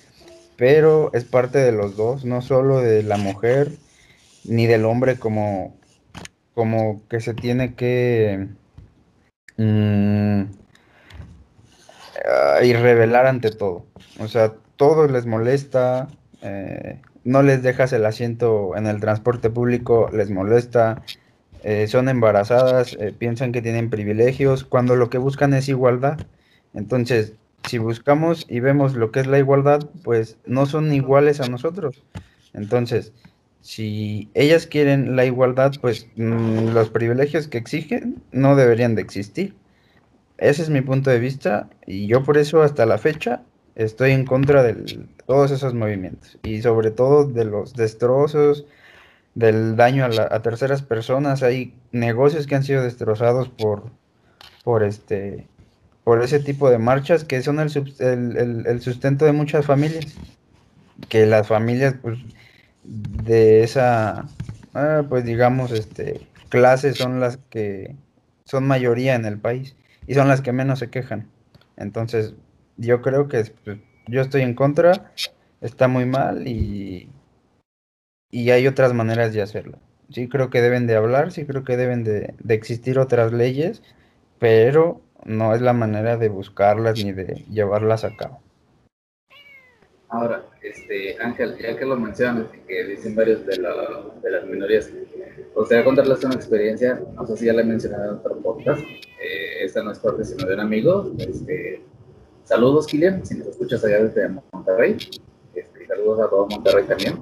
pero 0.57 1.11
es 1.13 1.23
parte 1.23 1.59
de 1.59 1.71
los 1.71 1.95
dos, 1.97 2.23
no 2.25 2.41
solo 2.41 2.81
de 2.81 3.03
la 3.03 3.17
mujer, 3.17 3.71
ni 4.43 4.67
del 4.67 4.85
hombre 4.85 5.17
como, 5.17 5.75
como 6.53 7.01
que 7.09 7.19
se 7.19 7.33
tiene 7.33 7.75
que 7.75 8.47
mm, 9.57 10.43
y 12.63 12.73
revelar 12.73 13.25
ante 13.25 13.51
todo. 13.51 13.85
O 14.19 14.27
sea, 14.27 14.53
todo 14.81 15.07
les 15.07 15.27
molesta, 15.27 16.07
eh, 16.41 16.99
no 17.23 17.43
les 17.43 17.61
dejas 17.61 17.93
el 17.93 18.03
asiento 18.03 18.75
en 18.75 18.87
el 18.87 18.99
transporte 18.99 19.51
público, 19.51 20.09
les 20.11 20.31
molesta, 20.31 21.03
eh, 21.61 21.85
son 21.85 22.09
embarazadas, 22.09 22.97
eh, 22.99 23.13
piensan 23.15 23.51
que 23.51 23.61
tienen 23.61 23.91
privilegios, 23.91 24.63
cuando 24.63 24.95
lo 24.95 25.11
que 25.11 25.19
buscan 25.19 25.53
es 25.53 25.69
igualdad. 25.69 26.25
Entonces, 26.73 27.35
si 27.69 27.77
buscamos 27.77 28.47
y 28.49 28.59
vemos 28.59 28.95
lo 28.95 29.11
que 29.11 29.19
es 29.19 29.27
la 29.27 29.37
igualdad, 29.37 29.87
pues 30.03 30.39
no 30.47 30.65
son 30.65 30.91
iguales 30.91 31.41
a 31.41 31.47
nosotros. 31.47 32.03
Entonces, 32.55 33.13
si 33.61 34.31
ellas 34.33 34.65
quieren 34.65 35.15
la 35.15 35.25
igualdad, 35.25 35.73
pues 35.79 36.07
mm, 36.15 36.69
los 36.69 36.89
privilegios 36.89 37.47
que 37.47 37.59
exigen 37.59 38.23
no 38.31 38.55
deberían 38.55 38.95
de 38.95 39.03
existir. 39.03 39.53
Ese 40.39 40.63
es 40.63 40.71
mi 40.71 40.81
punto 40.81 41.11
de 41.11 41.19
vista 41.19 41.69
y 41.85 42.07
yo 42.07 42.23
por 42.23 42.39
eso 42.39 42.63
hasta 42.63 42.87
la 42.87 42.97
fecha 42.97 43.43
estoy 43.75 44.11
en 44.11 44.25
contra 44.25 44.63
de 44.63 45.05
todos 45.25 45.51
esos 45.51 45.73
movimientos 45.73 46.37
y 46.43 46.61
sobre 46.61 46.91
todo 46.91 47.25
de 47.25 47.45
los 47.45 47.73
destrozos, 47.73 48.65
del 49.35 49.75
daño 49.75 50.05
a, 50.05 50.41
terceras 50.41 50.81
personas. 50.81 51.43
Hay 51.43 51.73
negocios 51.91 52.47
que 52.47 52.55
han 52.55 52.63
sido 52.63 52.83
destrozados 52.83 53.49
por, 53.49 53.91
por, 54.63 54.83
este, 54.83 55.47
por 56.03 56.21
ese 56.21 56.39
tipo 56.39 56.69
de 56.69 56.77
marchas 56.77 57.23
que 57.23 57.41
son 57.41 57.59
el, 57.59 58.63
el 58.67 58.81
sustento 58.81 59.25
de 59.25 59.31
muchas 59.31 59.65
familias. 59.65 60.05
Que 61.09 61.25
las 61.25 61.47
familias, 61.47 61.95
pues, 62.01 62.19
de 62.83 63.63
esa, 63.63 64.25
ah, 64.73 65.03
pues 65.07 65.25
digamos, 65.25 65.71
este, 65.71 66.27
clase 66.49 66.93
son 66.93 67.19
las 67.19 67.37
que 67.49 67.95
son 68.45 68.67
mayoría 68.67 69.15
en 69.15 69.25
el 69.25 69.39
país 69.39 69.75
y 70.07 70.15
son 70.15 70.27
las 70.27 70.41
que 70.41 70.51
menos 70.51 70.79
se 70.79 70.89
quejan. 70.89 71.27
Entonces, 71.77 72.33
yo 72.81 73.01
creo 73.01 73.27
que 73.27 73.45
pues, 73.63 73.77
yo 74.07 74.21
estoy 74.21 74.41
en 74.41 74.55
contra, 74.55 75.13
está 75.61 75.87
muy 75.87 76.05
mal 76.05 76.47
y, 76.47 77.09
y 78.29 78.49
hay 78.51 78.67
otras 78.67 78.93
maneras 78.93 79.33
de 79.33 79.41
hacerlo. 79.41 79.79
Sí 80.09 80.27
creo 80.27 80.49
que 80.49 80.61
deben 80.61 80.87
de 80.87 80.95
hablar, 80.95 81.31
sí 81.31 81.45
creo 81.45 81.63
que 81.63 81.77
deben 81.77 82.03
de, 82.03 82.33
de 82.39 82.53
existir 82.53 82.99
otras 82.99 83.31
leyes, 83.31 83.81
pero 84.39 85.01
no 85.23 85.53
es 85.55 85.61
la 85.61 85.73
manera 85.73 86.17
de 86.17 86.29
buscarlas 86.29 87.03
ni 87.03 87.11
de 87.13 87.45
llevarlas 87.49 88.03
a 88.03 88.15
cabo. 88.17 88.41
Ahora, 90.09 90.43
este, 90.61 91.15
Ángel, 91.21 91.57
ya 91.57 91.77
que 91.77 91.85
lo 91.85 91.95
mencionas, 91.95 92.47
que 92.67 92.83
dicen 92.83 93.15
varios 93.15 93.45
de, 93.45 93.57
las 93.59 94.45
minorías, 94.45 94.91
gustaría 95.55 95.85
contarles 95.85 96.21
una 96.25 96.35
experiencia, 96.35 97.01
no 97.15 97.25
sé 97.25 97.37
si 97.37 97.45
ya 97.45 97.53
la 97.53 97.61
he 97.61 97.65
mencionado 97.65 98.11
en 98.11 98.17
otro 98.17 98.35
podcast, 98.41 98.81
eh, 98.81 99.63
esta 99.63 99.81
no 99.83 99.91
es 99.91 99.99
parte 99.99 100.25
sino 100.25 100.45
de 100.45 100.55
un 100.55 100.59
amigo, 100.59 101.13
este, 101.17 101.81
saludos 102.51 102.85
Kilian, 102.85 103.25
si 103.25 103.35
nos 103.35 103.47
escuchas 103.47 103.81
allá 103.85 104.03
desde 104.03 104.27
Monterrey, 104.51 104.97
este, 105.55 105.87
saludos 105.87 106.19
a 106.19 106.29
todo 106.29 106.47
Monterrey 106.47 106.83
también. 106.83 107.17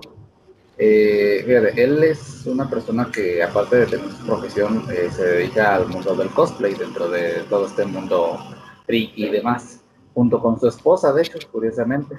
Eh, 0.80 1.44
fíjate, 1.46 1.84
él 1.84 2.04
es 2.04 2.48
una 2.48 2.68
persona 2.68 3.12
que 3.14 3.44
aparte 3.44 3.76
de 3.76 3.86
tener 3.86 4.10
su 4.10 4.26
profesión, 4.26 4.86
eh, 4.92 5.08
se 5.12 5.24
dedica 5.24 5.76
al 5.76 5.88
mundo 5.88 6.16
del 6.16 6.30
cosplay 6.30 6.74
dentro 6.74 7.10
de 7.10 7.44
todo 7.48 7.68
este 7.68 7.86
mundo 7.86 8.40
friki 8.88 9.28
y 9.28 9.30
demás, 9.30 9.82
junto 10.16 10.42
con 10.42 10.60
su 10.60 10.68
esposa, 10.68 11.14
de 11.14 11.22
hecho, 11.22 11.38
curiosamente. 11.52 12.18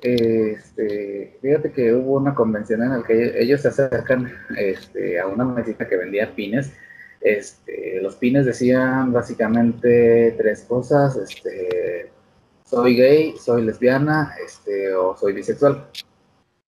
Este, 0.00 1.36
fíjate 1.42 1.72
que 1.72 1.92
hubo 1.92 2.14
una 2.16 2.34
convención 2.34 2.82
en 2.84 2.90
la 2.90 3.02
que 3.02 3.38
ellos 3.38 3.60
se 3.60 3.68
acercan 3.68 4.32
este, 4.56 5.20
a 5.20 5.26
una 5.26 5.44
mesita 5.44 5.86
que 5.86 5.96
vendía 5.96 6.34
pines. 6.34 6.72
Este, 7.20 8.00
los 8.00 8.14
pines 8.14 8.46
decían 8.46 9.12
básicamente 9.12 10.36
tres 10.38 10.62
cosas: 10.68 11.16
este, 11.16 11.67
soy 12.68 12.96
gay, 12.96 13.34
soy 13.38 13.62
lesbiana 13.62 14.34
este, 14.44 14.94
o 14.94 15.16
soy 15.16 15.32
bisexual. 15.32 15.88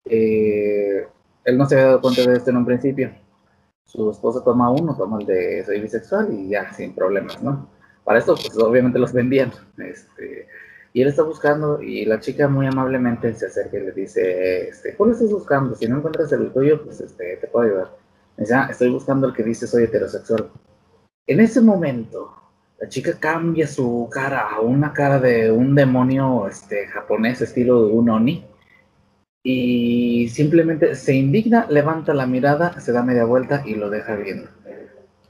Eh, 0.05 1.05
él 1.43 1.57
no 1.57 1.65
se 1.65 1.75
había 1.75 1.87
dado 1.87 2.01
cuenta 2.01 2.21
de 2.21 2.37
esto 2.37 2.49
en 2.49 2.57
un 2.57 2.65
principio. 2.65 3.11
Su 3.85 4.09
esposa 4.09 4.41
toma 4.43 4.69
uno, 4.69 4.95
toma 4.95 5.19
el 5.19 5.25
de 5.25 5.65
soy 5.65 5.81
bisexual 5.81 6.33
y 6.33 6.49
ya, 6.49 6.71
sin 6.73 6.95
problemas, 6.95 7.43
¿no? 7.43 7.69
Para 8.05 8.19
esto, 8.19 8.35
pues 8.35 8.57
obviamente 8.57 8.99
los 8.99 9.11
vendían. 9.11 9.51
Este, 9.79 10.47
y 10.93 11.01
él 11.01 11.09
está 11.09 11.23
buscando 11.23 11.81
y 11.81 12.05
la 12.05 12.21
chica 12.21 12.47
muy 12.47 12.67
amablemente 12.67 13.33
se 13.33 13.47
acerca 13.47 13.77
y 13.77 13.81
le 13.81 13.91
dice, 13.91 14.69
este, 14.69 14.95
¿cuál 14.95 15.11
estás 15.11 15.29
buscando? 15.29 15.75
Si 15.75 15.87
no 15.87 15.97
encuentras 15.97 16.31
el 16.31 16.53
tuyo, 16.53 16.83
pues 16.85 17.01
este, 17.01 17.35
te 17.35 17.47
puedo 17.47 17.67
ayudar. 17.67 17.97
Me 18.37 18.43
dice, 18.43 18.53
ah, 18.53 18.67
estoy 18.71 18.89
buscando 18.89 19.27
el 19.27 19.33
que 19.33 19.43
dice 19.43 19.67
soy 19.67 19.83
heterosexual. 19.83 20.49
En 21.27 21.41
ese 21.41 21.59
momento, 21.59 22.40
la 22.81 22.89
chica 22.89 23.13
cambia 23.19 23.67
su 23.67 24.09
cara 24.11 24.49
a 24.49 24.59
una 24.59 24.91
cara 24.91 25.19
de 25.19 25.51
un 25.51 25.75
demonio 25.75 26.47
este, 26.47 26.87
japonés 26.87 27.41
estilo 27.41 27.85
de 27.85 27.93
un 27.93 28.09
oni 28.09 28.45
y 29.43 30.29
simplemente 30.29 30.95
se 30.95 31.13
indigna, 31.13 31.67
levanta 31.69 32.13
la 32.13 32.25
mirada, 32.25 32.79
se 32.79 32.91
da 32.91 33.03
media 33.03 33.25
vuelta 33.25 33.63
y 33.65 33.75
lo 33.75 33.89
deja 33.89 34.15
viendo 34.15 34.49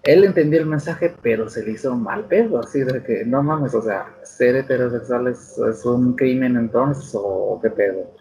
él 0.04 0.24
entendió 0.24 0.60
el 0.60 0.66
mensaje, 0.66 1.14
pero 1.22 1.47
se 1.49 1.64
le 1.64 1.72
hizo 1.72 1.95
mal 1.95 2.26
pedo, 2.26 2.60
así 2.60 2.80
de 2.82 3.04
que, 3.04 3.24
no 3.26 3.43
mames, 3.43 3.76
o 3.76 3.82
sea, 3.82 4.08
ser 4.24 4.56
heterosexual 4.56 5.28
es, 5.28 5.58
un 5.86 6.16
crimen 6.16 6.58
entonces, 6.58 7.12
o 7.14 7.60
qué 7.62 7.70
pedo. 7.70 8.12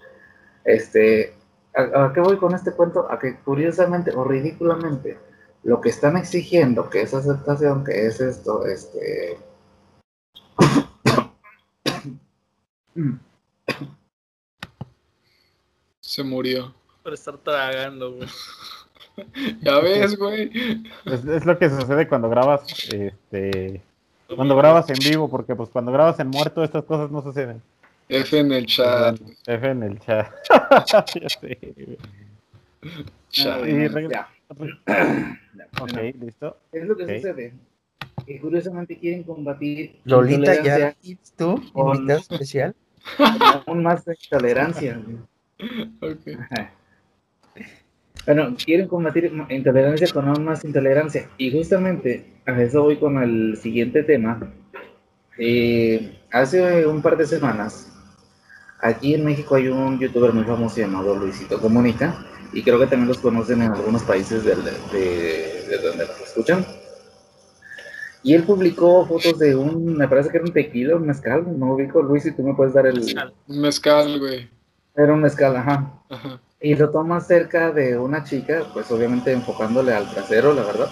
Este, 0.64 1.34
¿a, 1.74 2.12
qué 2.12 2.20
voy 2.20 2.36
con 2.36 2.54
este 2.54 2.72
cuento? 2.72 3.10
A 3.10 3.18
que 3.18 3.38
curiosamente 3.40 4.12
o 4.14 4.24
ridículamente, 4.24 5.16
lo 5.62 5.80
que 5.80 5.90
están 5.90 6.16
exigiendo, 6.16 6.88
que 6.90 7.02
es 7.02 7.12
aceptación, 7.14 7.84
que 7.84 8.06
es 8.06 8.20
esto, 8.20 8.64
este... 8.66 9.38
Se 16.00 16.22
murió. 16.22 16.74
Por 17.02 17.14
estar 17.14 17.36
tragando, 17.38 18.12
güey. 18.14 18.28
Ya 19.60 19.80
ves, 19.80 20.16
güey. 20.16 20.50
Es, 21.04 21.24
es 21.26 21.44
lo 21.44 21.58
que 21.58 21.68
sucede 21.68 22.08
cuando 22.08 22.30
grabas, 22.30 22.62
este, 22.90 23.82
cuando 24.34 24.56
grabas 24.56 24.88
en 24.88 24.96
vivo, 24.96 25.28
porque 25.28 25.54
pues 25.54 25.68
cuando 25.68 25.92
grabas 25.92 26.18
en 26.20 26.28
muerto 26.28 26.64
estas 26.64 26.84
cosas 26.84 27.10
no 27.10 27.20
suceden. 27.20 27.60
F 28.08 28.38
en 28.38 28.50
el 28.52 28.64
chat. 28.64 29.20
F 29.46 29.68
en 29.68 29.82
el 29.82 29.98
chat. 30.00 30.32
Ya 30.90 31.04
sé, 31.28 31.28
güey. 31.42 31.98
chat. 33.28 33.66
Y 33.66 33.72
Ya. 33.72 33.88
regla- 33.88 34.10
Ya, 34.10 34.28
ok, 34.50 36.14
listo. 36.20 36.56
Es 36.72 36.84
lo 36.86 36.96
que 36.96 37.16
sucede. 37.16 37.54
Que 38.26 38.38
curiosamente 38.40 38.98
quieren 38.98 39.22
combatir 39.22 40.00
Lolita, 40.04 40.54
intolerancia 40.54 40.96
¿ya 41.02 41.16
tú? 41.36 41.60
Con- 41.72 41.96
¿Invitado 41.96 42.20
especial? 42.20 42.74
aún 43.66 43.82
más 43.82 44.04
intolerancia. 44.06 45.00
Bueno, 48.26 48.54
quieren 48.62 48.86
combatir 48.88 49.32
intolerancia 49.48 50.08
con 50.12 50.28
aún 50.28 50.44
más 50.44 50.64
intolerancia. 50.64 51.28
Y 51.38 51.50
justamente 51.50 52.26
a 52.46 52.60
eso 52.60 52.82
voy 52.82 52.98
con 52.98 53.22
el 53.22 53.56
siguiente 53.56 54.02
tema. 54.02 54.52
Eh, 55.38 56.18
hace 56.30 56.86
un 56.86 57.00
par 57.00 57.16
de 57.16 57.26
semanas, 57.26 57.90
aquí 58.80 59.14
en 59.14 59.24
México 59.24 59.54
hay 59.54 59.68
un 59.68 59.98
youtuber 59.98 60.32
muy 60.34 60.44
famoso 60.44 60.78
llamado 60.78 61.16
Luisito 61.16 61.58
Comunica. 61.60 62.26
Y 62.52 62.62
creo 62.62 62.78
que 62.78 62.86
también 62.86 63.08
los 63.08 63.18
conocen 63.18 63.62
en 63.62 63.72
algunos 63.72 64.02
países 64.02 64.44
de, 64.44 64.54
de 64.54 65.78
donde 65.78 66.06
los 66.06 66.20
escuchan. 66.20 66.66
Y 68.22 68.34
él 68.34 68.42
publicó 68.42 69.06
fotos 69.06 69.38
de 69.38 69.56
un, 69.56 69.96
me 69.96 70.06
parece 70.06 70.28
que 70.28 70.36
era 70.36 70.46
un 70.46 70.52
tequila, 70.52 70.96
un 70.96 71.06
mezcal, 71.06 71.58
no 71.58 71.74
ubico, 71.74 72.02
Luis, 72.02 72.24
si 72.24 72.32
tú 72.32 72.42
me 72.42 72.54
puedes 72.54 72.74
dar 72.74 72.86
el... 72.86 72.96
Mezcal. 72.96 73.32
Un 73.48 73.60
mezcal, 73.60 74.18
güey. 74.18 74.50
Era 74.94 75.12
un 75.14 75.22
mezcal, 75.22 75.56
ajá. 75.56 76.02
Ajá. 76.10 76.40
Y 76.60 76.74
lo 76.74 76.90
toma 76.90 77.20
cerca 77.20 77.72
de 77.72 77.96
una 77.96 78.22
chica, 78.24 78.66
pues 78.74 78.90
obviamente 78.90 79.32
enfocándole 79.32 79.94
al 79.94 80.10
trasero, 80.10 80.52
la 80.52 80.64
verdad. 80.64 80.88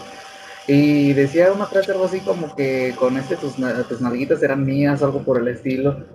Y 0.66 1.12
decía 1.12 1.52
una 1.52 1.66
frase 1.66 1.92
algo 1.92 2.06
así 2.06 2.20
como 2.20 2.54
que 2.56 2.94
con 2.98 3.18
este 3.18 3.36
tus, 3.36 3.56
tus 3.88 4.00
nalguitas 4.00 4.42
eran 4.42 4.64
mías, 4.64 5.02
algo 5.02 5.22
por 5.22 5.38
el 5.38 5.48
estilo. 5.48 6.06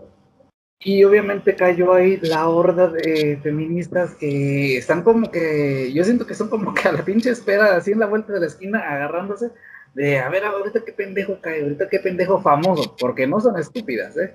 Y 0.86 1.04
obviamente 1.06 1.56
cayó 1.56 1.94
ahí 1.94 2.20
la 2.22 2.48
horda 2.50 2.90
de 2.90 3.40
feministas 3.42 4.16
que 4.16 4.78
están 4.78 5.04
como 5.04 5.32
que, 5.32 5.92
yo 5.94 6.04
siento 6.04 6.28
que 6.28 6.36
son 6.36 6.50
como 6.50 6.74
que 6.74 6.88
a 6.88 6.92
la 6.92 7.06
pinche 7.06 7.30
espera, 7.30 7.76
así 7.78 7.92
en 7.92 8.00
la 8.00 8.06
vuelta 8.06 8.34
de 8.34 8.42
la 8.42 8.48
esquina, 8.48 8.80
agarrándose 8.80 9.52
de, 9.94 10.20
a 10.20 10.30
ver, 10.30 10.44
ahorita 10.44 10.84
qué 10.86 10.92
pendejo 10.92 11.40
cae, 11.40 11.62
ahorita 11.64 11.88
qué 11.88 12.00
pendejo 12.00 12.42
famoso, 12.42 12.96
porque 13.00 13.28
no 13.28 13.40
son 13.40 13.58
estúpidas, 13.58 14.18
¿eh? 14.18 14.34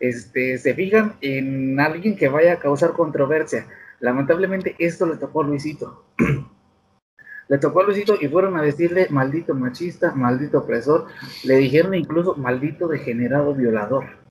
Este, 0.00 0.58
se 0.58 0.74
fijan 0.74 1.14
en 1.20 1.78
alguien 1.78 2.16
que 2.16 2.28
vaya 2.28 2.54
a 2.54 2.58
causar 2.58 2.92
controversia. 2.92 3.66
Lamentablemente 4.00 4.74
esto 4.78 5.06
le 5.06 5.16
tocó 5.16 5.42
a 5.42 5.46
Luisito. 5.46 6.04
le 7.48 7.58
tocó 7.58 7.80
a 7.80 7.84
Luisito 7.84 8.16
y 8.20 8.28
fueron 8.28 8.56
a 8.56 8.62
decirle 8.62 9.06
maldito 9.10 9.54
machista, 9.54 10.12
maldito 10.14 10.58
opresor, 10.58 11.06
le 11.44 11.56
dijeron 11.56 11.94
incluso 11.94 12.34
maldito 12.34 12.88
degenerado 12.88 13.54
violador. 13.54 14.23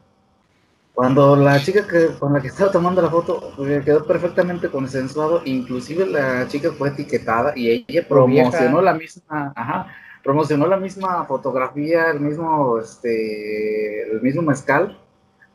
Cuando 0.93 1.35
la 1.35 1.59
chica 1.59 1.87
que, 1.87 2.09
con 2.19 2.33
la 2.33 2.41
que 2.41 2.49
estaba 2.49 2.71
tomando 2.71 3.01
la 3.01 3.09
foto 3.09 3.51
eh, 3.67 3.81
quedó 3.83 4.05
perfectamente 4.05 4.69
consensuado, 4.69 5.41
inclusive 5.43 6.05
la 6.05 6.47
chica 6.47 6.71
fue 6.71 6.89
etiquetada 6.89 7.53
y 7.55 7.85
ella 7.87 8.07
promocionó 8.07 8.79
la 8.79 8.93
misma, 8.93 9.51
ajá, 9.55 9.87
promocionó 10.23 10.67
la 10.67 10.77
misma 10.77 11.25
fotografía, 11.25 12.11
el 12.11 12.19
mismo, 12.19 12.77
este, 12.77 14.03
el 14.11 14.21
mismo 14.21 14.43
mezcal. 14.43 14.99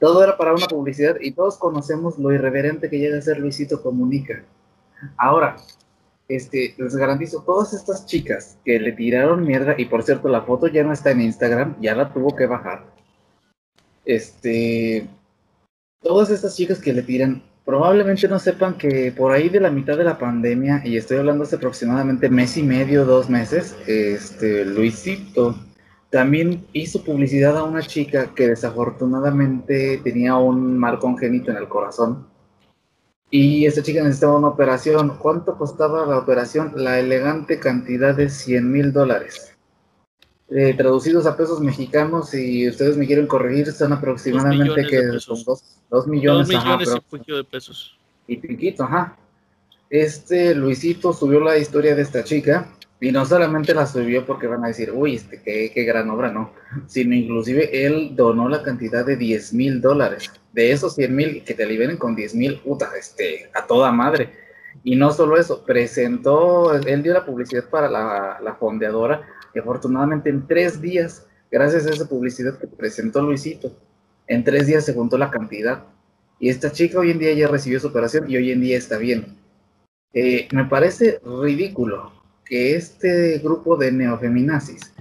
Todo 0.01 0.24
era 0.24 0.36
para 0.36 0.55
una 0.55 0.66
publicidad 0.66 1.16
y 1.20 1.30
todos 1.30 1.57
conocemos 1.57 2.18
lo 2.18 2.32
irreverente 2.32 2.91
que 2.91 2.99
llega 2.99 3.18
a 3.18 3.22
ser 3.22 3.39
Luisito 3.39 3.80
Comunica. 3.80 4.43
Ahora, 5.16 5.57
este, 6.26 6.74
les 6.76 6.97
garantizo, 6.97 7.43
todas 7.43 7.72
estas 7.72 8.07
chicas 8.07 8.59
que 8.64 8.80
le 8.80 8.93
tiraron 8.93 9.45
mierda, 9.47 9.76
y 9.78 9.84
por 9.84 10.03
cierto, 10.03 10.28
la 10.28 10.43
foto 10.43 10.66
ya 10.66 10.82
no 10.82 10.93
está 10.93 11.12
en 11.12 11.22
Instagram, 11.22 11.76
ya 11.80 11.95
la 11.95 12.12
tuvo 12.12 12.34
que 12.34 12.47
bajar. 12.47 12.84
Este, 14.05 15.09
todas 16.03 16.31
estas 16.31 16.57
chicas 16.57 16.81
que 16.81 16.93
le 16.93 17.03
tiran, 17.03 17.43
probablemente 17.65 18.29
no 18.29 18.39
sepan 18.39 18.79
que 18.79 19.13
por 19.13 19.33
ahí 19.33 19.49
de 19.49 19.61
la 19.61 19.71
mitad 19.71 19.97
de 19.97 20.05
la 20.05 20.19
pandemia, 20.19 20.83
y 20.85 20.97
estoy 20.97 21.19
hablando 21.19 21.45
hace 21.45 21.57
aproximadamente 21.57 22.29
mes 22.29 22.57
y 22.57 22.63
medio, 22.63 23.05
dos 23.05 23.29
meses, 23.29 23.77
este, 23.87 24.65
Luisito 24.65 25.55
también 26.11 26.67
hizo 26.73 27.05
publicidad 27.05 27.57
a 27.59 27.65
una 27.65 27.83
chica 27.83 28.35
que 28.35 28.49
desafortunadamente 28.49 30.01
tenía 30.03 30.37
un 30.37 30.79
mal 30.79 30.99
congénito 30.99 31.51
en 31.51 31.59
el 31.59 31.69
corazón. 31.69 32.27
Y 33.31 33.67
esta 33.67 33.83
chica 33.83 34.03
necesitaba 34.03 34.39
una 34.39 34.49
operación. 34.49 35.19
¿Cuánto 35.19 35.59
costaba 35.59 36.07
la 36.07 36.17
operación? 36.17 36.73
La 36.77 36.99
elegante 36.99 37.61
cantidad 37.61 38.15
de 38.15 38.31
100 38.31 38.73
mil 38.73 38.93
dólares. 38.93 39.58
Eh, 40.51 40.73
traducidos 40.75 41.27
a 41.27 41.37
pesos 41.37 41.61
mexicanos, 41.61 42.31
si 42.31 42.67
ustedes 42.69 42.97
me 42.97 43.07
quieren 43.07 43.27
corregir, 43.27 43.71
son 43.71 43.93
aproximadamente 43.93 44.87
que 44.87 44.99
pesos. 45.03 45.25
son 45.25 45.45
dos, 45.45 45.63
dos 45.91 46.07
millones, 46.07 46.49
Dos 46.49 46.57
ajá, 46.57 46.77
millones 46.79 47.03
pero- 47.11 47.23
y 47.27 47.37
de 47.37 47.45
pesos. 47.45 47.99
y 48.27 48.37
piquito, 48.39 48.85
ajá. 48.85 49.15
Este 49.91 50.55
Luisito 50.55 51.13
subió 51.13 51.41
la 51.41 51.59
historia 51.59 51.95
de 51.95 52.03
esta 52.03 52.25
chica 52.25 52.69
y 53.01 53.13
no 53.13 53.25
solamente 53.27 53.75
la 53.75 53.87
subió 53.87 54.25
porque 54.25 54.47
van 54.47 54.65
a 54.65 54.69
decir, 54.69 54.91
uy, 54.95 55.17
este, 55.17 55.43
qué, 55.43 55.71
qué 55.73 55.85
gran 55.85 56.09
obra, 56.11 56.31
no, 56.33 56.53
sino 56.87 57.15
inclusive 57.15 57.85
él 57.87 58.13
donó 58.17 58.49
la 58.49 58.63
cantidad 58.63 59.05
de 59.05 59.17
10 59.17 59.53
mil 59.53 59.81
dólares. 59.83 60.31
De 60.53 60.73
esos 60.73 60.95
100 60.95 61.15
mil, 61.15 61.45
que 61.45 61.53
te 61.55 61.67
liberen 61.67 61.99
con 61.99 62.17
10 62.17 62.35
mil, 62.35 62.59
puta, 62.61 62.91
este, 62.99 63.51
a 63.55 63.67
toda 63.67 63.93
madre. 63.93 64.31
Y 64.83 64.97
no 64.97 65.11
solo 65.13 65.37
eso, 65.37 65.63
presentó, 65.65 66.75
él 66.75 67.03
dio 67.03 67.13
la 67.13 67.25
publicidad 67.27 67.65
para 67.69 67.91
la, 67.91 68.39
la 68.43 68.55
fondeadora 68.55 69.23
y 69.55 69.59
afortunadamente 69.59 70.31
en 70.31 70.47
tres 70.47 70.81
días, 70.81 71.27
gracias 71.51 71.87
a 71.87 71.91
esa 71.91 72.09
publicidad 72.09 72.59
que 72.59 72.67
presentó 72.67 73.23
Luisito, 73.23 73.73
en 74.27 74.45
tres 74.45 74.67
días 74.67 74.85
se 74.85 74.95
juntó 74.95 75.19
la 75.19 75.31
cantidad. 75.31 75.85
Y 76.39 76.51
esta 76.51 76.71
chica 76.71 77.01
hoy 77.01 77.11
en 77.11 77.19
día 77.19 77.33
ya 77.33 77.49
recibió 77.49 77.81
su 77.81 77.89
operación 77.89 78.31
y 78.31 78.37
hoy 78.37 78.53
en 78.53 78.61
día 78.61 78.77
está 78.77 78.99
bien. 78.99 79.37
Eh, 80.13 80.49
me 80.53 80.65
parece 80.67 81.21
ridículo 81.25 82.13
que 82.45 82.77
este 82.77 83.39
grupo 83.39 83.77
de 83.77 83.93
neofeminazis 83.93 84.95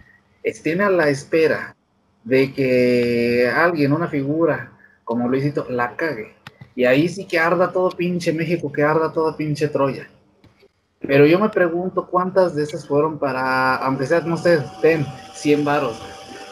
estén 0.43 0.81
a 0.81 0.89
la 0.89 1.09
espera 1.09 1.75
de 2.23 2.53
que 2.53 3.49
alguien, 3.53 3.93
una 3.93 4.07
figura 4.07 4.73
como 5.03 5.29
Luisito, 5.29 5.65
la 5.69 5.95
cague. 5.95 6.35
Y 6.75 6.85
ahí 6.85 7.07
sí 7.07 7.25
que 7.25 7.39
arda 7.39 7.71
todo 7.71 7.89
pinche 7.89 8.33
México, 8.33 8.71
que 8.71 8.83
arda 8.83 9.11
toda 9.11 9.37
pinche 9.37 9.67
Troya. 9.67 10.09
Pero 10.99 11.25
yo 11.25 11.39
me 11.39 11.49
pregunto 11.49 12.07
cuántas 12.07 12.55
de 12.55 12.63
esas 12.63 12.87
fueron 12.87 13.19
para, 13.19 13.75
aunque 13.77 14.05
sea, 14.05 14.21
no 14.21 14.35
sé, 14.37 14.63
ten 14.81 15.05
100 15.33 15.63
varos, 15.63 16.01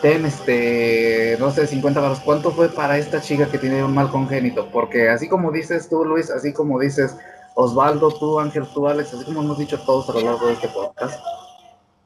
ten 0.02 0.26
este, 0.26 1.36
no 1.40 1.50
sé, 1.52 1.66
50 1.66 2.00
varos, 2.00 2.20
¿cuánto 2.20 2.52
fue 2.52 2.70
para 2.70 2.98
esta 2.98 3.22
chica 3.22 3.50
que 3.50 3.58
tiene 3.58 3.84
un 3.84 3.94
mal 3.94 4.10
congénito? 4.10 4.70
Porque 4.72 5.10
así 5.10 5.28
como 5.28 5.52
dices 5.52 5.90
tú, 5.90 6.06
Luis, 6.06 6.30
así 6.30 6.54
como 6.54 6.80
dices 6.80 7.18
Osvaldo, 7.56 8.12
tú, 8.12 8.40
Ángel, 8.40 8.66
tú, 8.74 8.88
Alex, 8.88 9.14
así 9.14 9.26
como 9.26 9.42
hemos 9.42 9.58
dicho 9.58 9.80
todos 9.86 10.10
a 10.10 10.14
lo 10.14 10.22
largo 10.22 10.48
de 10.48 10.54
este 10.54 10.68
podcast, 10.68 11.20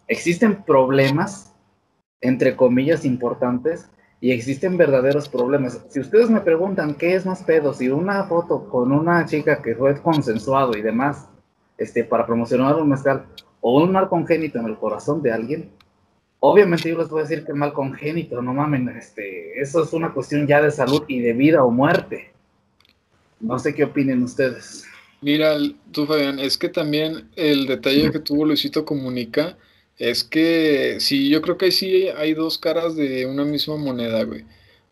existen 0.07 0.63
problemas, 0.63 1.53
entre 2.21 2.55
comillas, 2.55 3.03
importantes, 3.03 3.89
y 4.21 4.31
existen 4.31 4.77
verdaderos 4.77 5.29
problemas. 5.29 5.81
Si 5.89 5.99
ustedes 5.99 6.29
me 6.29 6.41
preguntan 6.41 6.95
qué 6.95 7.15
es 7.15 7.25
más 7.25 7.43
pedo, 7.43 7.73
si 7.73 7.89
una 7.89 8.25
foto 8.25 8.69
con 8.69 8.91
una 8.91 9.25
chica 9.25 9.61
que 9.61 9.75
fue 9.75 10.01
consensuado 10.01 10.77
y 10.77 10.81
demás, 10.81 11.29
este, 11.79 12.03
para 12.03 12.25
promocionar 12.25 12.75
un 12.75 12.89
mezcal, 12.89 13.25
o 13.61 13.81
un 13.81 13.91
mal 13.91 14.09
congénito 14.09 14.59
en 14.59 14.65
el 14.65 14.77
corazón 14.77 15.21
de 15.21 15.31
alguien, 15.31 15.71
obviamente 16.39 16.89
yo 16.89 16.97
les 16.97 17.09
voy 17.09 17.21
a 17.21 17.23
decir 17.23 17.45
que 17.45 17.53
mal 17.53 17.73
congénito, 17.73 18.41
no 18.41 18.53
mamen, 18.53 18.89
este, 18.89 19.59
eso 19.59 19.83
es 19.83 19.93
una 19.93 20.13
cuestión 20.13 20.47
ya 20.47 20.61
de 20.61 20.71
salud 20.71 21.03
y 21.07 21.19
de 21.19 21.33
vida 21.33 21.63
o 21.63 21.71
muerte. 21.71 22.31
No 23.39 23.57
sé 23.57 23.73
qué 23.73 23.85
opinen 23.85 24.23
ustedes. 24.23 24.85
Mira, 25.21 25.57
tú 25.91 26.05
Fabián, 26.05 26.39
es 26.39 26.57
que 26.57 26.69
también 26.69 27.29
el 27.35 27.67
detalle 27.67 28.11
que 28.11 28.19
tuvo 28.19 28.45
Luisito 28.45 28.85
Comunica 28.85 29.57
es 29.97 30.23
que 30.23 30.97
sí, 30.99 31.29
yo 31.29 31.41
creo 31.41 31.57
que 31.57 31.71
sí 31.71 32.07
hay 32.07 32.33
dos 32.33 32.57
caras 32.57 32.95
de 32.95 33.25
una 33.25 33.43
misma 33.43 33.75
moneda, 33.75 34.23
güey. 34.23 34.45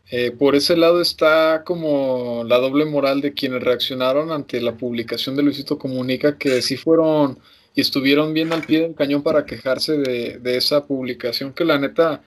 Eh, 0.10 0.32
por 0.32 0.56
ese 0.56 0.78
lado 0.78 1.02
está 1.02 1.64
como 1.66 2.44
la 2.46 2.58
doble 2.60 2.86
moral 2.86 3.20
de 3.22 3.34
quienes 3.34 3.62
reaccionaron 3.64 4.32
ante 4.32 4.62
la 4.62 4.78
publicación 4.78 5.36
de 5.36 5.44
Luisito 5.44 5.78
Comunica, 5.78 6.38
que 6.38 6.62
sí 6.62 6.78
fueron 6.78 7.40
y 7.76 7.82
estuvieron 7.82 8.34
bien 8.34 8.54
al 8.54 8.64
pie 8.66 8.82
del 8.82 8.96
cañón 8.96 9.22
para 9.22 9.46
quejarse 9.46 9.98
de, 9.98 10.40
de 10.40 10.58
esa 10.58 10.86
publicación, 10.88 11.54
que 11.54 11.66
la 11.66 11.78
neta 11.78 12.24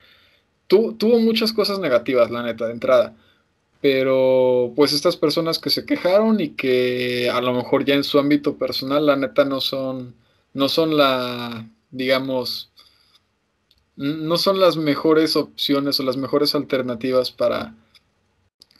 tu- 0.68 0.95
tuvo 0.95 1.18
muchas 1.20 1.53
cosas 1.53 1.78
negativas, 1.81 2.31
la 2.31 2.43
neta, 2.45 2.66
de 2.66 2.72
entrada. 2.74 3.16
Pero 3.81 4.72
pues 4.76 4.93
estas 4.93 5.16
personas 5.16 5.59
que 5.59 5.70
se 5.70 5.87
quejaron 5.87 6.41
y 6.41 6.51
que 6.51 7.31
a 7.31 7.41
lo 7.41 7.55
mejor 7.55 7.85
ya 7.85 7.95
en 7.95 8.05
su 8.05 8.18
ámbito 8.18 8.59
personal, 8.59 9.07
la 9.07 9.16
neta 9.16 9.45
no 9.47 9.61
son, 9.61 10.14
no 10.55 10.68
son 10.68 10.97
la, 10.97 11.68
digamos, 11.91 12.70
no 14.01 14.38
son 14.38 14.61
las 14.61 14.78
mejores 14.78 15.36
opciones 15.36 16.01
o 16.01 16.03
las 16.03 16.16
mejores 16.16 16.55
alternativas 16.55 17.30
para 17.30 17.74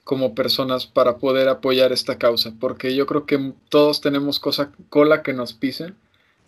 como 0.03 0.35
personas 0.35 0.87
para 0.87 1.19
poder 1.19 1.49
apoyar 1.49 1.93
esta 1.93 2.17
causa, 2.17 2.55
porque 2.59 2.95
yo 2.97 3.05
creo 3.05 3.27
que 3.27 3.53
todos 3.69 4.01
tenemos 4.01 4.41
cosa, 4.41 4.73
cola 4.89 5.23
que 5.23 5.35
nos 5.35 5.53
pisen. 5.53 5.95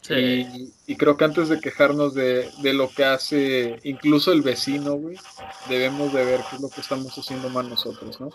Y, 0.08 0.72
y, 0.88 0.96
creo 0.96 1.16
que 1.16 1.24
antes 1.24 1.48
de 1.48 1.60
quejarnos 1.60 2.12
de, 2.12 2.48
de, 2.60 2.72
lo 2.72 2.90
que 2.90 3.04
hace 3.04 3.78
incluso 3.84 4.32
el 4.32 4.42
vecino, 4.42 4.94
güey, 4.94 5.16
debemos 5.68 6.12
de 6.12 6.24
ver 6.24 6.40
qué 6.50 6.56
es 6.56 6.62
lo 6.62 6.70
que 6.70 6.80
estamos 6.80 7.16
haciendo 7.16 7.50
mal 7.50 7.68
nosotros, 7.68 8.20
¿no? 8.20 8.30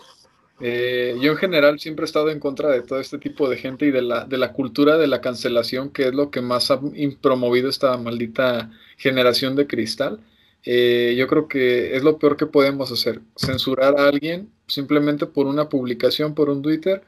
Eh, 0.60 1.16
yo 1.20 1.32
en 1.32 1.36
general 1.36 1.78
siempre 1.78 2.04
he 2.04 2.06
estado 2.06 2.30
en 2.30 2.40
contra 2.40 2.70
de 2.70 2.80
todo 2.80 3.00
este 3.00 3.18
tipo 3.18 3.50
de 3.50 3.58
gente 3.58 3.84
y 3.84 3.90
de 3.90 4.00
la, 4.00 4.24
de 4.24 4.38
la 4.38 4.52
cultura 4.52 4.96
de 4.96 5.08
la 5.08 5.20
cancelación, 5.20 5.90
que 5.90 6.08
es 6.08 6.14
lo 6.14 6.30
que 6.30 6.40
más 6.40 6.70
ha 6.70 6.80
promovido 7.20 7.68
esta 7.68 7.96
maldita 7.98 8.70
generación 8.98 9.56
de 9.56 9.66
cristal. 9.66 10.20
Eh, 10.64 11.14
yo 11.16 11.26
creo 11.28 11.48
que 11.48 11.96
es 11.96 12.02
lo 12.02 12.18
peor 12.18 12.36
que 12.36 12.46
podemos 12.46 12.92
hacer, 12.92 13.20
censurar 13.36 13.98
a 13.98 14.08
alguien 14.08 14.50
simplemente 14.66 15.26
por 15.26 15.46
una 15.46 15.68
publicación, 15.70 16.34
por 16.34 16.50
un 16.50 16.60
Twitter, 16.62 17.02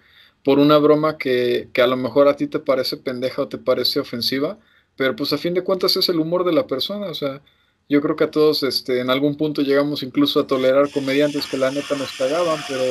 por 0.44 0.58
una 0.58 0.78
broma 0.78 1.18
que, 1.18 1.68
que 1.72 1.82
a 1.82 1.86
lo 1.86 1.96
mejor 1.96 2.28
a 2.28 2.36
ti 2.36 2.46
te 2.46 2.60
parece 2.60 2.96
pendeja 2.96 3.42
o 3.42 3.48
te 3.48 3.58
parece 3.58 4.00
ofensiva, 4.00 4.58
pero 4.96 5.14
pues 5.16 5.32
a 5.32 5.38
fin 5.38 5.52
de 5.52 5.62
cuentas 5.62 5.96
es 5.96 6.08
el 6.08 6.20
humor 6.20 6.44
de 6.44 6.52
la 6.52 6.66
persona, 6.66 7.08
o 7.08 7.14
sea, 7.14 7.42
yo 7.90 8.00
creo 8.00 8.14
que 8.14 8.24
a 8.24 8.30
todos 8.30 8.62
este, 8.62 9.00
en 9.00 9.10
algún 9.10 9.36
punto 9.36 9.62
llegamos 9.62 10.04
incluso 10.04 10.38
a 10.38 10.46
tolerar 10.46 10.90
comediantes 10.92 11.46
que 11.48 11.56
la 11.56 11.72
neta 11.72 11.96
nos 11.96 12.12
cagaban, 12.12 12.60
pero 12.68 12.82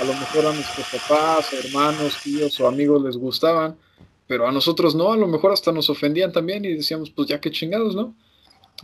a 0.00 0.04
lo 0.04 0.14
mejor 0.14 0.46
a 0.46 0.54
nuestros 0.54 0.86
papás, 0.88 1.52
hermanos, 1.52 2.16
tíos 2.22 2.58
o 2.58 2.66
amigos 2.66 3.02
les 3.04 3.18
gustaban, 3.18 3.76
pero 4.26 4.48
a 4.48 4.52
nosotros 4.52 4.94
no, 4.94 5.12
a 5.12 5.18
lo 5.18 5.26
mejor 5.26 5.52
hasta 5.52 5.70
nos 5.70 5.90
ofendían 5.90 6.32
también 6.32 6.64
y 6.64 6.72
decíamos, 6.72 7.10
pues 7.10 7.28
ya 7.28 7.40
qué 7.40 7.50
chingados, 7.50 7.94
¿no? 7.94 8.16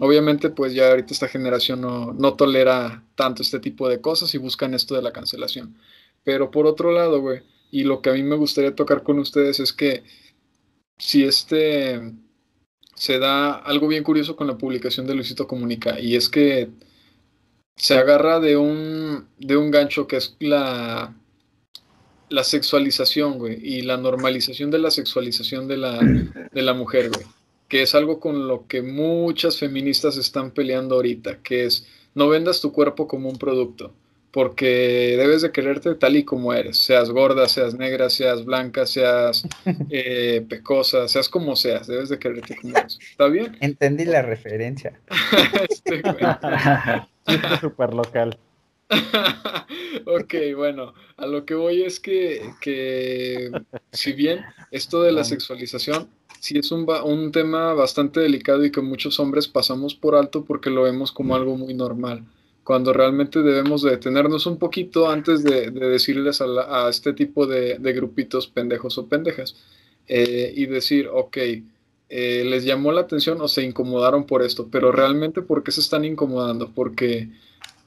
Obviamente, 0.01 0.51
pues 0.51 0.75
ya 0.75 0.91
ahorita 0.91 1.13
esta 1.13 1.29
generación 1.29 1.81
no, 1.81 2.13
no 2.13 2.35
tolera 2.35 3.05
tanto 3.15 3.43
este 3.43 3.61
tipo 3.61 3.89
de 3.89 4.01
cosas 4.01 4.35
y 4.35 4.39
buscan 4.39 4.75
esto 4.75 4.95
de 4.95 5.03
la 5.03 5.13
cancelación. 5.13 5.77
Pero 6.25 6.51
por 6.51 6.67
otro 6.67 6.91
lado, 6.93 7.21
güey, 7.21 7.43
y 7.71 7.85
lo 7.85 8.03
que 8.03 8.11
a 8.11 8.15
mí 8.15 8.23
me 8.23 8.37
gustaría 8.37 8.75
tocar 8.75 9.03
con 9.03 9.19
ustedes 9.19 9.61
es 9.61 9.73
que 9.73 10.03
si 10.99 11.25
este 11.25 12.13
se 12.95 13.19
da 13.19 13.55
algo 13.55 13.89
bien 13.89 14.05
curioso 14.05 14.37
con 14.37 14.47
la 14.47 14.57
publicación 14.59 15.07
de 15.07 15.15
Luisito 15.15 15.49
Comunica 15.49 15.99
y 15.99 16.15
es 16.15 16.29
que 16.29 16.71
se 17.77 17.99
agarra 17.99 18.39
de 18.39 18.57
un, 18.57 19.27
de 19.39 19.57
un 19.57 19.71
gancho 19.71 20.07
que 20.07 20.17
es 20.17 20.37
la, 20.39 21.15
la 22.29 22.45
sexualización, 22.45 23.39
güey, 23.39 23.59
y 23.61 23.83
la 23.83 23.97
normalización 23.97 24.71
de 24.71 24.79
la 24.79 24.91
sexualización 24.91 25.67
de 25.67 25.77
la, 25.77 25.99
de 25.99 26.63
la 26.63 26.75
mujer, 26.75 27.11
güey, 27.11 27.27
que 27.69 27.83
es 27.83 27.95
algo 27.95 28.21
con 28.21 28.47
lo 28.49 28.67
que 28.67 28.83
muchas 28.83 29.59
feministas 29.59 30.17
están 30.17 30.51
peleando 30.51 30.97
ahorita, 30.97 31.39
que 31.43 31.65
es 31.65 31.87
no 32.15 32.29
vendas 32.29 32.61
tu 32.61 32.73
cuerpo 32.73 33.09
como 33.09 33.29
un 33.29 33.39
producto 33.39 33.93
porque 34.35 35.15
debes 35.17 35.43
de 35.43 35.53
quererte 35.53 35.95
tal 35.95 36.17
y 36.17 36.25
como 36.25 36.53
eres, 36.53 36.79
seas 36.79 37.09
gorda, 37.09 37.49
seas 37.49 37.75
negra, 37.75 38.11
seas 38.11 38.45
blanca, 38.45 38.85
seas 38.85 39.47
eh, 39.91 40.45
pecosa, 40.49 41.07
seas 41.07 41.29
como 41.29 41.55
seas, 41.55 41.87
debes 41.87 42.09
de 42.09 42.19
quererte 42.19 42.57
como 42.57 42.77
eres. 42.77 42.99
¿Está 43.01 43.29
bien? 43.29 43.57
Entendí 43.61 44.05
la 44.05 44.23
referencia. 44.23 45.01
este, 45.71 46.03
súper 47.61 47.95
local. 47.95 48.37
ok, 50.05 50.35
bueno, 50.57 50.95
a 51.17 51.27
lo 51.27 51.45
que 51.45 51.55
voy 51.55 51.85
es 51.85 52.01
que, 52.01 52.43
que 52.61 53.53
si 53.93 54.15
bien 54.15 54.41
esto 54.73 55.01
de 55.05 55.13
la 55.13 55.23
sexualización 55.23 56.09
sí 56.45 56.59
es 56.59 56.71
un, 56.73 56.87
un 57.05 57.33
tema 57.33 57.73
bastante 57.73 58.21
delicado 58.21 58.67
y 58.67 58.71
que 58.71 58.83
muchos 58.83 59.19
hombres 59.19 59.49
pasamos 59.49 59.95
por 59.95 60.15
alto 60.15 60.45
porque 60.45 60.69
lo 60.69 60.83
vemos 60.83 61.11
como 61.11 61.35
algo 61.35 61.57
muy 61.57 61.73
normal 61.73 62.23
cuando 62.65 62.93
realmente 62.93 63.43
debemos 63.43 63.81
de 63.81 63.93
detenernos 63.93 64.45
un 64.45 64.59
poquito 64.59 65.09
antes 65.09 65.43
de, 65.43 65.71
decirles 65.71 66.43
a, 66.43 66.89
este 66.91 67.15
tipo 67.15 67.47
de, 67.47 67.79
grupitos 67.95 68.47
pendejos 68.47 68.99
o 68.99 69.07
pendejas 69.07 69.57
eh, 70.07 70.53
y 70.55 70.67
decir, 70.67 71.09
ok, 71.11 71.39
eh, 72.11 72.45
les 72.45 72.65
llamó 72.67 72.93
la 72.93 73.01
atención 73.01 73.41
o 73.41 73.49
se 73.49 73.63
incomodaron 73.63 74.27
por 74.27 74.43
esto, 74.43 74.69
pero 74.71 74.93
realmente 74.93 75.41
¿por 75.41 75.63
qué 75.65 75.73
se 75.73 75.81
están 75.81 76.05
incomodando? 76.05 76.73
Porque, 76.75 77.31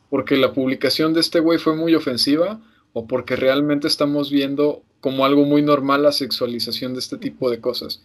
porque 0.10 0.36
la 0.36 0.53
publicación 0.53 1.14
de 1.14 1.20
este 1.20 1.41
güey 1.41 1.60
fue 1.60 1.76
muy 1.76 1.93
ofensiva 1.93 2.60
o 2.93 3.05
porque 3.05 3.36
realmente 3.36 3.88
estamos 3.88 4.32
viendo 4.32 4.82
como 4.99 5.26
algo 5.26 5.45
muy 5.45 5.62
normal 5.62 6.01
la 6.01 6.12
sexualización 6.12 6.93
de 6.93 7.01
este 7.01 7.18
tipo 7.20 7.51
de 7.51 7.62
cosas. 7.62 8.01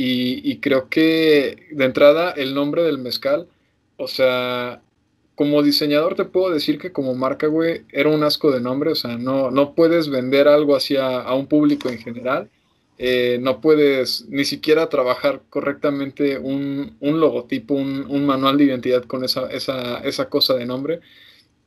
Y, 0.00 0.48
y 0.48 0.58
creo 0.58 0.88
que 0.88 1.66
de 1.72 1.84
entrada 1.84 2.30
el 2.30 2.54
nombre 2.54 2.84
del 2.84 2.98
mezcal, 2.98 3.48
o 3.96 4.06
sea, 4.06 4.80
como 5.34 5.60
diseñador 5.64 6.14
te 6.14 6.24
puedo 6.24 6.52
decir 6.52 6.78
que 6.78 6.92
como 6.92 7.16
marca, 7.16 7.48
güey, 7.48 7.82
era 7.90 8.08
un 8.08 8.22
asco 8.22 8.52
de 8.52 8.60
nombre, 8.60 8.92
o 8.92 8.94
sea, 8.94 9.18
no, 9.18 9.50
no 9.50 9.74
puedes 9.74 10.08
vender 10.08 10.46
algo 10.46 10.76
así 10.76 10.96
a, 10.96 11.34
un 11.34 11.48
público 11.48 11.88
en 11.88 11.98
general, 11.98 12.48
eh, 12.96 13.38
no 13.40 13.60
puedes 13.60 14.28
ni 14.28 14.44
siquiera 14.44 14.88
trabajar 14.88 15.42
correctamente 15.50 16.38
un, 16.38 16.96
logotipo, 17.00 17.74
un, 17.74 18.24
manual 18.24 18.56
de 18.56 18.64
identidad 18.66 19.02
con 19.02 19.24
esa, 19.24 19.48
esa, 19.50 20.28
cosa 20.28 20.54
de 20.54 20.64
nombre. 20.66 21.00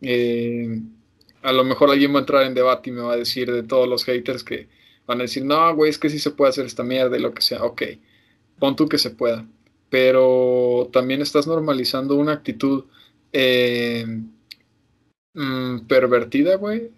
Eh, 0.02 0.80
a 1.42 1.52
lo 1.52 1.66
mejor 1.66 1.92
alguien 1.92 2.14
va 2.14 2.20
a 2.20 2.22
entrar 2.22 2.44
en 2.44 2.54
debate 2.54 2.92
y 2.92 2.94
me 2.94 3.02
va 3.02 3.14
a 3.14 3.18
decir 3.18 3.52
de 3.52 3.64
todos 3.64 3.90
los 3.90 4.06
haters 4.06 4.44
que 4.46 4.70
van 5.06 5.20
a 5.20 5.24
decir, 5.24 5.44
no, 5.44 5.76
güey, 5.76 5.90
es 5.90 5.98
que 5.98 6.10
sí 6.10 6.20
se 6.20 6.32
puede 6.32 6.50
hacer 6.52 6.66
esta 6.66 6.84
mierda 6.84 7.18
y 7.18 7.22
lo 7.22 7.34
que 7.34 7.42
sea, 7.42 7.64
ok, 7.64 7.82
pon 8.62 8.76
tú 8.76 8.88
que 8.88 9.00
se 9.00 9.10
pueda, 9.10 9.44
pero 9.90 10.88
también 10.94 11.22
estás 11.22 11.48
normalizando 11.48 12.16
una 12.16 12.34
actitud 12.34 12.84
eh, 13.34 14.06
mm, 15.34 15.80
pervertida, 15.88 16.58
güey, 16.58 16.92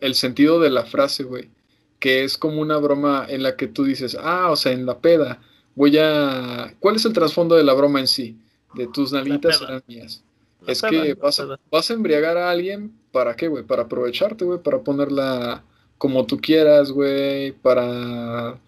el 0.00 0.14
sentido 0.14 0.58
de 0.60 0.70
la 0.70 0.86
frase, 0.86 1.24
güey, 1.24 1.50
que 1.98 2.24
es 2.24 2.38
como 2.38 2.62
una 2.62 2.78
broma 2.78 3.26
en 3.28 3.42
la 3.42 3.56
que 3.56 3.66
tú 3.66 3.84
dices, 3.84 4.16
ah, 4.18 4.50
o 4.50 4.56
sea, 4.56 4.72
en 4.72 4.86
la 4.86 4.98
peda, 5.00 5.42
voy 5.74 5.98
a... 5.98 6.74
¿Cuál 6.80 6.96
es 6.96 7.04
el 7.04 7.12
trasfondo 7.12 7.56
de 7.56 7.64
la 7.64 7.74
broma 7.74 8.00
en 8.00 8.06
sí? 8.06 8.38
De 8.74 8.86
tus 8.86 9.12
nalitas 9.12 9.60
eran 9.60 9.82
mías. 9.86 10.24
es 10.66 10.80
que 10.80 11.12
vas 11.12 11.40
a, 11.40 11.60
vas 11.70 11.90
a 11.90 11.94
embriagar 11.94 12.38
a 12.38 12.50
alguien, 12.50 12.90
¿para 13.12 13.36
qué, 13.36 13.48
güey? 13.48 13.64
Para 13.64 13.82
aprovecharte, 13.82 14.46
güey, 14.46 14.60
para 14.60 14.80
ponerla 14.80 15.62
como 15.98 16.24
tú 16.24 16.38
quieras, 16.38 16.90
güey, 16.90 17.52
para 17.52 18.58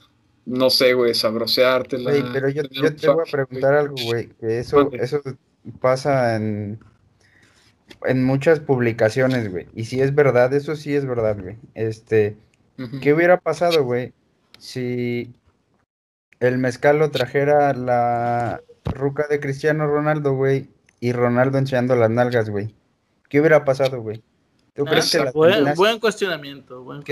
no 0.46 0.70
sé, 0.70 0.94
güey, 0.94 1.12
sabroseártela. 1.12 2.12
Güey, 2.12 2.24
pero 2.32 2.48
yo, 2.48 2.62
te 2.68 3.08
voy 3.08 3.24
a 3.26 3.30
preguntar 3.30 3.74
algo, 3.74 3.96
güey, 4.04 4.28
que 4.40 4.60
eso, 4.60 4.90
eso 4.92 5.20
pasa 5.80 6.36
en, 6.36 6.78
en 8.04 8.24
muchas 8.24 8.60
publicaciones, 8.60 9.50
güey. 9.50 9.66
Y 9.74 9.84
si 9.84 10.00
es 10.00 10.14
verdad, 10.14 10.54
eso 10.54 10.76
sí 10.76 10.94
es 10.94 11.04
verdad, 11.04 11.36
güey. 11.38 11.56
Este, 11.74 12.36
¿qué 13.02 13.12
hubiera 13.12 13.40
pasado, 13.40 13.84
güey, 13.84 14.12
si 14.58 15.34
el 16.38 16.58
mezcal 16.58 17.00
lo 17.00 17.10
trajera 17.10 17.74
la 17.74 18.62
ruca 18.84 19.26
de 19.28 19.40
Cristiano 19.40 19.88
Ronaldo, 19.88 20.34
güey, 20.34 20.70
y 21.00 21.12
Ronaldo 21.12 21.58
enseñando 21.58 21.96
las 21.96 22.10
nalgas, 22.10 22.50
güey? 22.50 22.72
¿Qué 23.28 23.40
hubiera 23.40 23.64
pasado, 23.64 24.00
güey? 24.00 24.22
¿Tú 24.76 24.84
crees 24.84 25.10
que 25.10 25.18
las 25.18 25.32
buen, 25.32 25.74
buen 25.74 25.98
cuestionamiento, 25.98 26.82
buen 26.82 27.02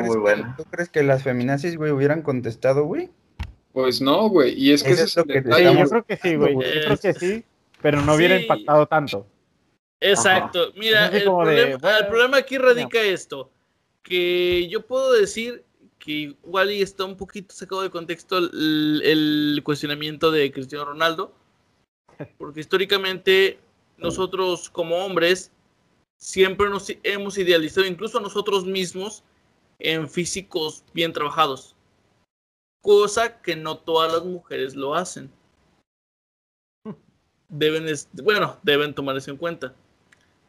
muy 0.00 0.16
bueno. 0.16 0.54
¿Tú 0.56 0.64
crees 0.64 0.88
que 0.88 1.02
las 1.02 1.22
feminazis, 1.22 1.76
güey, 1.76 1.92
hubieran 1.92 2.22
contestado, 2.22 2.84
güey? 2.84 3.10
Pues 3.72 4.00
no, 4.00 4.28
güey. 4.28 4.54
Y 4.60 4.72
es 4.72 4.82
que 4.82 4.92
es 4.92 5.16
lo 5.16 5.24
que 5.24 5.42
Yo 5.44 5.88
creo 5.88 6.04
que 6.04 6.16
sí, 6.16 6.36
güey. 6.36 6.54
Yo 6.54 6.60
creo 6.60 6.96
que 6.96 7.14
sí 7.14 7.44
pero 7.84 8.00
no 8.00 8.14
hubiera 8.14 8.40
impactado 8.40 8.86
tanto. 8.86 9.26
Exacto. 10.00 10.72
Mira, 10.74 11.08
el 11.08 11.24
problema, 12.08 12.38
aquí 12.38 12.56
radica 12.56 12.98
esto, 13.02 13.50
que 14.02 14.66
yo 14.70 14.86
puedo 14.86 15.12
decir 15.12 15.62
que 15.98 16.12
igual 16.42 16.70
y 16.70 16.80
está 16.80 17.04
un 17.04 17.14
poquito 17.14 17.54
sacado 17.54 17.82
de 17.82 17.90
contexto 17.90 18.38
el, 18.38 19.60
cuestionamiento 19.62 20.30
de 20.30 20.50
Cristiano 20.50 20.86
Ronaldo, 20.86 21.34
porque 22.38 22.60
históricamente 22.60 23.58
nosotros 23.98 24.70
como 24.70 25.04
hombres 25.04 25.52
siempre 26.18 26.68
nos 26.70 26.90
hemos 27.02 27.38
idealizado, 27.38 27.86
incluso 27.86 28.18
a 28.18 28.22
nosotros 28.22 28.64
mismos, 28.64 29.22
en 29.78 30.08
físicos 30.08 30.84
bien 30.92 31.12
trabajados, 31.12 31.74
cosa 32.82 33.40
que 33.42 33.56
no 33.56 33.78
todas 33.78 34.12
las 34.12 34.24
mujeres 34.24 34.74
lo 34.74 34.94
hacen 34.94 35.30
deben, 37.48 37.86
bueno, 38.22 38.58
deben 38.62 38.94
tomar 38.94 39.16
eso 39.16 39.30
en 39.30 39.36
cuenta. 39.36 39.74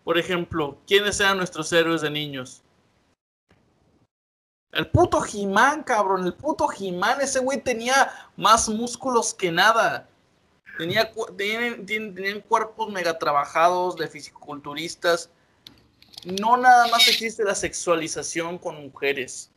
Por 0.04 0.20
ejemplo, 0.20 0.78
¿quiénes 0.86 1.20
eran 1.20 1.38
nuestros 1.38 1.74
héroes 1.74 2.02
de 2.02 2.12
niños? 2.12 2.62
El 4.72 4.92
puto 4.92 5.22
Jimán, 5.22 5.84
cabrón, 5.84 6.26
el 6.26 6.34
puto 6.34 6.68
Jimán, 6.68 7.22
ese 7.22 7.40
güey 7.40 7.62
tenía 7.62 8.12
más 8.36 8.68
músculos 8.68 9.34
que 9.34 9.52
nada. 9.52 10.08
Tenía, 10.78 11.12
tenían, 11.38 12.42
cuerpos 12.42 12.92
mega 12.92 13.18
trabajados 13.18 13.96
de 13.96 14.10
fisiculturistas. 14.10 15.32
No 16.26 16.58
nada 16.58 16.88
más 16.88 17.08
existe 17.08 17.44
la 17.44 17.56
sexualización 17.56 18.58
con 18.58 18.82
mujeres. 18.82 19.52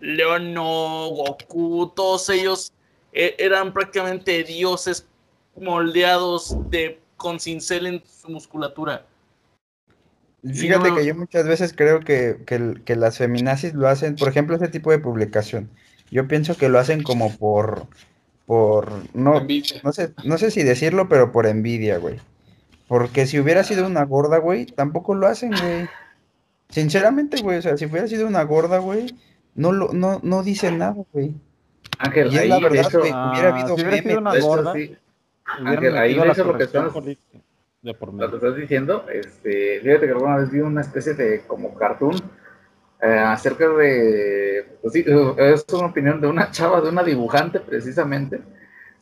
Leono, 0.00 1.08
Goku, 1.10 1.92
todos 1.94 2.28
ellos 2.28 2.72
eh, 3.12 3.34
eran 3.38 3.72
prácticamente 3.72 4.44
dioses 4.44 5.06
moldeados 5.56 6.56
de, 6.70 7.00
con 7.16 7.40
cincel 7.40 7.86
en 7.86 8.02
su 8.06 8.28
musculatura. 8.28 9.06
Fíjate 10.44 10.94
que 10.94 11.06
yo 11.06 11.14
muchas 11.14 11.46
veces 11.46 11.72
creo 11.74 12.00
que, 12.00 12.38
que, 12.46 12.80
que, 12.84 12.94
las 12.94 13.18
feminazis 13.18 13.74
lo 13.74 13.88
hacen, 13.88 14.16
por 14.16 14.28
ejemplo, 14.28 14.54
ese 14.54 14.68
tipo 14.68 14.90
de 14.90 14.98
publicación. 14.98 15.70
Yo 16.10 16.28
pienso 16.28 16.56
que 16.56 16.68
lo 16.68 16.78
hacen 16.78 17.02
como 17.02 17.34
por, 17.36 17.86
por, 18.44 18.92
no, 19.12 19.44
no 19.82 19.92
sé, 19.92 20.12
no 20.24 20.38
sé 20.38 20.50
si 20.50 20.62
decirlo, 20.62 21.08
pero 21.08 21.32
por 21.32 21.46
envidia, 21.46 21.98
güey. 21.98 22.20
Porque 22.88 23.26
si 23.26 23.38
hubiera 23.38 23.64
sido 23.64 23.86
una 23.86 24.04
gorda, 24.04 24.38
güey, 24.38 24.66
tampoco 24.66 25.14
lo 25.14 25.26
hacen, 25.26 25.50
güey. 25.50 25.88
Sinceramente, 26.68 27.42
güey, 27.42 27.58
o 27.58 27.62
sea, 27.62 27.76
si 27.76 27.86
hubiera 27.86 28.06
sido 28.06 28.26
una 28.26 28.42
gorda, 28.42 28.78
güey, 28.78 29.14
no 29.54 29.72
lo, 29.72 29.92
no, 29.92 30.20
no 30.22 30.42
dice 30.42 30.70
nada, 30.70 30.96
güey. 31.12 31.34
Ángel, 31.98 32.32
y 32.32 32.36
es 32.36 32.48
la 32.48 32.58
verdad 32.58 32.90
que 32.90 33.10
ah, 33.12 33.30
hubiera 33.32 33.48
habido 33.54 33.76
si 33.76 33.82
hubiera 33.82 34.02
sido 34.02 34.18
una 34.18 34.38
gorda, 34.38 34.72
sí. 34.74 34.96
Ángel, 35.44 35.96
ahí 35.96 36.14
de 36.14 36.28
hecho 36.28 36.44
lo 36.44 36.58
que 36.58 36.64
estás- 36.64 36.92
de 37.82 37.94
por 37.94 38.12
lo 38.12 38.30
que 38.30 38.36
estás 38.36 38.56
diciendo, 38.56 39.06
este, 39.12 39.80
fíjate 39.80 40.06
que 40.06 40.12
alguna 40.12 40.38
vez 40.38 40.50
vi 40.50 40.58
una 40.58 40.80
especie 40.80 41.14
de 41.14 41.42
como 41.46 41.72
cartoon 41.74 42.16
eh, 43.00 43.06
acerca 43.06 43.68
de, 43.68 44.78
pues 44.82 44.92
sí, 44.92 45.04
es 45.06 45.64
una 45.72 45.86
opinión 45.86 46.20
de 46.20 46.26
una 46.26 46.50
chava, 46.50 46.80
de 46.80 46.88
una 46.88 47.04
dibujante 47.04 47.60
precisamente, 47.60 48.40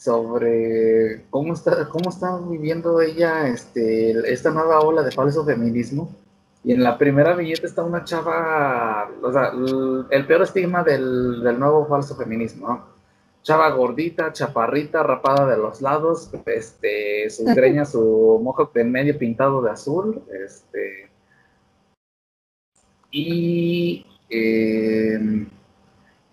sobre 0.04 1.24
cómo 1.30 1.54
está, 1.54 1.88
cómo 1.88 2.10
está 2.10 2.38
viviendo 2.38 3.00
ella 3.00 3.48
este, 3.48 4.10
esta 4.30 4.50
nueva 4.50 4.80
ola 4.80 5.02
de 5.02 5.10
falso 5.10 5.44
feminismo. 5.46 6.14
Y 6.62 6.72
en 6.72 6.82
la 6.82 6.98
primera 6.98 7.34
viñeta 7.34 7.66
está 7.66 7.82
una 7.82 8.04
chava, 8.04 9.10
o 9.22 9.32
sea, 9.32 9.48
el, 9.48 10.06
el 10.10 10.26
peor 10.26 10.42
estigma 10.42 10.82
del, 10.82 11.42
del 11.42 11.58
nuevo 11.58 11.86
falso 11.86 12.16
feminismo, 12.16 12.68
¿no? 12.68 12.94
chava 13.42 13.68
gordita, 13.70 14.32
chaparrita, 14.32 15.02
rapada 15.02 15.46
de 15.46 15.58
los 15.58 15.82
lados, 15.82 16.30
este, 16.46 17.28
sus 17.30 17.46
greñas, 17.54 17.92
su 17.92 18.40
mojo 18.42 18.70
en 18.74 18.90
medio 18.90 19.18
pintado 19.18 19.62
de 19.62 19.70
azul, 19.70 20.22
este, 20.44 21.10
y 23.10 24.06
eh, 24.30 25.46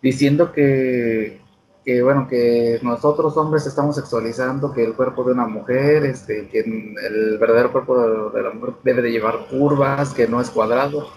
diciendo 0.01 0.51
que, 0.53 1.41
que, 1.83 2.01
bueno, 2.01 2.27
que 2.27 2.79
nosotros 2.83 3.35
hombres 3.37 3.65
estamos 3.65 3.95
sexualizando 3.95 4.71
que 4.71 4.83
el 4.83 4.93
cuerpo 4.93 5.23
de 5.23 5.33
una 5.33 5.47
mujer, 5.47 6.05
este, 6.05 6.47
que 6.47 6.59
el 6.59 7.37
verdadero 7.39 7.71
cuerpo 7.71 8.31
de, 8.31 8.41
la 8.41 8.51
mujer 8.51 8.75
debe 8.83 9.01
de 9.01 9.11
llevar 9.11 9.47
curvas, 9.49 10.13
que 10.13 10.27
no 10.27 10.39
es 10.41 10.49
cuadrado. 10.49 11.07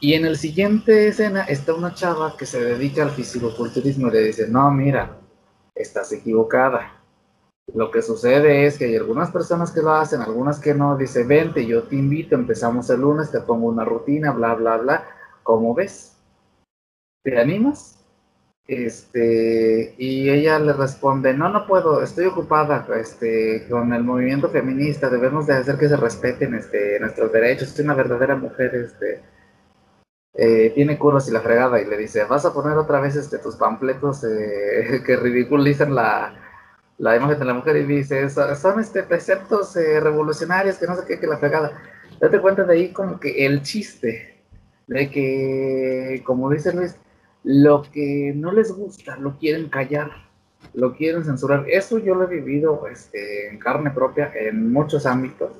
Y 0.00 0.14
en 0.14 0.26
el 0.26 0.36
siguiente 0.36 1.08
escena 1.08 1.42
está 1.44 1.74
una 1.74 1.94
chava 1.94 2.36
que 2.36 2.46
se 2.46 2.62
dedica 2.62 3.02
al 3.02 3.10
fisicoculturismo 3.10 4.08
y 4.08 4.10
le 4.10 4.24
dice, 4.24 4.48
no, 4.48 4.70
mira, 4.70 5.18
estás 5.74 6.12
equivocada. 6.12 6.92
Lo 7.74 7.90
que 7.90 8.02
sucede 8.02 8.66
es 8.66 8.78
que 8.78 8.84
hay 8.84 8.96
algunas 8.96 9.30
personas 9.30 9.72
que 9.72 9.82
lo 9.82 9.92
hacen, 9.92 10.20
algunas 10.20 10.60
que 10.60 10.74
no. 10.74 10.96
Dice, 10.96 11.24
vente, 11.24 11.66
yo 11.66 11.84
te 11.84 11.96
invito, 11.96 12.34
empezamos 12.34 12.90
el 12.90 13.00
lunes, 13.00 13.30
te 13.30 13.40
pongo 13.40 13.66
una 13.68 13.84
rutina, 13.84 14.32
bla, 14.32 14.54
bla, 14.54 14.76
bla. 14.76 15.04
¿Cómo 15.42 15.74
ves? 15.74 16.16
¿Te 17.24 17.40
animas? 17.40 17.95
Este, 18.68 19.94
y 19.96 20.28
ella 20.28 20.58
le 20.58 20.72
responde, 20.72 21.32
no, 21.34 21.48
no 21.50 21.66
puedo, 21.68 22.02
estoy 22.02 22.26
ocupada 22.26 22.84
este, 23.00 23.64
con 23.70 23.92
el 23.92 24.02
movimiento 24.02 24.48
feminista, 24.50 25.08
debemos 25.08 25.46
de 25.46 25.54
hacer 25.54 25.78
que 25.78 25.88
se 25.88 25.96
respeten 25.96 26.52
este, 26.54 26.98
nuestros 26.98 27.30
derechos, 27.32 27.68
soy 27.68 27.84
una 27.84 27.94
verdadera 27.94 28.34
mujer, 28.34 28.74
este, 28.74 29.22
eh, 30.34 30.72
tiene 30.74 30.98
curvas 30.98 31.28
y 31.28 31.32
la 31.32 31.40
fregada, 31.40 31.80
y 31.80 31.86
le 31.86 31.96
dice, 31.96 32.24
vas 32.24 32.44
a 32.44 32.52
poner 32.52 32.76
otra 32.76 33.00
vez 33.00 33.16
este, 33.16 33.38
tus 33.38 33.56
panfletos 33.56 34.24
eh, 34.24 35.02
que 35.06 35.16
ridiculizan 35.16 35.94
la, 35.94 36.34
la 36.98 37.16
imagen 37.16 37.38
de 37.38 37.44
la 37.44 37.54
mujer, 37.54 37.76
y 37.76 37.84
dice, 37.84 38.28
"So- 38.30 38.54
son 38.56 38.80
este, 38.80 39.02
preceptos 39.04 39.76
eh, 39.76 40.00
revolucionarios, 40.00 40.76
que 40.76 40.86
no 40.86 40.96
sé 40.96 41.02
qué, 41.06 41.18
que 41.20 41.26
la 41.26 41.38
fregada. 41.38 41.72
Date 42.20 42.40
cuenta 42.40 42.64
de 42.64 42.72
ahí 42.74 42.92
como 42.92 43.20
que 43.20 43.46
el 43.46 43.62
chiste, 43.62 44.42
de 44.88 45.10
que, 45.10 46.22
como 46.24 46.50
dice 46.50 46.72
Luis, 46.72 46.96
lo 47.46 47.82
que 47.90 48.32
no 48.36 48.52
les 48.52 48.70
gusta 48.70 49.16
lo 49.16 49.38
quieren 49.38 49.70
callar, 49.70 50.10
lo 50.74 50.94
quieren 50.94 51.24
censurar. 51.24 51.64
Eso 51.68 51.98
yo 51.98 52.14
lo 52.14 52.24
he 52.24 52.40
vivido 52.40 52.86
este, 52.86 53.48
en 53.48 53.58
carne 53.58 53.90
propia 53.90 54.30
en 54.34 54.72
muchos 54.72 55.06
ámbitos 55.06 55.52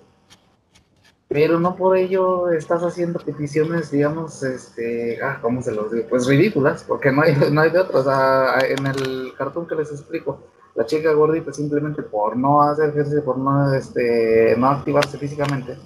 pero 1.29 1.59
no 1.59 1.75
por 1.75 1.97
ello 1.97 2.51
estás 2.51 2.83
haciendo 2.83 3.19
peticiones, 3.19 3.91
digamos, 3.91 4.43
este, 4.45 5.21
ah, 5.23 5.39
¿cómo 5.43 5.61
se 5.61 5.73
los 5.73 5.91
digo? 5.91 6.07
Pues 6.09 6.27
ridículas, 6.27 6.85
porque 6.87 7.11
no 7.11 7.23
hay, 7.23 7.35
no 7.53 7.61
hay 7.61 7.71
de 7.71 7.81
otras. 7.81 8.05
Sea, 8.05 8.59
en 8.61 8.87
el 8.87 9.33
cartón 9.37 9.67
que 9.67 9.75
les 9.75 9.91
explico, 9.91 10.45
la 10.75 10.87
chica 10.87 11.13
gordita 11.13 11.53
simplemente 11.53 12.03
por 12.03 12.37
no 12.37 12.63
hacer 12.63 12.91
ejercicio, 12.91 13.25
por 13.25 13.39
no, 13.39 13.75
este, 13.75 14.55
no 14.57 14.69
activarse 14.69 15.19
físicamente, 15.19 15.77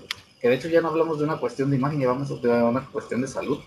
que 0.41 0.49
de 0.49 0.55
hecho 0.55 0.69
ya 0.69 0.83
no 0.83 0.89
hablamos 0.89 1.19
de 1.19 1.25
una 1.25 1.41
cuestión 1.41 1.71
de 1.71 1.77
imagen, 1.77 2.01
llevamos 2.01 2.43
de 2.43 2.63
una 2.63 2.87
cuestión 2.91 3.23
de 3.23 3.29
salud. 3.29 3.59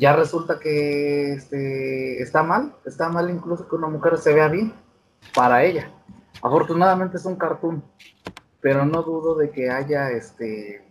Ya 0.00 0.16
resulta 0.16 0.58
que 0.58 1.34
este, 1.34 2.22
está 2.22 2.42
mal, 2.42 2.74
está 2.86 3.10
mal 3.10 3.28
incluso 3.28 3.68
que 3.68 3.76
una 3.76 3.88
mujer 3.88 4.16
se 4.16 4.32
vea 4.32 4.48
bien 4.48 4.72
para 5.34 5.62
ella. 5.62 5.90
Afortunadamente 6.42 7.18
es 7.18 7.26
un 7.26 7.36
cartoon, 7.36 7.84
pero 8.62 8.86
no 8.86 9.02
dudo 9.02 9.34
de 9.36 9.50
que 9.50 9.70
haya 9.70 10.10
este 10.10 10.86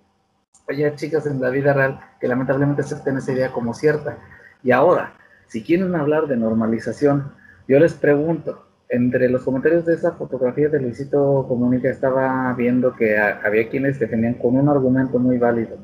haya 0.69 0.95
chicas 0.95 1.25
en 1.25 1.41
la 1.41 1.49
vida 1.49 1.73
real 1.73 1.99
que 2.21 2.27
lamentablemente 2.27 2.83
acepten 2.83 3.17
esa 3.17 3.31
idea 3.31 3.51
como 3.51 3.73
cierta. 3.73 4.19
Y 4.61 4.69
ahora, 4.69 5.13
si 5.47 5.63
quieren 5.63 5.95
hablar 5.95 6.27
de 6.27 6.37
normalización, 6.37 7.33
yo 7.67 7.79
les 7.79 7.95
pregunto, 7.95 8.67
entre 8.89 9.27
los 9.29 9.41
comentarios 9.43 9.85
de 9.85 9.95
esa 9.95 10.11
fotografía 10.11 10.69
de 10.69 10.79
Luisito 10.81 11.45
Comunica 11.47 11.89
estaba 11.89 12.53
viendo 12.53 12.95
que 12.95 13.17
a- 13.17 13.39
había 13.43 13.69
quienes 13.69 13.97
defendían 13.99 14.35
con 14.35 14.55
un 14.55 14.69
argumento 14.69 15.17
muy 15.17 15.39
válido 15.39 15.77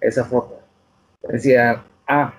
esa 0.00 0.24
foto. 0.24 0.60
Decía, 1.28 1.84
ah, 2.08 2.32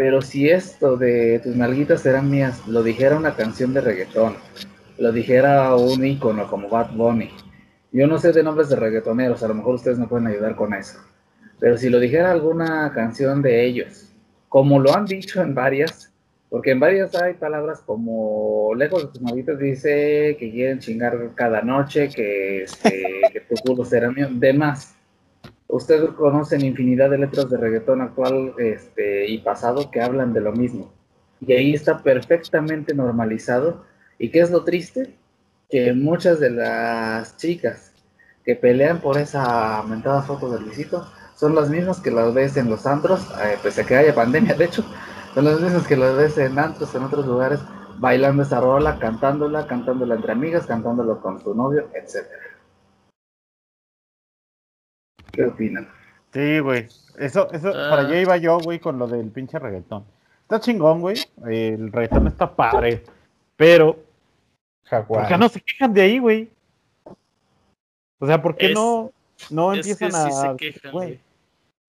pero 0.00 0.20
si 0.22 0.50
esto 0.50 0.96
de 0.96 1.40
tus 1.42 1.56
nalguitas 1.56 2.02
serán 2.02 2.30
mías, 2.30 2.66
lo 2.68 2.82
dijera 2.82 3.16
una 3.16 3.34
canción 3.34 3.72
de 3.72 3.80
reggaetón, 3.80 4.36
lo 4.98 5.10
dijera 5.10 5.74
un 5.74 6.04
ícono 6.04 6.46
como 6.48 6.68
Bad 6.68 6.92
Bunny. 6.92 7.30
Yo 7.92 8.06
no 8.06 8.18
sé 8.18 8.32
de 8.32 8.42
nombres 8.42 8.68
de 8.68 8.76
reggaetoneros, 8.76 9.42
a 9.42 9.48
lo 9.48 9.54
mejor 9.54 9.76
ustedes 9.76 9.98
me 9.98 10.06
pueden 10.06 10.26
ayudar 10.26 10.54
con 10.54 10.74
eso. 10.74 10.98
Pero 11.58 11.78
si 11.78 11.88
lo 11.88 11.98
dijera 11.98 12.30
alguna 12.30 12.92
canción 12.94 13.40
de 13.40 13.64
ellos, 13.64 14.12
como 14.48 14.78
lo 14.78 14.94
han 14.94 15.06
dicho 15.06 15.40
en 15.40 15.54
varias, 15.54 16.12
porque 16.50 16.72
en 16.72 16.80
varias 16.80 17.14
hay 17.14 17.34
palabras 17.34 17.80
como 17.80 18.74
lejos 18.74 19.02
de 19.02 19.08
tus 19.08 19.22
nalguitas 19.22 19.58
dice 19.58 20.36
que 20.38 20.50
quieren 20.50 20.78
chingar 20.78 21.30
cada 21.34 21.62
noche, 21.62 22.08
que, 22.08 22.64
este, 22.64 23.22
que 23.32 23.40
tu 23.40 23.54
culo 23.64 23.84
será 23.84 24.10
mío, 24.10 24.28
demás. 24.30 24.95
Ustedes 25.68 26.10
conocen 26.10 26.64
infinidad 26.64 27.10
de 27.10 27.18
letras 27.18 27.50
de 27.50 27.56
reggaetón 27.56 28.00
actual 28.00 28.54
este, 28.58 29.28
y 29.28 29.38
pasado 29.38 29.90
que 29.90 30.00
hablan 30.00 30.32
de 30.32 30.40
lo 30.40 30.52
mismo. 30.52 30.92
Y 31.40 31.52
ahí 31.52 31.74
está 31.74 32.02
perfectamente 32.02 32.94
normalizado. 32.94 33.84
¿Y 34.18 34.30
qué 34.30 34.40
es 34.40 34.50
lo 34.50 34.64
triste? 34.64 35.16
Que 35.68 35.92
muchas 35.92 36.38
de 36.40 36.50
las 36.50 37.36
chicas 37.36 37.92
que 38.44 38.54
pelean 38.54 39.00
por 39.00 39.18
esa 39.18 39.82
mentada 39.82 40.22
foto 40.22 40.48
de 40.50 40.60
Luisito 40.60 41.06
son 41.34 41.54
las 41.54 41.68
mismas 41.68 42.00
que 42.00 42.10
las 42.10 42.32
ves 42.32 42.56
en 42.56 42.70
los 42.70 42.86
antros, 42.86 43.28
eh, 43.44 43.58
pese 43.62 43.82
a 43.82 43.84
que 43.84 43.96
haya 43.96 44.14
pandemia, 44.14 44.54
de 44.54 44.64
hecho, 44.64 44.84
son 45.34 45.44
las 45.44 45.60
mismas 45.60 45.86
que 45.86 45.96
las 45.96 46.16
ves 46.16 46.38
en 46.38 46.58
antros, 46.58 46.94
en 46.94 47.02
otros 47.02 47.26
lugares, 47.26 47.60
bailando 47.98 48.42
esa 48.42 48.60
rola, 48.60 48.98
cantándola, 48.98 49.66
cantándola 49.66 50.14
entre 50.14 50.32
amigas, 50.32 50.66
cantándolo 50.66 51.20
con 51.20 51.42
su 51.42 51.54
novio, 51.54 51.88
etcétera. 51.92 52.55
¿Qué 55.36 55.44
opinan? 55.44 55.88
Sí, 56.32 56.58
güey. 56.58 56.88
Eso, 57.18 57.50
eso, 57.52 57.68
Ah. 57.68 57.90
para 57.90 58.02
allá 58.02 58.20
iba 58.20 58.36
yo, 58.36 58.58
güey, 58.58 58.78
con 58.80 58.98
lo 58.98 59.06
del 59.06 59.30
pinche 59.30 59.58
reggaetón. 59.58 60.04
Está 60.42 60.60
chingón, 60.60 61.00
güey. 61.00 61.16
El 61.46 61.92
reggaetón 61.92 62.26
está 62.26 62.54
padre. 62.54 63.04
Pero, 63.56 63.94
¿por 63.94 64.04
Jaguar. 64.84 65.28
qué 65.28 65.38
no 65.38 65.48
se 65.48 65.60
quejan 65.60 65.92
de 65.94 66.02
ahí, 66.02 66.18
güey? 66.18 66.50
O 68.18 68.26
sea, 68.26 68.40
¿por 68.40 68.56
qué 68.56 68.66
Es- 68.66 68.74
no, 68.74 69.12
no 69.50 69.72
Es 69.72 69.86
que 69.86 69.92
empiezan 69.92 70.30
sí 70.30 70.36
a. 70.36 70.50
se 70.52 70.56
quejan, 70.56 70.92
güey? 70.92 71.20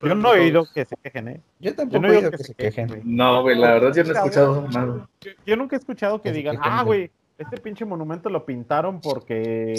Yo 0.02 0.14
no 0.14 0.34
he 0.36 0.40
oído 0.42 0.68
que 0.72 0.86
se 0.86 0.96
quejen, 0.98 1.28
¿eh? 1.28 1.42
Yo 1.60 1.72
Yo 1.72 1.76
tampoco 1.76 2.02
no 2.02 2.08
he 2.14 2.18
oído 2.18 2.30
que 2.32 2.38
se 2.44 2.54
quejen. 2.54 2.88
güey. 2.88 3.02
No, 3.04 3.42
güey, 3.42 3.58
la 3.58 3.74
verdad 3.74 3.94
yo 3.96 4.04
no 4.04 4.10
he 4.12 4.14
escuchado 4.14 4.68
nada. 4.70 5.10
Yo, 5.22 5.32
yo 5.46 5.56
nunca 5.56 5.76
he 5.76 5.80
escuchado 5.80 6.22
que 6.22 6.32
digan, 6.32 6.58
quejen 6.58 6.72
ah, 6.72 6.84
güey, 6.84 7.10
este 7.38 7.58
pinche 7.58 7.84
monumento 7.84 8.30
lo 8.30 8.46
pintaron 8.46 9.02
porque 9.02 9.76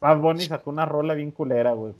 Bad 0.00 0.18
Bunny 0.18 0.44
sacó 0.44 0.70
una 0.70 0.84
rola 0.86 1.14
bien 1.14 1.32
culera, 1.32 1.72
güey. 1.72 1.94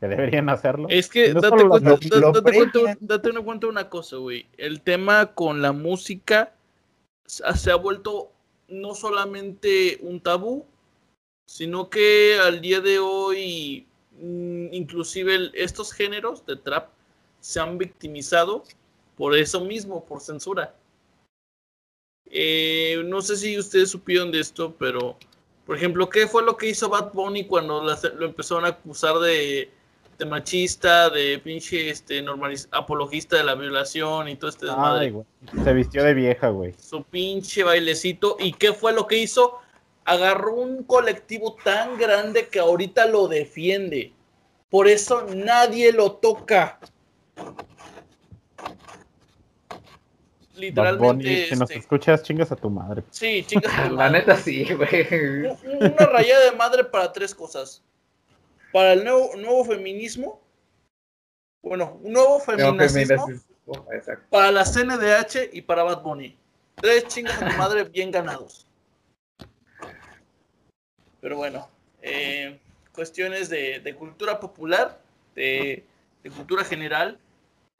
Que 0.00 0.08
deberían 0.08 0.48
hacerlo. 0.48 0.86
Es 0.88 1.08
que 1.10 1.32
No 1.34 1.40
date, 1.42 1.56
cuenta, 1.68 1.90
lo- 1.90 1.96
da- 1.98 2.18
lo 2.20 2.32
date 2.32 2.52
cuenta- 2.56 2.72
premian. 2.72 2.98
date 3.00 3.30
una 3.30 3.42
cuenta 3.42 3.66
una 3.66 3.88
cosa, 3.90 4.16
güey. 4.16 4.46
El 4.56 4.80
tema 4.80 5.34
con 5.34 5.60
la 5.60 5.72
música 5.72 6.54
se 7.26 7.70
ha- 7.70 7.76
vuelto 7.76 8.32
no 8.68 8.94
solamente 8.94 9.98
un 10.00 10.20
tabú, 10.20 10.64
sino 11.46 11.90
que 11.90 12.38
al 12.42 12.60
día 12.60 12.80
de 12.80 12.98
hoy, 12.98 13.86
mm, 14.20 14.72
inclusive 14.72 15.34
el- 15.34 15.52
estos 15.54 15.92
géneros 15.92 16.46
de 16.46 16.56
trap 16.56 16.88
se 17.40 17.60
han 17.60 17.76
victimizado 17.78 18.64
por 19.16 19.36
eso 19.36 19.60
mismo, 19.60 20.04
por 20.06 20.20
censura. 20.20 20.74
Eh, 22.26 23.02
no 23.06 23.20
sé 23.22 23.36
si 23.36 23.58
ustedes 23.58 23.90
supieron 23.90 24.30
de 24.30 24.40
esto, 24.40 24.74
pero, 24.78 25.16
por 25.66 25.76
ejemplo, 25.76 26.08
¿qué 26.08 26.26
fue 26.26 26.42
lo 26.44 26.56
que 26.56 26.68
hizo 26.70 26.88
Bad 26.88 27.12
Bunny 27.12 27.44
cuando 27.46 27.82
la- 27.82 27.98
lo 28.16 28.26
empezaron 28.26 28.64
a 28.64 28.68
acusar 28.68 29.18
de 29.18 29.70
de 30.20 30.26
machista, 30.26 31.08
de 31.10 31.38
pinche 31.38 31.88
este 31.90 32.22
normaliz- 32.22 32.68
apologista 32.72 33.36
de 33.38 33.44
la 33.44 33.54
violación 33.54 34.28
y 34.28 34.36
todo 34.36 34.50
este 34.50 34.66
desmadre. 34.66 35.06
Ay, 35.06 35.10
güey. 35.12 35.24
Se 35.64 35.72
vistió 35.72 36.04
de 36.04 36.12
vieja, 36.14 36.48
güey. 36.50 36.74
Su 36.78 37.02
pinche 37.02 37.64
bailecito. 37.64 38.36
¿Y 38.38 38.52
qué 38.52 38.72
fue 38.74 38.92
lo 38.92 39.06
que 39.06 39.16
hizo? 39.16 39.58
Agarró 40.04 40.54
un 40.54 40.84
colectivo 40.84 41.56
tan 41.64 41.96
grande 41.98 42.48
que 42.48 42.58
ahorita 42.60 43.06
lo 43.06 43.28
defiende. 43.28 44.12
Por 44.68 44.88
eso 44.88 45.26
nadie 45.34 45.90
lo 45.92 46.12
toca. 46.12 46.78
Literalmente. 50.56 51.46
si 51.46 51.52
nos 51.56 51.70
este, 51.70 51.78
escuchas, 51.78 52.22
chingas 52.22 52.52
a 52.52 52.56
tu 52.56 52.68
madre. 52.68 53.02
sí, 53.10 53.42
chingas 53.46 53.72
a 53.72 53.88
tu 53.88 53.90
La 53.96 54.04
madre. 54.04 54.18
neta 54.18 54.36
sí, 54.36 54.64
güey. 54.74 55.48
Un- 55.64 55.76
Una 55.86 56.06
rayada 56.06 56.50
de 56.50 56.56
madre 56.56 56.84
para 56.84 57.10
tres 57.12 57.34
cosas. 57.34 57.82
Para 58.72 58.92
el 58.92 59.04
nuevo, 59.04 59.34
nuevo 59.36 59.64
feminismo. 59.64 60.40
Bueno, 61.62 61.98
un 62.02 62.12
nuevo 62.12 62.40
feminismo. 62.40 62.88
feminacismo. 62.88 63.86
Para 64.30 64.50
la 64.50 64.64
CNDH 64.64 65.50
y 65.52 65.62
para 65.62 65.82
Bad 65.82 66.02
Bunny. 66.02 66.36
Tres 66.76 67.06
chingas 67.08 67.38
tu 67.38 67.44
madre 67.58 67.84
bien 67.84 68.10
ganados. 68.10 68.66
Pero 71.20 71.36
bueno, 71.36 71.68
eh, 72.02 72.58
cuestiones 72.94 73.48
de, 73.50 73.80
de 73.80 73.94
cultura 73.94 74.40
popular, 74.40 75.00
de, 75.34 75.84
de 76.22 76.30
cultura 76.30 76.64
general 76.64 77.18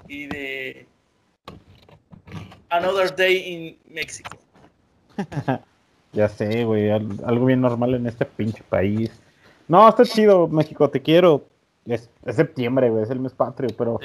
y 0.07 0.27
de 0.27 0.87
Another 2.69 3.15
Day 3.15 3.37
in 3.87 3.95
Mexico. 3.95 4.37
Ya 6.13 6.29
sé, 6.29 6.65
güey. 6.65 6.91
al- 6.91 7.21
algo 7.25 7.47
bien 7.47 7.61
normal 7.61 7.95
en 7.95 8.05
este 8.09 8.25
pinche 8.27 8.65
país. 8.65 9.13
No, 9.71 9.89
está 9.89 10.05
chido, 10.05 10.49
México, 10.49 10.91
te 10.91 11.01
quiero. 11.01 11.45
Es, 11.87 12.11
es 12.27 12.35
septiembre, 12.35 12.91
güey, 12.91 13.05
es 13.05 13.11
el 13.11 13.21
mes 13.21 13.33
patrio, 13.33 13.71
pero 13.79 14.01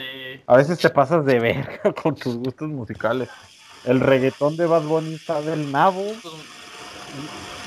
a 0.45 0.57
veces 0.57 0.77
te 0.77 0.91
pasas 0.91 1.25
de 1.25 1.39
verga 1.39 1.91
con 2.03 2.13
tus 2.13 2.35
gustos 2.37 2.69
musicales. 2.69 3.29
El 3.83 3.99
reggaetón 3.99 4.57
de 4.57 4.67
Bad 4.67 4.83
Bunny 4.83 5.15
está 5.15 5.41
del 5.41 5.71
nabo. 5.71 6.03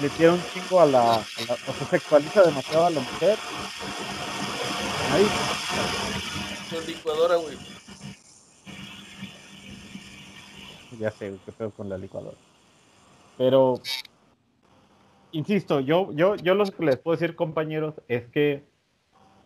Le 0.01 0.09
tira 0.11 0.33
un 0.33 0.43
chingo 0.55 0.81
a 0.81 0.87
la, 0.87 1.15
a 1.15 1.17
la- 1.17 1.57
O 1.67 1.73
se 1.77 1.85
sexualiza 1.91 2.43
demasiado 2.43 2.87
a 2.87 2.91
la 2.91 3.01
mujer. 3.01 3.37
Ahí. 5.13 5.27
con 6.73 6.87
licuadora, 6.87 7.35
güey. 7.37 7.57
Ya 11.01 11.11
sé, 11.11 11.31
güey, 11.31 11.41
qué 11.45 11.51
pedo 11.53 11.71
con 11.71 11.89
la 11.89 11.99
licuadora. 11.99 12.37
Pero, 13.37 13.81
insisto, 15.33 15.81
yo, 15.81 16.13
yo, 16.13 16.37
yo 16.37 16.55
lo 16.55 16.65
que 16.65 16.85
les 16.85 16.97
puedo 16.97 17.17
decir, 17.17 17.37
compañeros, 17.37 17.95
es 18.09 18.27
que 18.29 18.65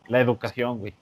la 0.09 0.21
educación, 0.21 0.79
güey. 0.79 0.95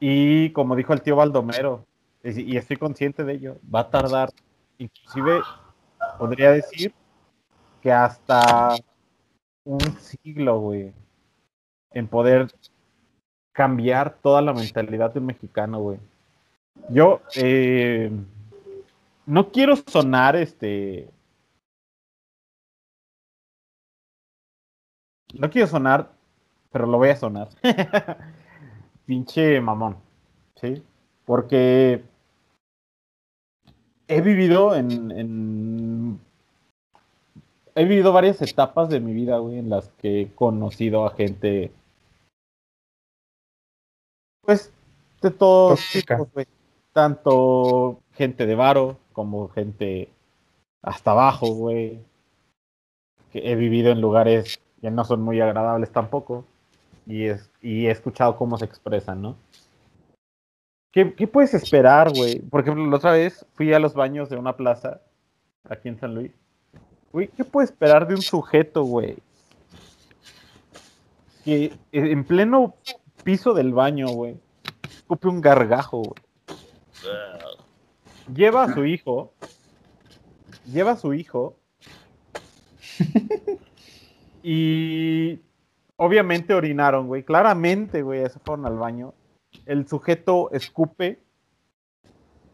Y 0.00 0.50
como 0.50 0.76
dijo 0.76 0.92
el 0.92 1.02
tío 1.02 1.16
Baldomero, 1.16 1.84
y 2.22 2.56
estoy 2.56 2.76
consciente 2.76 3.24
de 3.24 3.34
ello, 3.34 3.56
va 3.72 3.80
a 3.80 3.90
tardar, 3.90 4.30
inclusive, 4.78 5.40
podría 6.18 6.52
decir 6.52 6.92
que 7.82 7.92
hasta 7.92 8.76
un 9.64 9.80
siglo, 9.98 10.60
güey, 10.60 10.92
en 11.92 12.06
poder 12.06 12.48
cambiar 13.52 14.14
toda 14.22 14.40
la 14.40 14.52
mentalidad 14.52 15.12
de 15.12 15.20
un 15.20 15.26
mexicano, 15.26 15.80
güey. 15.80 15.98
Yo 16.90 17.20
eh, 17.36 18.10
no 19.26 19.50
quiero 19.50 19.74
sonar 19.76 20.36
este. 20.36 21.10
No 25.34 25.50
quiero 25.50 25.66
sonar, 25.68 26.10
pero 26.72 26.86
lo 26.86 26.98
voy 26.98 27.10
a 27.10 27.16
sonar. 27.16 27.48
Pinche 29.06 29.60
mamón. 29.60 29.96
¿Sí? 30.56 30.82
Porque 31.24 32.02
he 34.06 34.20
vivido 34.20 34.74
en, 34.74 35.10
en- 35.10 36.20
He 37.74 37.84
vivido 37.84 38.12
varias 38.12 38.42
etapas 38.42 38.88
de 38.88 38.98
mi 38.98 39.12
vida, 39.12 39.38
güey, 39.38 39.58
en 39.58 39.70
las 39.70 39.88
que 40.00 40.22
he 40.22 40.34
conocido 40.34 41.06
a 41.06 41.14
gente. 41.14 41.70
Pues, 44.42 44.72
de 45.22 45.30
todos 45.30 45.80
tipos, 45.92 46.32
güey 46.32 46.46
tanto 46.98 48.00
gente 48.14 48.44
de 48.44 48.56
varo 48.56 48.98
como 49.12 49.48
gente 49.50 50.08
hasta 50.82 51.12
abajo, 51.12 51.54
güey. 51.54 52.00
Que 53.30 53.52
he 53.52 53.54
vivido 53.54 53.92
en 53.92 54.00
lugares 54.00 54.60
que 54.80 54.90
no 54.90 55.04
son 55.04 55.22
muy 55.22 55.40
agradables 55.40 55.90
tampoco. 55.90 56.44
Y, 57.06 57.24
es, 57.24 57.50
y 57.62 57.86
he 57.86 57.90
escuchado 57.90 58.36
cómo 58.36 58.58
se 58.58 58.66
expresan, 58.66 59.22
¿no? 59.22 59.36
¿Qué, 60.92 61.14
qué 61.14 61.26
puedes 61.26 61.54
esperar, 61.54 62.12
güey? 62.14 62.40
Por 62.40 62.60
ejemplo, 62.60 62.86
la 62.86 62.96
otra 62.96 63.12
vez 63.12 63.46
fui 63.54 63.72
a 63.72 63.78
los 63.78 63.94
baños 63.94 64.28
de 64.28 64.36
una 64.36 64.56
plaza 64.56 65.00
aquí 65.68 65.88
en 65.88 65.98
San 65.98 66.14
Luis. 66.14 66.32
Güey, 67.12 67.28
¿qué 67.28 67.44
puedes 67.44 67.70
esperar 67.70 68.06
de 68.06 68.14
un 68.14 68.22
sujeto, 68.22 68.84
güey? 68.84 69.16
Que 71.44 71.72
en 71.92 72.24
pleno 72.24 72.74
piso 73.24 73.54
del 73.54 73.72
baño, 73.72 74.08
güey, 74.08 74.36
escupe 74.90 75.28
un 75.28 75.40
gargajo, 75.40 76.02
güey 76.02 76.28
lleva 78.34 78.64
a 78.64 78.74
su 78.74 78.84
hijo, 78.84 79.32
lleva 80.66 80.92
a 80.92 80.96
su 80.96 81.14
hijo 81.14 81.56
y 84.42 85.40
obviamente 85.96 86.54
orinaron, 86.54 87.06
güey, 87.06 87.22
claramente, 87.22 88.02
güey, 88.02 88.28
se 88.28 88.38
fueron 88.38 88.66
al 88.66 88.78
baño. 88.78 89.14
El 89.66 89.88
sujeto 89.88 90.50
escupe 90.52 91.20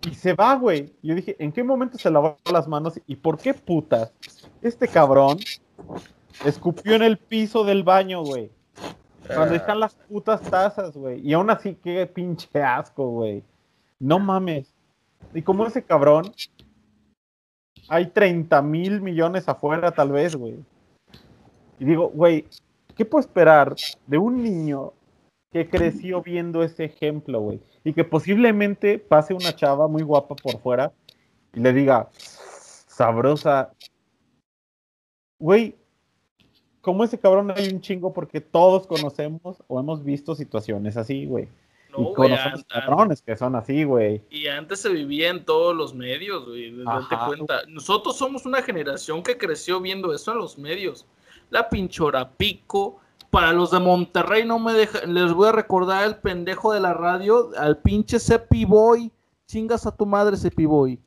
y 0.06 0.14
se 0.14 0.34
va, 0.34 0.54
güey. 0.56 0.92
Yo 1.02 1.14
dije, 1.14 1.36
¿en 1.38 1.52
qué 1.52 1.62
momento 1.62 1.98
se 1.98 2.10
lavó 2.10 2.36
las 2.50 2.68
manos 2.68 3.00
y 3.06 3.16
por 3.16 3.38
qué 3.38 3.54
putas? 3.54 4.12
Este 4.62 4.88
cabrón 4.88 5.38
escupió 6.44 6.94
en 6.94 7.02
el 7.02 7.18
piso 7.18 7.64
del 7.64 7.82
baño, 7.82 8.22
güey. 8.22 8.50
Cuando 9.26 9.54
están 9.54 9.80
las 9.80 9.94
putas 9.94 10.42
tazas, 10.42 10.96
güey. 10.96 11.26
Y 11.26 11.32
aún 11.32 11.48
así, 11.50 11.76
qué 11.82 12.06
pinche 12.06 12.62
asco, 12.62 13.08
güey. 13.08 13.42
No 13.98 14.18
mames. 14.18 14.72
Y 15.32 15.42
como 15.42 15.66
ese 15.66 15.82
cabrón, 15.82 16.32
hay 17.88 18.06
30 18.06 18.60
mil 18.62 19.00
millones 19.00 19.48
afuera, 19.48 19.90
tal 19.92 20.12
vez, 20.12 20.36
güey. 20.36 20.56
Y 21.78 21.84
digo, 21.84 22.08
güey, 22.08 22.46
¿qué 22.96 23.04
puedo 23.04 23.20
esperar 23.20 23.74
de 24.06 24.18
un 24.18 24.42
niño 24.42 24.92
que 25.52 25.68
creció 25.68 26.22
viendo 26.22 26.62
ese 26.62 26.84
ejemplo, 26.84 27.40
güey? 27.40 27.60
Y 27.84 27.92
que 27.92 28.04
posiblemente 28.04 28.98
pase 28.98 29.34
una 29.34 29.54
chava 29.54 29.88
muy 29.88 30.02
guapa 30.02 30.34
por 30.36 30.58
fuera 30.60 30.92
y 31.52 31.60
le 31.60 31.72
diga, 31.72 32.08
sabrosa. 32.14 33.72
Güey, 35.38 35.76
como 36.80 37.02
ese 37.02 37.18
cabrón 37.18 37.50
hay 37.50 37.68
un 37.72 37.80
chingo 37.80 38.12
porque 38.12 38.40
todos 38.40 38.86
conocemos 38.86 39.62
o 39.66 39.80
hemos 39.80 40.04
visto 40.04 40.34
situaciones 40.34 40.96
así, 40.96 41.26
güey. 41.26 41.48
No, 41.90 42.10
y 42.10 42.14
conocemos 42.14 42.64
cabrones 42.64 43.22
que 43.22 43.36
son 43.36 43.56
así, 43.56 43.84
güey. 43.84 44.22
Y 44.30 44.48
antes 44.48 44.80
se 44.80 44.88
vivía 44.90 45.30
en 45.30 45.44
todos 45.44 45.74
los 45.74 45.94
medios, 45.94 46.46
güey. 46.46 46.76
Date 46.84 47.16
cuenta. 47.26 47.62
Nosotros 47.68 48.16
somos 48.16 48.46
una 48.46 48.62
generación 48.62 49.22
que 49.22 49.38
creció 49.38 49.80
viendo 49.80 50.12
eso 50.12 50.32
en 50.32 50.38
los 50.38 50.58
medios. 50.58 51.06
La 51.54 51.68
pinchora 51.68 52.28
pico. 52.32 52.98
Para 53.30 53.52
los 53.52 53.70
de 53.70 53.78
Monterrey, 53.78 54.44
no 54.44 54.58
me 54.58 54.72
deja, 54.72 55.06
les 55.06 55.32
voy 55.32 55.48
a 55.48 55.52
recordar 55.52 56.04
el 56.04 56.16
pendejo 56.16 56.72
de 56.72 56.80
la 56.80 56.94
radio, 56.94 57.50
al 57.56 57.78
pinche 57.78 58.18
Cepi 58.18 58.64
Boy. 58.64 59.12
Chingas 59.46 59.86
a 59.86 59.94
tu 59.96 60.04
madre, 60.04 60.36
Cepi 60.36 60.66
Boy. 60.66 60.98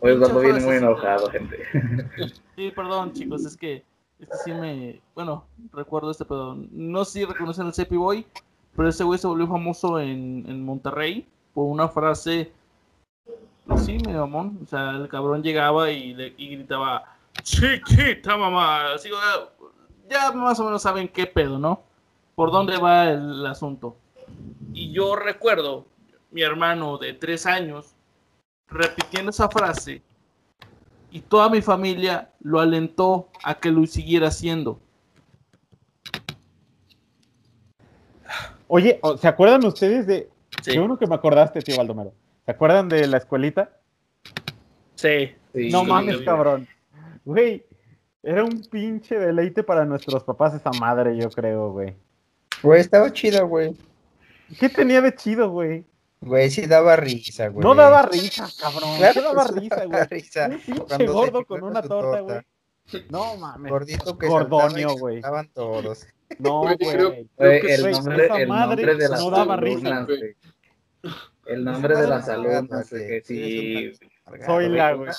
Hoy 0.00 0.18
cuando 0.18 0.40
viene 0.40 0.60
muy 0.60 0.74
enojado, 0.74 1.30
gente. 1.30 1.58
Sí, 2.54 2.70
perdón, 2.70 3.14
chicos, 3.14 3.46
es 3.46 3.56
que 3.56 3.82
este 4.18 4.36
sí 4.44 4.52
me. 4.52 5.00
Bueno, 5.14 5.46
recuerdo 5.72 6.10
este, 6.10 6.26
pero 6.26 6.54
no 6.70 7.04
sé 7.06 7.20
si 7.20 7.24
reconocen 7.24 7.66
al 7.66 7.74
Cepi 7.74 7.96
Boy, 7.96 8.26
pero 8.76 8.90
ese 8.90 9.04
güey 9.04 9.18
se 9.18 9.26
volvió 9.26 9.46
famoso 9.46 9.98
en, 10.00 10.44
en 10.46 10.62
Monterrey 10.62 11.26
por 11.54 11.64
una 11.64 11.88
frase. 11.88 12.52
Pues 13.66 13.86
sí, 13.86 13.96
me 14.06 14.12
mamón. 14.12 14.58
O 14.62 14.66
sea, 14.66 14.90
el 14.90 15.08
cabrón 15.08 15.42
llegaba 15.42 15.90
y, 15.90 16.12
le, 16.12 16.34
y 16.36 16.56
gritaba: 16.56 17.15
Chiquita 17.42 18.36
mamá. 18.36 18.94
Así, 18.94 19.08
ya 20.08 20.32
más 20.32 20.58
o 20.60 20.64
menos 20.64 20.82
saben 20.82 21.08
qué 21.08 21.26
pedo, 21.26 21.58
¿no? 21.58 21.82
Por 22.34 22.50
dónde 22.50 22.76
va 22.76 23.10
el 23.10 23.44
asunto. 23.46 23.96
Y 24.72 24.92
yo 24.92 25.16
recuerdo 25.16 25.86
mi 26.30 26.42
hermano 26.42 26.98
de 26.98 27.12
tres 27.14 27.46
años 27.46 27.94
repitiendo 28.68 29.30
esa 29.30 29.48
frase 29.48 30.02
y 31.10 31.20
toda 31.20 31.48
mi 31.48 31.62
familia 31.62 32.30
lo 32.40 32.60
alentó 32.60 33.28
a 33.42 33.54
que 33.54 33.70
lo 33.70 33.86
siguiera 33.86 34.28
haciendo. 34.28 34.80
Oye, 38.68 38.98
¿o- 39.02 39.16
¿se 39.16 39.28
acuerdan 39.28 39.64
ustedes 39.64 40.06
de... 40.06 40.28
Sí, 40.62 40.72
Qué 40.72 40.78
bueno 40.80 40.98
que 40.98 41.06
me 41.06 41.14
acordaste, 41.14 41.60
tío 41.62 41.76
Baldomero. 41.76 42.12
¿Se 42.44 42.50
acuerdan 42.50 42.88
de 42.88 43.06
la 43.06 43.18
escuelita? 43.18 43.70
sí. 44.94 45.32
Sí, 45.54 45.70
no 45.70 45.84
mames, 45.84 46.18
cabrón. 46.18 46.68
Güey, 47.26 47.66
era 48.22 48.44
un 48.44 48.62
pinche 48.70 49.18
deleite 49.18 49.62
para 49.62 49.84
nuestros 49.84 50.22
papás 50.24 50.54
esa 50.54 50.70
madre, 50.80 51.16
yo 51.16 51.28
creo, 51.30 51.72
güey. 51.72 51.94
Güey, 52.62 52.80
estaba 52.80 53.12
chido, 53.12 53.46
güey. 53.46 53.76
¿Qué 54.58 54.68
tenía 54.68 55.00
de 55.00 55.12
chido, 55.14 55.50
güey? 55.50 55.84
Güey, 56.20 56.48
sí 56.50 56.66
daba 56.66 56.94
risa, 56.96 57.48
güey. 57.48 57.62
No 57.66 57.74
daba 57.74 58.02
risa, 58.02 58.48
cabrón. 58.60 58.96
Claro 58.96 59.12
¿Qué 59.14 59.20
daba 59.20 59.48
sí 59.48 59.54
risa, 59.60 59.76
daba 59.76 59.86
güey? 59.88 60.06
risa. 60.08 60.46
Un 60.46 60.58
pinche 60.60 60.82
Cuando 60.86 61.12
gordo 61.12 61.44
con 61.44 61.62
una 61.64 61.82
torta, 61.82 62.18
torta. 62.18 62.22
güey. 62.22 63.04
No 63.10 63.36
mames. 63.36 63.70
Gordito 63.72 64.16
que 64.16 64.28
Gordonio, 64.28 64.96
güey. 64.96 65.16
Estaban 65.16 65.48
todos. 65.52 66.06
No, 66.38 66.60
Güey, 66.62 66.76
creo- 66.78 67.10
que 67.36 67.74
el 67.74 67.90
nombre, 67.92 68.92
el 68.92 68.98
de 68.98 69.08
las 69.08 69.20
no 69.20 69.30
daba 69.30 69.54
alumnas, 69.54 70.06
risa. 70.08 70.26
El 71.46 71.64
nombre 71.64 71.96
de 71.96 72.06
las 72.06 72.28
alumnas, 72.28 72.88
que 72.88 73.92
amargado, 74.24 74.52
Soy 74.54 74.68
la, 74.68 74.92
güey. 74.94 75.10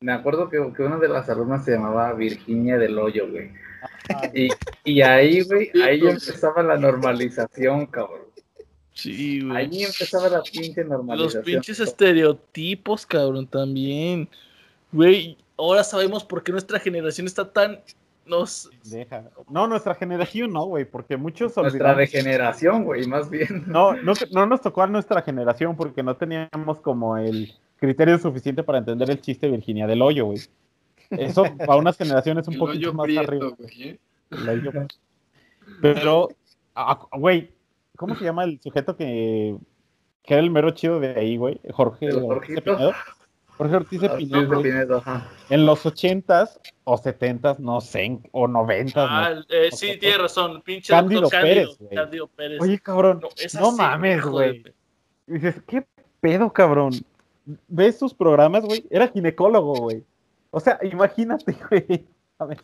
Me 0.00 0.12
acuerdo 0.12 0.48
que, 0.48 0.58
que 0.76 0.82
una 0.82 0.98
de 0.98 1.08
las 1.08 1.28
alumnas 1.28 1.64
se 1.64 1.72
llamaba 1.72 2.12
Virginia 2.12 2.78
del 2.78 2.98
Hoyo, 2.98 3.28
güey. 3.30 3.50
Y, 4.32 4.48
y 4.84 5.02
ahí, 5.02 5.42
güey, 5.42 5.70
ahí 5.82 6.00
pues. 6.00 6.26
empezaba 6.28 6.62
la 6.62 6.76
normalización, 6.76 7.86
cabrón. 7.86 8.22
Sí, 8.92 9.40
güey. 9.42 9.56
Ahí 9.56 9.84
empezaba 9.84 10.28
la 10.28 10.42
pinche 10.42 10.82
Los 10.82 10.90
normalización. 10.90 11.44
pinches 11.44 11.80
estereotipos, 11.80 13.06
cabrón, 13.06 13.46
también. 13.46 14.28
Güey, 14.92 15.36
ahora 15.56 15.84
sabemos 15.84 16.24
por 16.24 16.42
qué 16.42 16.52
nuestra 16.52 16.78
generación 16.78 17.26
está 17.26 17.52
tan. 17.52 17.80
Nos. 18.24 18.70
Deja. 18.84 19.24
No, 19.48 19.66
nuestra 19.66 19.94
generación 19.94 20.52
no, 20.52 20.64
güey, 20.66 20.84
porque 20.84 21.16
muchos 21.16 21.56
Nuestra 21.56 21.62
olvidamos. 21.62 21.96
degeneración, 21.98 22.84
güey, 22.84 23.06
más 23.06 23.30
bien. 23.30 23.64
No, 23.66 23.94
no, 23.94 24.12
no 24.32 24.46
nos 24.46 24.60
tocó 24.60 24.82
a 24.82 24.86
nuestra 24.86 25.22
generación 25.22 25.74
porque 25.76 26.02
no 26.02 26.16
teníamos 26.16 26.80
como 26.80 27.16
el 27.16 27.54
criterio 27.78 28.18
suficiente 28.18 28.62
para 28.62 28.78
entender 28.78 29.10
el 29.10 29.20
chiste 29.20 29.48
Virginia 29.50 29.86
del 29.86 30.02
hoyo, 30.02 30.26
güey. 30.26 30.38
Eso 31.10 31.44
para 31.58 31.76
unas 31.76 31.96
generaciones 31.96 32.46
un 32.48 32.54
El 32.54 32.58
poquito 32.60 32.78
hoyo 32.88 32.92
más 32.94 33.04
prieto, 33.04 33.20
arriba. 33.22 33.48
güey, 33.58 33.82
¿eh? 33.82 33.98
El 34.30 34.48
hoyo. 34.48 34.72
Pero, 35.80 36.28
ah, 36.74 36.98
güey, 37.12 37.52
¿cómo 37.96 38.14
se 38.14 38.24
llama 38.24 38.44
el 38.44 38.60
sujeto 38.60 38.96
que, 38.96 39.56
que 40.22 40.34
era 40.34 40.42
el 40.42 40.50
mero 40.50 40.70
chido 40.72 41.00
de 41.00 41.08
ahí, 41.18 41.36
güey? 41.36 41.60
Jorge 41.72 42.06
¿El 42.06 42.16
Ortiz 42.16 42.22
de 42.22 42.26
Jorgito? 42.54 42.62
Pinedo. 42.76 42.92
Jorge 43.56 43.76
Ortiz 43.76 44.00
de 44.00 44.06
Ah, 44.08 44.16
Pinedo. 44.16 44.62
Pinedo, 44.62 44.96
ajá. 44.98 45.28
En 45.50 45.66
los 45.66 45.84
ochentas 45.84 46.60
o 46.84 46.96
setentas, 46.96 47.58
no 47.58 47.80
sé, 47.80 48.18
o 48.32 48.46
noventas, 48.46 49.08
Ah, 49.10 49.34
no. 49.34 49.40
eh, 49.48 49.70
sí, 49.72 49.96
tienes 49.98 50.18
razón. 50.18 50.62
Pinche 50.62 50.92
Cándido 50.92 51.22
doctor 51.22 51.40
Pérez, 51.42 51.66
Cándido, 51.68 51.86
güey. 51.86 51.96
Cándido 51.96 52.26
Pérez. 52.28 52.60
Oye, 52.60 52.78
cabrón, 52.78 53.20
No, 53.22 53.28
es 53.36 53.54
no 53.54 53.68
así, 53.68 53.76
mames, 53.78 54.24
güey. 54.24 54.62
dices, 55.26 55.56
¿qué 55.66 55.84
pedo, 56.20 56.52
cabrón? 56.52 56.92
¿Ves 57.68 57.98
sus 57.98 58.12
programas, 58.14 58.64
güey? 58.64 58.84
Era 58.90 59.08
ginecólogo, 59.08 59.74
güey. 59.74 60.04
O 60.50 60.60
sea, 60.60 60.78
imagínate, 60.82 61.56
güey. 61.70 62.06
A 62.38 62.44
ver. 62.46 62.62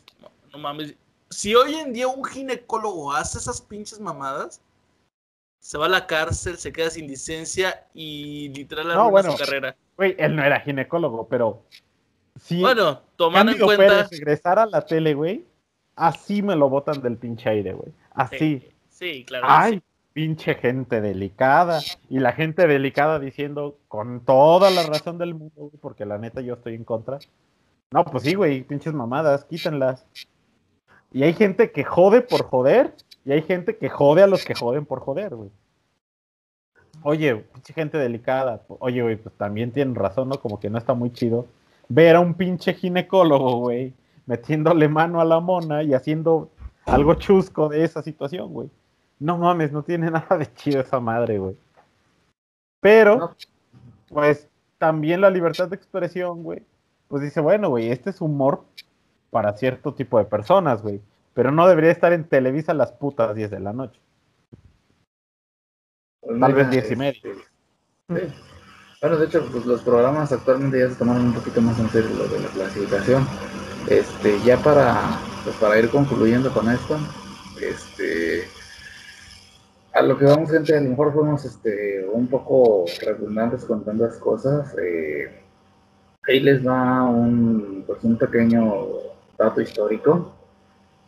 No 0.53 0.59
mames. 0.59 0.95
Si 1.31 1.55
hoy 1.55 1.75
en 1.75 1.93
día 1.93 2.07
un 2.07 2.25
ginecólogo 2.25 3.13
hace 3.13 3.39
esas 3.39 3.61
pinches 3.61 3.99
mamadas, 4.01 4.61
se 5.59 5.79
va 5.79 5.87
a 5.87 5.89
la 5.89 6.07
cárcel, 6.07 6.59
se 6.59 6.73
queda 6.73 6.91
sin 6.91 7.07
licencia 7.07 7.87
y 7.95 8.51
literal 8.51 8.89
No, 8.89 9.11
bueno. 9.11 9.33
su 9.33 9.39
carrera. 9.39 9.75
Güey, 9.97 10.15
él 10.19 10.37
no 10.37 10.45
era 10.45 10.61
ginecólogo, 10.61 11.27
pero 11.27 11.63
si 12.41 12.61
Bueno, 12.61 13.01
tomando 13.17 13.53
en 13.53 13.59
cuenta. 13.59 13.87
Pérez 13.87 14.11
regresara 14.11 14.65
a 14.65 14.67
la 14.67 14.83
tele, 14.85 15.15
güey, 15.15 15.45
así 15.97 16.43
me 16.43 16.55
lo 16.55 16.69
botan 16.69 17.01
del 17.01 17.17
pinche 17.17 17.49
aire, 17.49 17.73
güey. 17.73 17.93
Así. 18.11 18.39
Sí, 18.39 18.69
sí, 18.91 19.25
claro. 19.25 19.47
Ay, 19.49 19.83
pinche 20.15 20.55
gente 20.55 21.03
delicada. 21.03 21.81
Y 22.09 22.21
la 22.21 22.33
gente 22.33 22.67
delicada 22.67 23.19
diciendo 23.19 23.77
con 23.89 24.21
toda 24.21 24.71
la 24.71 24.85
razón 24.85 25.19
del 25.19 25.35
mundo, 25.35 25.71
porque 25.83 26.07
la 26.07 26.17
neta 26.17 26.41
yo 26.41 26.55
estoy 26.55 26.75
en 26.75 26.85
contra. 26.85 27.19
No, 27.91 28.05
pues 28.05 28.23
sí, 28.23 28.35
güey, 28.35 28.63
pinches 28.63 28.95
mamadas, 28.95 29.45
quítenlas. 29.45 30.07
Y 31.13 31.23
hay 31.23 31.35
gente 31.35 31.71
que 31.71 31.85
jode 31.85 32.23
por 32.23 32.45
joder, 32.45 32.95
y 33.27 33.33
hay 33.33 33.43
gente 33.43 33.77
que 33.77 33.91
jode 33.91 34.23
a 34.23 34.27
los 34.27 34.45
que 34.45 34.55
joden 34.55 34.87
por 34.87 35.01
joder, 35.01 35.37
güey. 35.37 35.51
Oye, 37.03 37.37
pinche 37.37 37.75
gente 37.75 37.99
delicada. 37.99 38.63
Oye, 38.69 39.03
güey, 39.03 39.17
pues 39.17 39.35
también 39.37 39.71
tienen 39.71 39.95
razón, 39.95 40.31
¿no? 40.31 40.41
Como 40.41 40.59
que 40.59 40.71
no 40.71 40.79
está 40.79 40.95
muy 40.95 41.13
chido 41.13 41.47
ver 41.89 42.17
a 42.17 42.21
un 42.21 42.35
pinche 42.35 42.75
ginecólogo, 42.75 43.57
güey, 43.59 43.93
metiéndole 44.27 44.89
mano 44.89 45.21
a 45.21 45.25
la 45.25 45.41
mona 45.41 45.83
y 45.83 45.95
haciendo 45.95 46.51
algo 46.87 47.15
chusco 47.15 47.69
de 47.69 47.85
esa 47.85 48.03
situación, 48.03 48.53
güey. 48.53 48.71
No 49.19 49.39
mames, 49.39 49.73
no 49.73 49.83
tiene 49.83 50.11
nada 50.11 50.37
de 50.39 50.53
chido 50.55 50.81
esa 50.81 51.01
madre, 51.01 51.39
güey. 51.39 51.57
Pero, 52.81 53.17
No. 53.17 53.37
pues, 54.09 54.49
también 54.79 55.21
la 55.21 55.31
libertad 55.31 55.69
de 55.69 55.77
expresión, 55.77 56.43
güey. 56.43 56.63
Pues 57.09 57.23
dice, 57.23 57.41
bueno, 57.41 57.69
güey, 57.71 57.91
este 57.91 58.11
es 58.11 58.21
humor 58.21 58.65
para 59.31 59.57
cierto 59.57 59.95
tipo 59.95 60.19
de 60.19 60.25
personas, 60.25 60.83
güey. 60.83 61.01
Pero 61.33 61.51
no 61.51 61.67
debería 61.67 61.91
estar 61.91 62.13
en 62.13 62.25
Televisa 62.25 62.73
a 62.73 62.75
las 62.77 62.93
putas 62.93 63.35
10 63.35 63.51
de 63.51 63.61
la 63.61 63.73
noche. 63.73 63.99
Pues 66.21 66.41
Tal 66.41 66.53
mira, 66.53 66.65
vez 66.65 66.71
diez 66.71 66.91
y 66.91 66.97
media. 66.97 67.21
este, 67.23 67.35
sí. 68.29 68.35
Bueno, 69.01 69.17
de 69.19 69.27
hecho, 69.27 69.47
pues 69.53 69.67
los 69.67 69.83
programas 69.83 70.33
actualmente 70.33 70.79
ya 70.79 70.89
se 70.89 70.95
toman 70.97 71.21
un 71.21 71.35
poquito 71.35 71.61
más 71.61 71.79
en 71.79 71.89
serio 71.91 72.11
lo 72.17 72.27
de 72.29 72.41
la 72.41 72.49
clasificación. 72.49 73.27
Este, 73.89 74.41
ya 74.45 74.57
para, 74.59 75.19
pues 75.45 75.55
para 75.57 75.79
ir 75.79 75.91
concluyendo 75.91 76.51
con 76.55 76.71
esto, 76.71 76.97
este, 77.61 78.45
a 79.95 80.03
lo 80.03 80.19
que 80.19 80.25
vamos, 80.25 80.51
gente, 80.51 80.77
a 80.77 80.81
lo 80.81 80.91
mejor 80.91 81.13
fuimos 81.13 81.45
este, 81.45 82.05
un 82.13 82.27
poco 82.27 82.85
redundantes 83.01 83.65
con 83.65 83.85
tantas 83.85 84.19
cosas. 84.19 84.75
eh, 84.79 85.31
ahí 86.27 86.41
les 86.41 86.67
va 86.67 87.05
un, 87.05 87.85
pues, 87.87 88.03
un 88.05 88.17
pequeño 88.19 88.87
dato 89.39 89.61
histórico, 89.61 90.33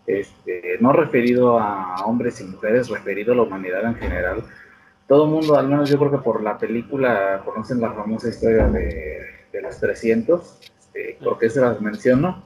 este, 0.07 0.79
no 0.81 0.93
referido 0.93 1.59
a 1.59 1.97
hombres 2.07 2.41
y 2.41 2.45
mujeres, 2.45 2.89
referido 2.89 3.33
a 3.33 3.37
la 3.37 3.43
humanidad 3.43 3.85
en 3.85 3.95
general 3.97 4.45
todo 5.07 5.25
el 5.25 5.31
mundo, 5.31 5.57
al 5.57 5.69
menos 5.69 5.89
yo 5.89 5.99
creo 5.99 6.11
que 6.11 6.19
por 6.19 6.43
la 6.43 6.59
película, 6.59 7.43
conocen 7.45 7.81
la 7.81 7.93
famosa 7.93 8.29
historia 8.29 8.67
de, 8.69 9.21
de 9.53 9.63
los 9.63 9.79
300. 9.79 10.61
Este, 10.79 11.19
¿Por 11.23 11.39
qué 11.39 11.49
se 11.49 11.61
las 11.61 11.81
menciono? 11.81 12.45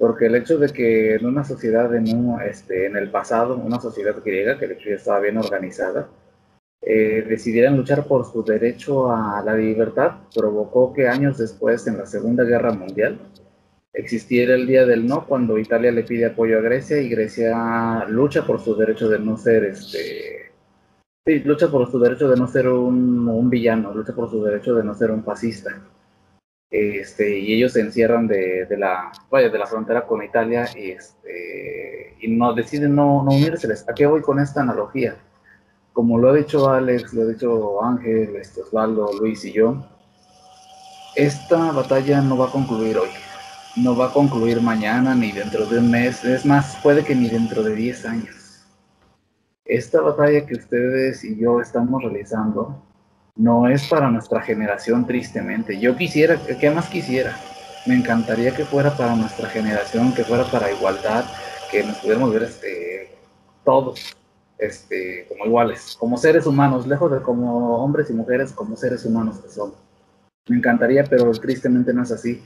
Porque 0.00 0.26
el 0.26 0.34
hecho 0.34 0.56
de 0.56 0.70
que 0.70 1.16
en 1.16 1.26
una 1.26 1.44
sociedad, 1.44 1.94
en, 1.94 2.16
un, 2.16 2.40
este, 2.40 2.86
en 2.86 2.96
el 2.96 3.10
pasado, 3.10 3.58
una 3.58 3.78
sociedad 3.78 4.16
griega, 4.24 4.58
que 4.58 4.66
de 4.66 4.72
hecho 4.72 4.88
estaba 4.88 5.20
bien 5.20 5.36
organizada, 5.36 6.08
eh, 6.80 7.22
decidieran 7.28 7.76
luchar 7.76 8.06
por 8.06 8.24
su 8.24 8.42
derecho 8.42 9.12
a 9.12 9.42
la 9.44 9.54
libertad, 9.54 10.12
provocó 10.34 10.94
que 10.94 11.06
años 11.06 11.36
después, 11.36 11.86
en 11.86 11.98
la 11.98 12.06
Segunda 12.06 12.44
Guerra 12.44 12.72
Mundial, 12.72 13.18
existiera 13.92 14.54
el 14.54 14.66
Día 14.66 14.86
del 14.86 15.06
No, 15.06 15.26
cuando 15.26 15.58
Italia 15.58 15.92
le 15.92 16.04
pide 16.04 16.24
apoyo 16.24 16.56
a 16.56 16.62
Grecia 16.62 16.96
y 17.02 17.10
Grecia 17.10 18.06
lucha 18.08 18.46
por 18.46 18.58
su 18.58 18.74
derecho 18.74 19.06
de 19.10 19.18
no 19.18 19.36
ser 19.36 19.64
este, 19.64 20.50
lucha 21.44 21.70
por 21.70 21.90
su 21.90 22.00
derecho 22.00 22.26
de 22.30 22.36
no 22.38 22.48
ser 22.48 22.68
un 22.68 23.50
villano, 23.50 23.92
lucha 23.92 24.14
por 24.14 24.30
su 24.30 24.42
derecho 24.42 24.74
de 24.74 24.82
no 24.82 24.94
ser 24.94 25.10
un 25.10 25.22
fascista. 25.22 25.78
Este, 26.70 27.38
y 27.38 27.54
ellos 27.54 27.72
se 27.72 27.80
encierran 27.80 28.28
de, 28.28 28.66
la, 28.78 29.10
vaya, 29.30 29.48
de 29.48 29.58
la 29.58 29.66
frontera 29.66 30.06
con 30.06 30.22
Italia 30.22 30.68
y, 30.76 30.92
este, 30.92 32.14
y 32.20 32.28
no, 32.28 32.54
deciden 32.54 32.94
no, 32.94 33.24
no 33.24 33.32
unírseles. 33.32 33.88
¿A 33.88 33.94
qué 33.94 34.06
voy 34.06 34.22
con 34.22 34.38
esta 34.38 34.60
analogía? 34.60 35.16
Como 35.92 36.18
lo 36.18 36.30
ha 36.30 36.34
dicho 36.34 36.70
Alex, 36.70 37.12
lo 37.12 37.22
ha 37.22 37.26
dicho 37.26 37.82
Ángel, 37.82 38.36
este, 38.36 38.62
Osvaldo, 38.62 39.10
Luis 39.18 39.44
y 39.44 39.52
yo, 39.52 39.84
esta 41.16 41.72
batalla 41.72 42.20
no 42.20 42.38
va 42.38 42.46
a 42.46 42.52
concluir 42.52 42.96
hoy, 42.98 43.10
no 43.76 43.96
va 43.96 44.06
a 44.06 44.12
concluir 44.12 44.60
mañana 44.62 45.14
ni 45.14 45.32
dentro 45.32 45.66
de 45.66 45.78
un 45.78 45.90
mes, 45.90 46.24
es 46.24 46.46
más, 46.46 46.78
puede 46.82 47.04
que 47.04 47.16
ni 47.16 47.28
dentro 47.28 47.64
de 47.64 47.74
10 47.74 48.04
años 48.06 48.40
esta 49.70 50.00
batalla 50.00 50.44
que 50.46 50.54
ustedes 50.54 51.22
y 51.24 51.38
yo 51.38 51.60
estamos 51.60 52.02
realizando 52.02 52.82
no 53.40 53.66
es 53.66 53.88
para 53.88 54.10
nuestra 54.10 54.42
generación, 54.42 55.06
tristemente. 55.06 55.80
Yo 55.80 55.96
quisiera, 55.96 56.38
¿qué 56.60 56.70
más 56.70 56.90
quisiera? 56.90 57.34
Me 57.86 57.94
encantaría 57.94 58.54
que 58.54 58.66
fuera 58.66 58.94
para 58.94 59.16
nuestra 59.16 59.48
generación, 59.48 60.12
que 60.12 60.24
fuera 60.24 60.44
para 60.44 60.70
igualdad, 60.70 61.24
que 61.70 61.82
nos 61.82 61.96
pudiéramos 61.98 62.34
ver 62.34 62.42
este, 62.42 63.16
todos 63.64 64.14
este, 64.58 65.26
como 65.28 65.46
iguales, 65.46 65.96
como 65.98 66.18
seres 66.18 66.46
humanos, 66.46 66.86
lejos 66.86 67.10
de 67.10 67.22
como 67.22 67.82
hombres 67.82 68.10
y 68.10 68.12
mujeres, 68.12 68.52
como 68.52 68.76
seres 68.76 69.06
humanos 69.06 69.38
que 69.38 69.48
son. 69.48 69.72
Me 70.46 70.58
encantaría, 70.58 71.04
pero 71.04 71.30
tristemente 71.32 71.94
no 71.94 72.02
es 72.02 72.12
así. 72.12 72.42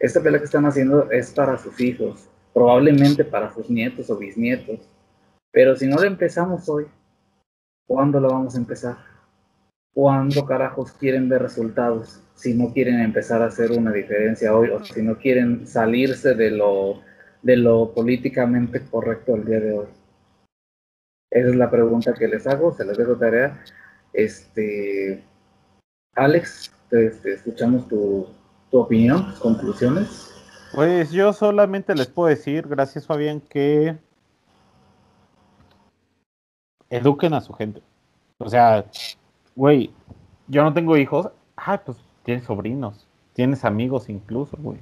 Esta 0.00 0.22
pelea 0.22 0.38
que 0.38 0.46
están 0.46 0.64
haciendo 0.64 1.10
es 1.10 1.30
para 1.30 1.58
sus 1.58 1.78
hijos, 1.78 2.26
probablemente 2.54 3.22
para 3.22 3.52
sus 3.52 3.68
nietos 3.68 4.08
o 4.08 4.16
bisnietos. 4.16 4.80
Pero 5.52 5.76
si 5.76 5.86
no 5.86 5.96
la 5.96 6.06
empezamos 6.06 6.66
hoy, 6.70 6.86
¿cuándo 7.86 8.18
la 8.18 8.28
vamos 8.28 8.54
a 8.54 8.58
empezar? 8.58 9.17
¿Cuándo 9.98 10.46
carajos 10.46 10.92
quieren 10.92 11.28
ver 11.28 11.42
resultados? 11.42 12.20
Si 12.36 12.54
no 12.54 12.72
quieren 12.72 13.00
empezar 13.00 13.42
a 13.42 13.46
hacer 13.46 13.72
una 13.72 13.90
diferencia 13.90 14.54
hoy 14.54 14.70
o 14.70 14.84
si 14.84 15.02
no 15.02 15.18
quieren 15.18 15.66
salirse 15.66 16.36
de 16.36 16.52
lo, 16.52 17.02
de 17.42 17.56
lo 17.56 17.92
políticamente 17.92 18.80
correcto 18.88 19.34
el 19.34 19.44
día 19.44 19.58
de 19.58 19.72
hoy. 19.72 19.86
Esa 21.32 21.48
es 21.48 21.56
la 21.56 21.68
pregunta 21.68 22.14
que 22.14 22.28
les 22.28 22.46
hago, 22.46 22.72
se 22.72 22.84
les 22.84 22.96
dejo 22.96 23.16
tarea. 23.16 23.60
Este, 24.12 25.24
Alex, 26.14 26.70
te, 26.90 27.10
te 27.10 27.32
escuchamos 27.32 27.88
tu, 27.88 28.28
tu 28.70 28.78
opinión, 28.78 29.26
tus 29.30 29.40
conclusiones. 29.40 30.32
Pues 30.76 31.10
yo 31.10 31.32
solamente 31.32 31.92
les 31.96 32.06
puedo 32.06 32.28
decir, 32.28 32.68
gracias 32.68 33.04
Fabián, 33.04 33.40
que 33.40 33.98
eduquen 36.88 37.34
a 37.34 37.40
su 37.40 37.52
gente. 37.52 37.82
O 38.38 38.48
sea, 38.48 38.84
güey, 39.58 39.90
yo 40.46 40.62
no 40.62 40.72
tengo 40.72 40.96
hijos. 40.96 41.28
Ay, 41.56 41.78
pues 41.84 41.98
tienes 42.22 42.44
sobrinos, 42.44 43.04
tienes 43.32 43.64
amigos 43.64 44.08
incluso, 44.08 44.56
güey. 44.56 44.78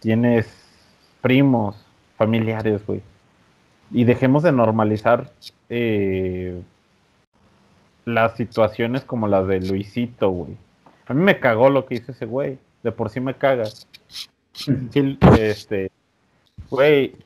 Tienes 0.00 0.46
primos, 1.22 1.74
familiares, 2.18 2.86
güey. 2.86 3.00
Y 3.90 4.04
dejemos 4.04 4.42
de 4.42 4.52
normalizar 4.52 5.32
eh, 5.70 6.60
las 8.04 8.36
situaciones 8.36 9.02
como 9.02 9.28
las 9.28 9.46
de 9.46 9.60
Luisito, 9.60 10.28
güey. 10.28 10.58
A 11.06 11.14
mí 11.14 11.22
me 11.22 11.40
cagó 11.40 11.70
lo 11.70 11.86
que 11.86 11.94
hizo 11.94 12.12
ese 12.12 12.26
güey. 12.26 12.58
De 12.82 12.92
por 12.92 13.08
sí 13.08 13.20
me 13.20 13.34
caga. 13.34 13.64
Sí, 14.52 15.18
este, 15.38 15.90
güey, 16.68 17.16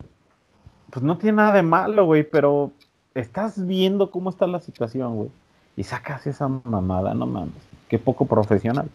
pues 0.91 1.05
no 1.05 1.19
tiene 1.19 1.39
nada 1.39 1.55
de 1.55 1.63
malo, 1.63 2.07
güey, 2.07 2.23
pero 2.23 2.71
estás 3.13 3.67
viendo 3.67 4.13
cómo 4.13 4.31
está 4.31 4.47
la 4.47 4.61
situación, 4.61 5.17
güey. 5.17 5.31
Y 5.79 5.85
sacas 5.85 6.27
esa 6.27 6.49
mamada, 6.49 7.15
no 7.15 7.25
mames. 7.25 7.55
Qué 7.89 8.01
poco 8.01 8.27
profesional. 8.27 8.91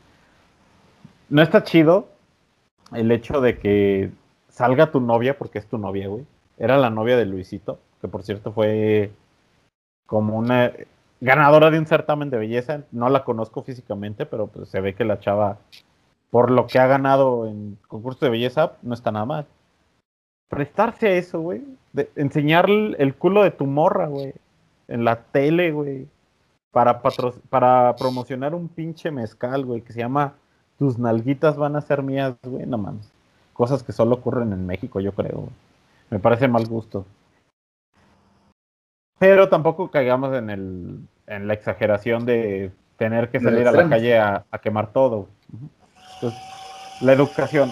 No 1.29 1.41
está 1.41 1.63
chido 1.63 2.09
el 2.91 3.09
hecho 3.13 3.39
de 3.39 3.57
que 3.57 4.11
salga 4.49 4.91
tu 4.91 4.99
novia, 4.99 5.37
porque 5.37 5.59
es 5.59 5.65
tu 5.65 5.77
novia, 5.77 6.09
güey. 6.09 6.25
Era 6.57 6.77
la 6.77 6.89
novia 6.89 7.15
de 7.15 7.25
Luisito, 7.25 7.79
que 8.01 8.09
por 8.09 8.23
cierto 8.23 8.51
fue 8.51 9.11
como 10.07 10.37
una 10.37 10.73
ganadora 11.21 11.71
de 11.71 11.79
un 11.79 11.87
certamen 11.87 12.29
de 12.29 12.37
belleza. 12.37 12.81
No 12.91 13.07
la 13.07 13.23
conozco 13.23 13.63
físicamente, 13.63 14.25
pero 14.25 14.47
pues 14.47 14.67
se 14.67 14.81
ve 14.81 14.93
que 14.93 15.05
la 15.05 15.21
chava, 15.21 15.59
por 16.31 16.51
lo 16.51 16.67
que 16.67 16.79
ha 16.79 16.87
ganado 16.87 17.47
en 17.47 17.77
concurso 17.87 18.25
de 18.25 18.31
belleza, 18.31 18.73
no 18.81 18.93
está 18.93 19.09
nada 19.09 19.25
mal. 19.25 19.45
Prestarse 20.49 21.07
a 21.07 21.13
eso, 21.13 21.39
güey. 21.39 21.61
Enseñar 22.17 22.69
el 22.69 23.15
culo 23.15 23.41
de 23.41 23.51
tu 23.51 23.67
morra, 23.67 24.07
güey. 24.07 24.33
En 24.89 25.05
la 25.05 25.23
tele, 25.23 25.71
güey. 25.71 26.09
Para, 26.73 27.01
para 27.49 27.95
promocionar 27.95 28.53
un 28.53 28.67
pinche 28.67 29.11
mezcal, 29.11 29.63
güey, 29.63 29.81
que 29.81 29.93
se 29.93 29.99
llama 29.99 30.33
Tus 30.77 30.99
nalguitas 30.99 31.55
van 31.55 31.77
a 31.77 31.81
ser 31.81 32.03
mías, 32.03 32.35
güey. 32.43 32.65
No 32.65 32.77
mames. 32.77 33.09
Cosas 33.53 33.83
que 33.83 33.93
solo 33.93 34.15
ocurren 34.15 34.51
en 34.51 34.65
México, 34.65 34.99
yo 34.99 35.13
creo. 35.13 35.47
Me 36.09 36.19
parece 36.19 36.47
mal 36.47 36.65
gusto. 36.65 37.05
Pero 39.19 39.47
tampoco 39.47 39.89
caigamos 39.89 40.35
en, 40.35 40.49
el, 40.49 41.07
en 41.27 41.47
la 41.47 41.53
exageración 41.53 42.25
de 42.25 42.71
tener 42.97 43.29
que 43.29 43.39
salir 43.39 43.67
a 43.67 43.71
la 43.71 43.87
calle 43.87 44.19
a, 44.19 44.43
quemar 44.61 44.91
todo. 44.91 45.27
Entonces, 46.15 46.39
la 47.01 47.13
educación. 47.13 47.71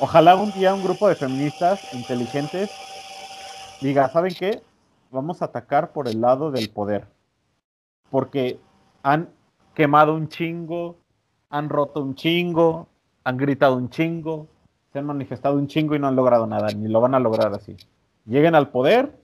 Ojalá 0.00 0.34
un 0.34 0.50
día 0.52 0.74
un 0.74 0.82
grupo 0.82 1.08
de 1.08 1.14
feministas 1.14 1.94
inteligentes 1.94 2.70
diga, 3.80 4.08
¿saben 4.08 4.34
qué? 4.34 4.60
Vamos 5.12 5.42
a 5.42 5.46
atacar 5.46 5.92
por 5.92 6.08
el 6.08 6.20
lado 6.20 6.50
del 6.50 6.70
poder. 6.70 7.06
Porque 8.12 8.60
han 9.02 9.30
quemado 9.74 10.14
un 10.14 10.28
chingo, 10.28 10.98
han 11.48 11.70
roto 11.70 12.02
un 12.02 12.14
chingo, 12.14 12.88
han 13.24 13.38
gritado 13.38 13.74
un 13.74 13.88
chingo, 13.88 14.48
se 14.92 14.98
han 14.98 15.06
manifestado 15.06 15.56
un 15.56 15.66
chingo 15.66 15.96
y 15.96 15.98
no 15.98 16.08
han 16.08 16.16
logrado 16.16 16.46
nada, 16.46 16.68
ni 16.76 16.88
lo 16.88 17.00
van 17.00 17.14
a 17.14 17.18
lograr 17.18 17.54
así. 17.54 17.74
Lleguen 18.26 18.54
al 18.54 18.68
poder 18.68 19.18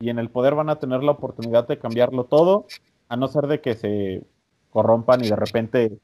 y 0.00 0.10
en 0.10 0.18
el 0.18 0.28
poder 0.28 0.56
van 0.56 0.70
a 0.70 0.80
tener 0.80 1.04
la 1.04 1.12
oportunidad 1.12 1.68
de 1.68 1.78
cambiarlo 1.78 2.24
todo, 2.24 2.66
a 3.08 3.16
no 3.16 3.28
ser 3.28 3.46
de 3.46 3.60
que 3.60 3.76
se 3.76 4.26
corrompan 4.70 5.24
y 5.24 5.28
de 5.28 5.36
repente 5.36 5.98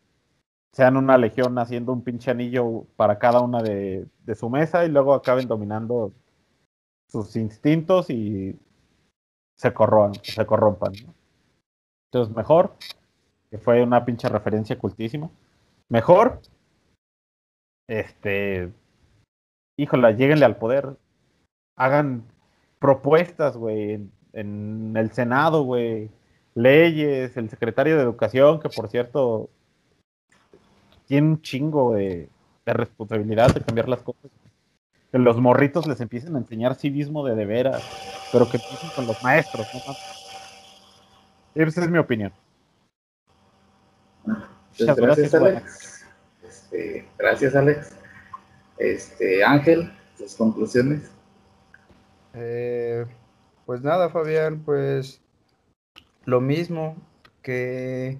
sean 0.72 0.96
una 0.96 1.18
legión 1.18 1.58
haciendo 1.58 1.92
un 1.92 2.02
pinche 2.02 2.30
anillo 2.30 2.84
para 2.94 3.18
cada 3.18 3.40
una 3.40 3.64
de, 3.64 4.06
su 4.36 4.48
mesa 4.48 4.84
y 4.84 4.90
luego 4.90 5.12
acaben 5.12 5.48
dominando 5.48 6.12
sus 7.08 7.34
instintos 7.34 8.10
y 8.10 8.56
se, 9.56 9.74
corrompan. 9.74 10.22
Se 10.22 10.46
corrompan 10.46 10.92
Entonces, 12.10 12.34
mejor, 12.34 12.74
que 13.50 13.58
fue 13.58 13.82
una 13.82 14.04
pinche 14.04 14.28
referencia 14.28 14.78
cultísima, 14.78 15.30
mejor, 15.88 16.40
este, 17.88 18.72
híjola, 19.76 20.12
lleguenle 20.12 20.44
al 20.44 20.56
poder, 20.56 20.96
hagan 21.76 22.24
propuestas, 22.78 23.56
güey, 23.56 24.08
en, 24.32 24.94
el 24.96 25.12
Senado, 25.12 25.62
güey, 25.62 26.10
leyes, 26.54 27.36
el 27.36 27.50
secretario 27.50 27.96
de 27.96 28.02
Educación, 28.02 28.60
que 28.60 28.68
por 28.68 28.88
cierto 28.88 29.50
tiene 31.06 31.28
un 31.28 31.42
chingo 31.42 31.94
de, 31.94 32.28
responsabilidad 32.66 33.54
de 33.54 33.62
cambiar 33.62 33.88
las 33.88 34.02
cosas. 34.02 34.30
Que 35.10 35.18
los 35.18 35.38
morritos 35.38 35.86
les 35.86 36.02
empiecen 36.02 36.36
a 36.36 36.38
enseñar 36.38 36.74
civismo 36.74 37.24
de 37.24 37.34
de 37.34 37.46
veras, 37.46 37.82
pero 38.30 38.44
que 38.50 38.58
empiecen 38.58 38.90
con 38.94 39.06
los 39.06 39.22
maestros, 39.22 39.66
¿no? 39.74 39.94
Esa 41.66 41.82
es 41.82 41.90
mi 41.90 41.98
opinión. 41.98 42.32
gracias, 44.78 45.34
Alex. 45.34 46.06
Este, 46.44 47.08
gracias, 47.18 47.56
Alex. 47.56 47.96
Este, 48.78 49.42
Ángel, 49.42 49.92
sus 50.16 50.36
conclusiones. 50.36 51.10
Eh, 52.34 53.04
pues 53.66 53.82
nada, 53.82 54.08
Fabián, 54.08 54.62
pues 54.64 55.20
lo 56.26 56.40
mismo 56.40 56.96
que 57.42 58.18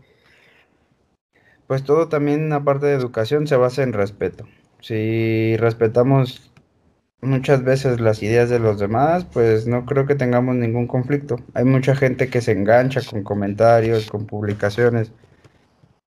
pues 1.68 1.84
todo 1.84 2.09
también 2.09 2.53
aparte 2.53 2.86
de 2.86 2.95
educación 2.95 3.47
se 3.47 3.57
basa 3.57 3.84
en 3.84 3.93
respeto. 3.93 4.49
Si 4.80 5.57
respetamos 5.59 6.51
muchas 7.20 7.64
veces 7.64 8.00
las 8.00 8.22
ideas 8.22 8.50
de 8.50 8.58
los 8.58 8.78
demás, 8.78 9.24
pues 9.32 9.66
no 9.66 9.84
creo 9.86 10.06
que 10.06 10.14
tengamos 10.14 10.56
ningún 10.56 10.86
conflicto. 10.86 11.36
Hay 11.54 11.64
mucha 11.64 11.94
gente 11.96 12.28
que 12.28 12.40
se 12.40 12.52
engancha 12.52 13.00
con 13.08 13.22
comentarios, 13.22 14.08
con 14.10 14.26
publicaciones. 14.26 15.12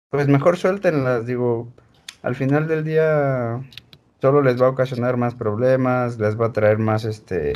Pues 0.09 0.27
mejor 0.27 0.57
suéltenlas, 0.57 1.25
digo, 1.25 1.73
al 2.23 2.35
final 2.35 2.67
del 2.67 2.83
día 2.83 3.61
solo 4.21 4.41
les 4.41 4.61
va 4.61 4.67
a 4.67 4.69
ocasionar 4.69 5.17
más 5.17 5.35
problemas, 5.35 6.17
les 6.19 6.39
va 6.39 6.47
a 6.47 6.53
traer 6.53 6.77
más 6.79 7.05
este 7.05 7.53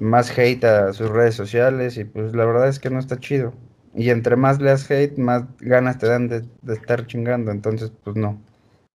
más 0.00 0.36
hate 0.36 0.64
a 0.64 0.92
sus 0.92 1.10
redes 1.10 1.34
sociales 1.34 1.96
y 1.96 2.04
pues 2.04 2.34
la 2.34 2.44
verdad 2.44 2.68
es 2.68 2.78
que 2.78 2.90
no 2.90 2.98
está 2.98 3.18
chido. 3.18 3.52
Y 3.94 4.10
entre 4.10 4.36
más 4.36 4.60
leas 4.60 4.90
hate, 4.90 5.18
más 5.18 5.44
ganas 5.60 5.98
te 5.98 6.08
dan 6.08 6.28
de, 6.28 6.44
estar 6.68 7.06
chingando, 7.06 7.50
entonces 7.50 7.92
pues 8.02 8.16
no. 8.16 8.40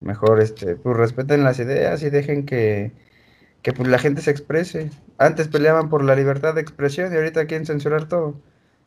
Mejor 0.01 0.40
este, 0.40 0.76
pues 0.76 0.97
respeten 0.97 1.44
las 1.44 1.59
ideas 1.59 2.03
y 2.03 2.11
dejen 2.11 2.44
que, 2.47 2.92
que 3.62 3.72
pues 3.72 3.88
la 3.88 3.99
gente 3.99 4.22
se 4.22 4.30
exprese. 4.30 4.90
Antes 5.18 5.48
peleaban 5.48 5.89
por 5.89 6.05
la 6.05 6.14
libertad 6.14 6.55
de 6.55 6.60
expresión 6.60 7.12
y 7.12 7.16
ahorita 7.16 7.47
quieren 7.47 7.66
censurar 7.66 8.09
todo. 8.09 8.40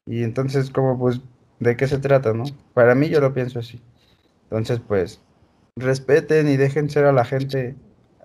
Y 0.05 0.23
entonces 0.23 0.69
como 0.69 0.97
pues 0.99 1.21
de 1.59 1.75
qué 1.75 1.87
se 1.87 1.99
trata, 1.99 2.33
¿no? 2.33 2.45
Para 2.73 2.95
mí 2.95 3.09
yo 3.09 3.19
lo 3.21 3.33
pienso 3.33 3.59
así. 3.59 3.81
Entonces 4.43 4.79
pues 4.79 5.21
respeten 5.75 6.47
y 6.47 6.57
dejen 6.57 6.89
ser 6.89 7.05
a 7.05 7.11
la 7.11 7.25
gente 7.25 7.75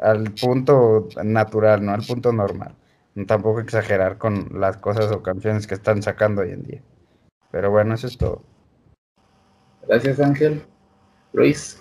al 0.00 0.32
punto 0.32 1.08
natural, 1.22 1.84
¿no? 1.84 1.92
Al 1.92 2.02
punto 2.02 2.32
normal. 2.32 2.74
Tampoco 3.26 3.60
exagerar 3.60 4.18
con 4.18 4.48
las 4.60 4.76
cosas 4.78 5.10
o 5.12 5.22
canciones 5.22 5.66
que 5.66 5.74
están 5.74 6.02
sacando 6.02 6.42
hoy 6.42 6.50
en 6.50 6.62
día. 6.64 6.82
Pero 7.50 7.70
bueno, 7.70 7.94
eso 7.94 8.08
es 8.08 8.18
todo. 8.18 8.42
Gracias, 9.86 10.18
Ángel. 10.18 10.62
Luis, 11.32 11.80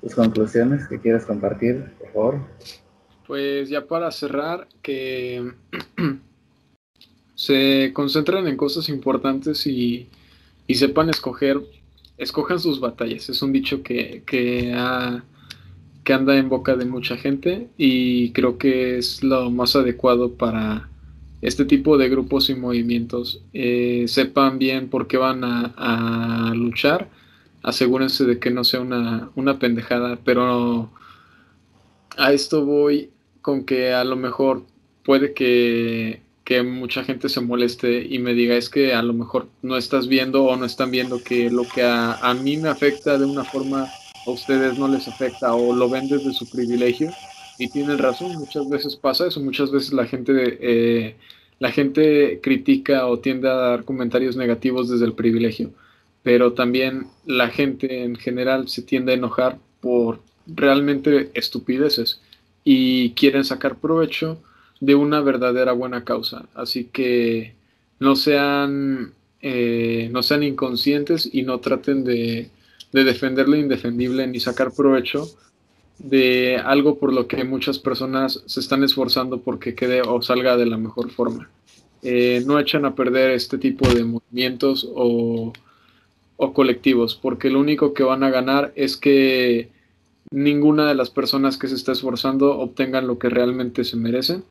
tus 0.00 0.14
conclusiones 0.14 0.86
que 0.88 1.00
quieras 1.00 1.26
compartir, 1.26 1.84
por 1.98 2.12
favor. 2.12 2.40
Pues 3.26 3.68
ya 3.68 3.86
para 3.86 4.10
cerrar, 4.10 4.68
que 4.82 5.52
se 7.34 7.92
concentren 7.92 8.46
en 8.48 8.56
cosas 8.56 8.88
importantes 8.88 9.66
y, 9.66 10.08
y, 10.66 10.74
sepan 10.74 11.10
escoger, 11.10 11.60
escojan 12.18 12.58
sus 12.58 12.80
batallas. 12.80 13.28
Es 13.28 13.42
un 13.42 13.52
dicho 13.52 13.82
que, 13.82 14.22
que 14.26 14.72
anda 16.12 16.36
en 16.36 16.48
boca 16.48 16.76
de 16.76 16.84
mucha 16.84 17.16
gente 17.16 17.68
y 17.76 18.32
creo 18.32 18.58
que 18.58 18.98
es 18.98 19.22
lo 19.22 19.50
más 19.50 19.76
adecuado 19.76 20.32
para 20.32 20.88
este 21.42 21.64
tipo 21.64 21.96
de 21.96 22.08
grupos 22.08 22.50
y 22.50 22.54
movimientos. 22.54 23.42
Eh, 23.52 24.04
sepan 24.08 24.58
bien 24.58 24.88
por 24.88 25.06
qué 25.06 25.16
van 25.16 25.42
a, 25.44 26.52
luchar, 26.54 27.08
asegúrense 27.62 28.24
de 28.24 28.38
que 28.38 28.50
no 28.50 28.64
sea 28.64 28.80
una, 28.80 29.30
una 29.34 29.58
pendejada, 29.58 30.18
pero 30.24 30.90
a 32.16 32.32
esto 32.32 32.64
voy 32.64 33.10
con 33.42 33.64
que 33.64 33.92
a 33.92 34.04
lo 34.04 34.16
mejor 34.16 34.64
puede 35.04 35.32
que, 35.32 36.22
que, 36.44 36.62
mucha 36.62 37.04
gente 37.04 37.28
se 37.28 37.40
moleste 37.40 38.06
y 38.08 38.18
me 38.18 38.34
diga 38.34 38.56
es 38.56 38.68
que 38.68 38.94
a 38.94 39.02
lo 39.02 39.12
mejor 39.12 39.48
no 39.62 39.76
estás 39.76 40.08
viendo 40.08 40.44
o 40.44 40.56
no 40.56 40.64
están 40.64 40.90
viendo 40.90 41.22
que 41.22 41.50
lo 41.50 41.64
que 41.64 41.82
a, 41.82 42.14
a 42.14 42.34
mí 42.34 42.56
me 42.56 42.68
afecta 42.68 43.18
de 43.18 43.24
una 43.24 43.44
forma 43.44 43.88
a 44.26 44.30
ustedes 44.30 44.78
no 44.78 44.88
les 44.88 45.08
afecta 45.08 45.54
o 45.54 45.74
lo 45.74 45.88
ven 45.88 46.08
desde 46.08 46.32
su 46.32 46.48
privilegio 46.50 47.10
y 47.60 47.68
tienen 47.68 47.98
razón, 47.98 48.32
muchas 48.36 48.68
veces 48.68 48.96
pasa 48.96 49.26
eso, 49.26 49.38
muchas 49.40 49.70
veces 49.70 49.92
la 49.92 50.06
gente, 50.06 50.58
eh, 50.60 51.16
la 51.58 51.70
gente 51.70 52.40
critica 52.42 53.06
o 53.06 53.18
tiende 53.18 53.50
a 53.50 53.54
dar 53.54 53.84
comentarios 53.84 54.34
negativos 54.34 54.88
desde 54.88 55.04
el 55.04 55.12
privilegio, 55.12 55.70
pero 56.22 56.52
también 56.52 57.06
la 57.24 57.48
gente 57.48 58.02
en 58.02 58.16
general 58.16 58.68
se 58.68 58.82
tiende 58.82 59.12
a 59.12 59.16
enojar 59.16 59.58
por 59.80 60.20
realmente 60.46 61.30
estupideces 61.34 62.20
y 62.64 63.10
quieren 63.12 63.44
sacar 63.44 63.78
provecho 63.78 64.40
de 64.80 64.94
una 64.94 65.20
verdadera 65.20 65.72
buena 65.72 66.04
causa. 66.04 66.46
Así 66.54 66.84
que 66.84 67.54
no 67.98 68.16
sean, 68.16 69.12
eh, 69.42 70.08
no 70.12 70.22
sean 70.22 70.42
inconscientes 70.42 71.28
y 71.32 71.42
no 71.42 71.60
traten 71.60 72.04
de, 72.04 72.50
de 72.92 73.04
defender 73.04 73.48
lo 73.48 73.56
indefendible 73.56 74.26
ni 74.26 74.40
sacar 74.40 74.72
provecho 74.72 75.28
de 75.98 76.56
algo 76.56 76.98
por 76.98 77.12
lo 77.12 77.26
que 77.26 77.44
muchas 77.44 77.78
personas 77.78 78.42
se 78.46 78.60
están 78.60 78.82
esforzando 78.82 79.40
porque 79.40 79.74
quede 79.74 80.00
o 80.02 80.22
salga 80.22 80.56
de 80.56 80.66
la 80.66 80.78
mejor 80.78 81.10
forma. 81.10 81.50
Eh, 82.02 82.42
no 82.46 82.58
echan 82.58 82.86
a 82.86 82.94
perder 82.94 83.32
este 83.32 83.58
tipo 83.58 83.86
de 83.92 84.04
movimientos 84.04 84.88
o, 84.94 85.52
o, 86.42 86.54
colectivos, 86.54 87.14
porque 87.14 87.50
lo 87.50 87.60
único 87.60 87.92
que 87.92 88.02
van 88.02 88.24
a 88.24 88.30
ganar 88.30 88.72
es 88.74 88.96
que 88.96 89.68
ninguna 90.30 90.88
de 90.88 90.94
las 90.94 91.10
personas 91.10 91.58
que 91.58 91.68
se 91.68 91.74
está 91.74 91.92
esforzando 91.92 92.58
obtengan 92.58 93.06
lo 93.06 93.18
que 93.18 93.28
realmente 93.28 93.84
se 93.84 93.96
merecen 93.96 94.42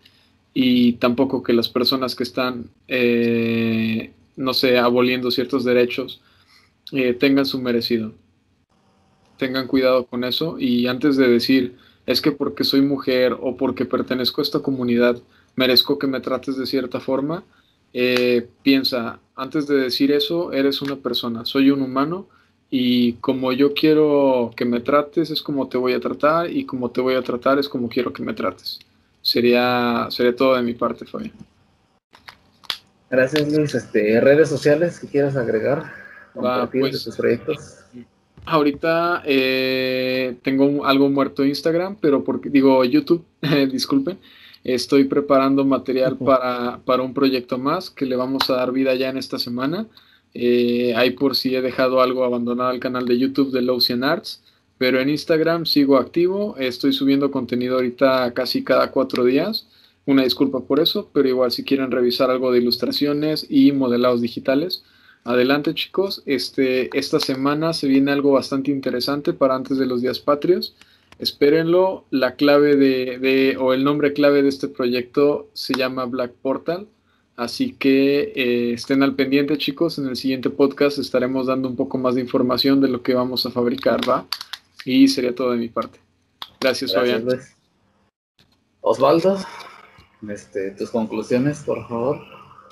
y 0.53 0.93
tampoco 0.93 1.41
que 1.41 1.53
las 1.53 1.67
personas 1.67 2.15
que 2.15 2.23
están, 2.23 2.69
eh, 2.87 4.11
no 4.35 4.53
sé, 4.53 4.77
aboliendo 4.77 5.31
ciertos 5.31 5.63
derechos 5.63 6.21
eh, 6.91 7.13
tengan 7.13 7.45
su 7.45 7.59
merecido. 7.59 8.13
Tengan 9.37 9.67
cuidado 9.67 10.05
con 10.05 10.23
eso 10.23 10.59
y 10.59 10.85
antes 10.85 11.17
de 11.17 11.27
decir, 11.27 11.75
es 12.05 12.21
que 12.21 12.31
porque 12.31 12.65
soy 12.65 12.81
mujer 12.81 13.35
o 13.39 13.57
porque 13.57 13.85
pertenezco 13.85 14.41
a 14.41 14.43
esta 14.43 14.59
comunidad, 14.59 15.19
merezco 15.55 15.97
que 15.97 16.07
me 16.07 16.19
trates 16.19 16.55
de 16.55 16.67
cierta 16.67 16.99
forma, 16.99 17.43
eh, 17.93 18.47
piensa, 18.63 19.19
antes 19.35 19.67
de 19.67 19.75
decir 19.75 20.11
eso, 20.11 20.51
eres 20.53 20.81
una 20.81 20.97
persona, 20.97 21.45
soy 21.45 21.71
un 21.71 21.81
humano 21.81 22.27
y 22.69 23.13
como 23.13 23.51
yo 23.51 23.73
quiero 23.73 24.51
que 24.55 24.65
me 24.65 24.79
trates 24.79 25.31
es 25.31 25.41
como 25.41 25.67
te 25.67 25.77
voy 25.77 25.93
a 25.93 25.99
tratar 25.99 26.51
y 26.51 26.65
como 26.65 26.91
te 26.91 27.01
voy 27.01 27.15
a 27.15 27.23
tratar 27.23 27.57
es 27.57 27.67
como 27.67 27.89
quiero 27.89 28.13
que 28.13 28.21
me 28.21 28.33
trates. 28.33 28.79
Sería, 29.21 30.07
sería 30.11 30.35
todo 30.35 30.55
de 30.55 30.61
mi 30.61 30.73
parte, 30.73 31.05
Fabián. 31.05 31.33
Gracias, 33.09 33.51
Luis. 33.51 33.73
Este, 33.73 34.21
redes 34.21 34.49
sociales 34.49 34.99
que 34.99 35.07
quieras 35.07 35.35
agregar, 35.35 35.91
compartir 36.33 36.81
pues, 36.81 37.03
tus 37.03 37.15
proyectos. 37.15 37.79
Ahorita 38.45 39.23
eh, 39.25 40.37
tengo 40.43 40.85
algo 40.85 41.09
muerto 41.09 41.43
Instagram, 41.43 41.97
pero 41.99 42.23
porque 42.23 42.49
digo 42.49 42.83
YouTube, 42.85 43.25
disculpen. 43.71 44.19
Estoy 44.63 45.05
preparando 45.05 45.65
material 45.65 46.17
para, 46.17 46.79
para, 46.85 47.03
un 47.03 47.13
proyecto 47.13 47.57
más 47.57 47.89
que 47.89 48.05
le 48.05 48.15
vamos 48.15 48.49
a 48.49 48.55
dar 48.55 48.71
vida 48.71 48.93
ya 48.95 49.09
en 49.09 49.17
esta 49.17 49.39
semana. 49.39 49.87
Eh, 50.33 50.93
ahí 50.95 51.11
por 51.11 51.35
si 51.35 51.55
he 51.55 51.61
dejado 51.61 52.01
algo 52.01 52.23
abandonado 52.23 52.69
al 52.69 52.79
canal 52.79 53.05
de 53.05 53.17
YouTube 53.17 53.51
de 53.51 53.61
Lowcian 53.61 54.03
Arts, 54.03 54.43
pero 54.77 54.99
en 54.99 55.09
Instagram 55.09 55.65
sigo 55.65 55.97
activo. 55.97 56.55
Estoy 56.57 56.93
subiendo 56.93 57.31
contenido 57.31 57.75
ahorita 57.75 58.33
casi 58.33 58.63
cada 58.63 58.91
cuatro 58.91 59.23
días. 59.23 59.67
Una 60.05 60.23
disculpa 60.23 60.61
por 60.61 60.79
eso, 60.79 61.09
pero 61.13 61.29
igual 61.29 61.51
si 61.51 61.63
quieren 61.63 61.91
revisar 61.91 62.29
algo 62.29 62.51
de 62.51 62.59
ilustraciones 62.59 63.45
y 63.49 63.71
modelados 63.71 64.21
digitales, 64.21 64.83
Adelante 65.23 65.73
chicos, 65.73 66.23
este, 66.25 66.97
esta 66.97 67.19
semana 67.19 67.73
se 67.73 67.87
viene 67.87 68.11
algo 68.11 68.31
bastante 68.31 68.71
interesante 68.71 69.33
para 69.33 69.55
antes 69.55 69.77
de 69.77 69.85
los 69.85 70.01
días 70.01 70.19
patrios. 70.19 70.75
Espérenlo, 71.19 72.05
la 72.11 72.35
clave 72.35 72.77
de, 72.77 73.57
o 73.59 73.73
el 73.73 73.83
nombre 73.83 74.13
clave 74.13 74.41
de 74.41 74.47
este 74.47 74.69
proyecto 74.69 75.49
se 75.53 75.73
llama 75.73 76.05
Black 76.05 76.31
Portal. 76.31 76.87
Así 77.35 77.73
que 77.73 78.31
eh, 78.35 78.73
estén 78.73 79.03
al 79.03 79.15
pendiente 79.15 79.57
chicos, 79.57 79.99
en 79.99 80.07
el 80.07 80.15
siguiente 80.15 80.49
podcast 80.49 80.97
estaremos 80.97 81.47
dando 81.47 81.67
un 81.67 81.75
poco 81.75 81.97
más 81.97 82.15
de 82.15 82.21
información 82.21 82.79
de 82.79 82.87
lo 82.87 83.03
que 83.03 83.13
vamos 83.13 83.45
a 83.45 83.51
fabricar, 83.51 83.99
¿va? 84.09 84.25
Y 84.85 85.09
sería 85.09 85.35
todo 85.35 85.51
de 85.51 85.57
mi 85.57 85.67
parte. 85.67 85.99
Gracias, 86.59 86.93
Fabián. 86.93 87.27
Osvaldo, 88.81 89.37
este, 90.29 90.71
tus 90.71 90.89
conclusiones, 90.89 91.63
por 91.63 91.85
favor. 91.87 92.19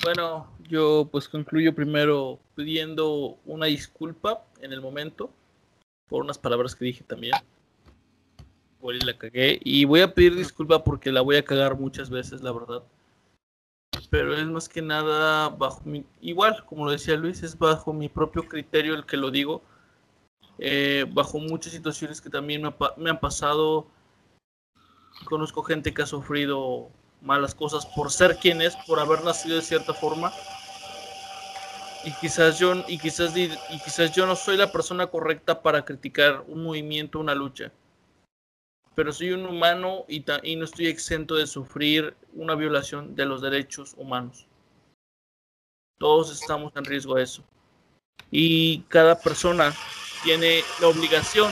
Bueno, 0.04 0.48
yo 0.70 1.10
pues 1.12 1.28
concluyo 1.28 1.76
primero 1.76 2.40
pidiendo 2.56 3.38
una 3.46 3.66
disculpa 3.66 4.46
en 4.62 4.72
el 4.72 4.82
momento 4.82 5.30
por 6.08 6.24
unas 6.24 6.38
palabras 6.38 6.76
que 6.76 6.86
dije 6.86 7.04
también. 7.06 7.34
Por 8.80 8.96
y 8.96 9.00
la 9.00 9.18
cagué. 9.18 9.60
Y 9.64 9.86
voy 9.86 10.02
a 10.02 10.14
pedir 10.14 10.36
disculpa 10.36 10.84
porque 10.84 11.12
la 11.12 11.22
voy 11.22 11.36
a 11.36 11.46
cagar 11.46 11.78
muchas 11.78 12.10
veces, 12.10 12.42
la 12.42 12.52
verdad. 12.52 12.84
Pero 14.10 14.36
es 14.36 14.46
más 14.46 14.70
que 14.70 14.82
nada 14.82 15.50
bajo 15.50 15.82
mi... 15.86 16.06
Igual, 16.22 16.64
como 16.66 16.86
lo 16.86 16.92
decía 16.92 17.16
Luis, 17.16 17.44
es 17.44 17.58
bajo 17.58 17.94
mi 17.94 18.10
propio 18.10 18.48
criterio 18.48 18.96
el 18.96 19.06
que 19.06 19.18
lo 19.18 19.32
digo. 19.32 19.62
Eh, 20.60 21.06
bajo 21.12 21.40
muchas 21.40 21.74
situaciones 21.74 22.22
que 22.22 22.30
también 22.30 22.62
me, 22.62 22.74
me 22.98 23.10
han 23.10 23.20
pasado. 23.20 23.88
Conozco 25.26 25.64
gente 25.64 25.94
que 25.94 26.04
ha 26.04 26.06
sufrido 26.06 26.90
malas 27.22 27.56
cosas 27.56 27.86
por 27.86 28.12
ser 28.12 28.38
quien 28.38 28.62
es, 28.62 28.76
por 28.88 29.00
haber 29.00 29.24
nacido 29.24 29.56
de 29.56 29.64
cierta 29.64 29.94
forma 29.94 30.32
y 32.08 32.12
quizás 32.12 32.58
yo 32.58 32.74
y 32.88 32.98
quizás 32.98 33.36
y 33.36 33.50
quizás 33.84 34.14
yo 34.14 34.26
no 34.26 34.36
soy 34.36 34.56
la 34.56 34.72
persona 34.72 35.08
correcta 35.08 35.62
para 35.62 35.84
criticar 35.84 36.44
un 36.48 36.64
movimiento, 36.64 37.20
una 37.20 37.36
lucha. 37.36 37.72
Pero 38.98 39.14
soy 39.14 39.30
un 39.30 39.46
humano 39.46 40.06
y, 40.08 40.26
no 40.56 40.66
estoy 40.66 40.88
exento 40.88 41.36
de 41.36 41.46
sufrir 41.46 42.18
una 42.34 42.56
violación 42.56 43.16
de 43.16 43.28
los 43.28 43.44
derechos 43.44 43.94
humanos. 43.96 44.48
Todos 46.00 46.32
estamos 46.32 46.76
en 46.76 46.84
riesgo 46.84 47.14
de 47.14 47.22
eso. 47.22 47.44
Y 48.32 48.80
cada 48.88 49.20
persona 49.20 49.72
tiene 50.24 50.64
la 50.82 50.88
obligación 50.88 51.52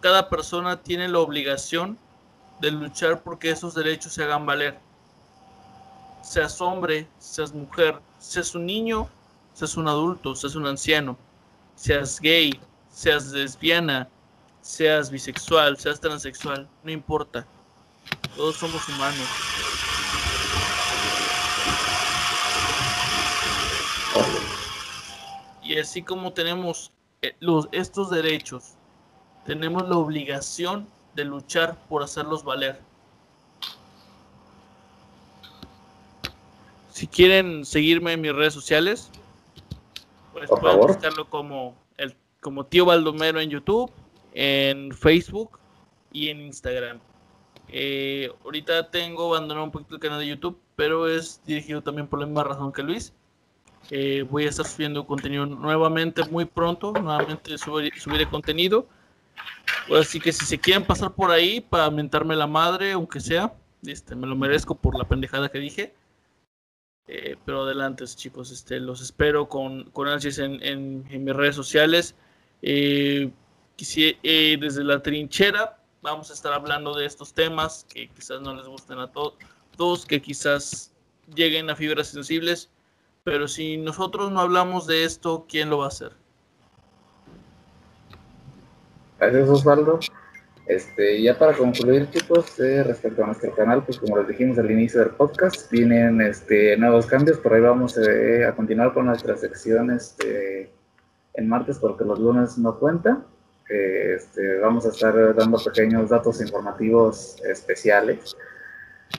cada 0.00 0.28
persona 0.28 0.82
tiene 0.82 1.08
la 1.08 1.20
obligación 1.20 1.96
de 2.60 2.72
luchar 2.72 3.22
porque 3.22 3.50
esos 3.50 3.74
derechos 3.74 4.12
se 4.12 4.24
hagan 4.24 4.44
valer. 4.44 4.78
Seas 6.22 6.60
hombre, 6.60 7.08
seas 7.18 7.54
mujer, 7.54 7.98
seas 8.18 8.54
un 8.54 8.66
niño, 8.66 9.08
seas 9.54 9.78
un 9.78 9.88
adulto, 9.88 10.34
seas 10.34 10.54
un 10.54 10.66
anciano, 10.66 11.16
seas 11.78 12.18
gay, 12.20 12.58
seas 12.90 13.28
lesbiana, 13.28 14.08
seas 14.60 15.10
bisexual, 15.10 15.78
seas 15.78 16.00
transexual, 16.00 16.68
no 16.82 16.90
importa. 16.90 17.46
Todos 18.36 18.56
somos 18.56 18.86
humanos. 18.88 19.28
Y 25.62 25.78
así 25.78 26.02
como 26.02 26.32
tenemos 26.32 26.90
eh, 27.22 27.36
los, 27.38 27.68
estos 27.70 28.10
derechos, 28.10 28.74
tenemos 29.46 29.88
la 29.88 29.98
obligación 29.98 30.88
de 31.14 31.24
luchar 31.24 31.76
por 31.88 32.02
hacerlos 32.02 32.42
valer. 32.42 32.80
Si 36.92 37.06
quieren 37.06 37.64
seguirme 37.64 38.14
en 38.14 38.20
mis 38.22 38.32
redes 38.32 38.54
sociales, 38.54 39.10
pues 40.46 40.60
pueden 40.60 40.78
buscarlo 40.78 41.28
como 41.28 41.76
el 41.96 42.14
como 42.40 42.66
tío 42.66 42.84
Baldomero 42.84 43.40
en 43.40 43.50
YouTube, 43.50 43.90
en 44.32 44.92
Facebook 44.92 45.58
y 46.12 46.28
en 46.28 46.40
Instagram. 46.40 47.00
Eh, 47.68 48.30
ahorita 48.44 48.90
tengo 48.90 49.34
abandonado 49.34 49.64
un 49.64 49.72
poquito 49.72 49.96
el 49.96 50.00
canal 50.00 50.20
de 50.20 50.28
YouTube, 50.28 50.58
pero 50.76 51.08
es 51.08 51.42
dirigido 51.44 51.82
también 51.82 52.06
por 52.06 52.20
la 52.20 52.26
misma 52.26 52.44
razón 52.44 52.72
que 52.72 52.82
Luis. 52.82 53.12
Eh, 53.90 54.24
voy 54.30 54.44
a 54.44 54.48
estar 54.48 54.66
subiendo 54.66 55.06
contenido 55.06 55.46
nuevamente 55.46 56.22
muy 56.24 56.44
pronto, 56.44 56.92
nuevamente 56.92 57.56
subiré 57.58 58.28
contenido 58.28 58.86
Así 59.98 60.20
que 60.20 60.32
si 60.32 60.44
se 60.44 60.58
quieren 60.58 60.84
pasar 60.84 61.12
por 61.14 61.30
ahí 61.30 61.60
para 61.60 61.90
mentarme 61.90 62.36
la 62.36 62.46
madre, 62.46 62.92
aunque 62.92 63.20
sea, 63.20 63.54
este, 63.86 64.14
me 64.14 64.26
lo 64.26 64.36
merezco 64.36 64.74
por 64.74 64.96
la 64.96 65.04
pendejada 65.04 65.48
que 65.48 65.58
dije. 65.58 65.94
Eh, 67.08 67.36
pero 67.46 67.62
adelante, 67.62 68.04
chicos, 68.04 68.50
este, 68.50 68.78
los 68.78 69.00
espero 69.00 69.48
con, 69.48 69.84
con 69.90 70.08
ansias 70.08 70.38
en, 70.38 70.62
en, 70.62 71.24
mis 71.24 71.34
redes 71.34 71.56
sociales. 71.56 72.14
Eh, 72.60 73.30
eh, 73.96 74.58
desde 74.60 74.84
la 74.84 75.00
trinchera 75.02 75.78
vamos 76.02 76.30
a 76.30 76.34
estar 76.34 76.52
hablando 76.52 76.94
de 76.94 77.06
estos 77.06 77.32
temas 77.32 77.86
que 77.88 78.08
quizás 78.08 78.40
no 78.42 78.54
les 78.54 78.66
gusten 78.66 78.98
a 78.98 79.10
todos, 79.10 80.04
que 80.04 80.20
quizás 80.20 80.92
lleguen 81.34 81.70
a 81.70 81.76
fibras 81.76 82.08
sensibles. 82.08 82.68
Pero 83.24 83.48
si 83.48 83.78
nosotros 83.78 84.30
no 84.30 84.40
hablamos 84.40 84.86
de 84.86 85.04
esto, 85.04 85.46
¿quién 85.48 85.70
lo 85.70 85.78
va 85.78 85.86
a 85.86 85.88
hacer? 85.88 86.12
Gracias 89.18 89.48
Osvaldo. 89.48 89.98
Este, 90.68 91.22
ya 91.22 91.38
para 91.38 91.54
concluir, 91.54 92.10
chicos, 92.10 92.60
eh, 92.60 92.82
respecto 92.84 93.24
a 93.24 93.26
nuestro 93.26 93.54
canal, 93.54 93.82
pues 93.86 93.98
como 93.98 94.18
les 94.18 94.28
dijimos 94.28 94.58
al 94.58 94.70
inicio 94.70 95.00
del 95.00 95.10
podcast, 95.10 95.70
vienen 95.72 96.20
este, 96.20 96.76
nuevos 96.76 97.06
cambios. 97.06 97.38
Por 97.38 97.54
ahí 97.54 97.62
vamos 97.62 97.96
eh, 97.96 98.44
a 98.44 98.54
continuar 98.54 98.92
con 98.92 99.06
nuestra 99.06 99.34
sección 99.38 99.90
este, 99.90 100.70
en 101.32 101.48
martes, 101.48 101.78
porque 101.78 102.04
los 102.04 102.18
lunes 102.18 102.58
no 102.58 102.78
cuenta. 102.78 103.24
Eh, 103.70 104.16
este, 104.16 104.58
vamos 104.58 104.84
a 104.84 104.90
estar 104.90 105.34
dando 105.34 105.58
pequeños 105.64 106.10
datos 106.10 106.38
informativos 106.42 107.42
especiales. 107.48 108.36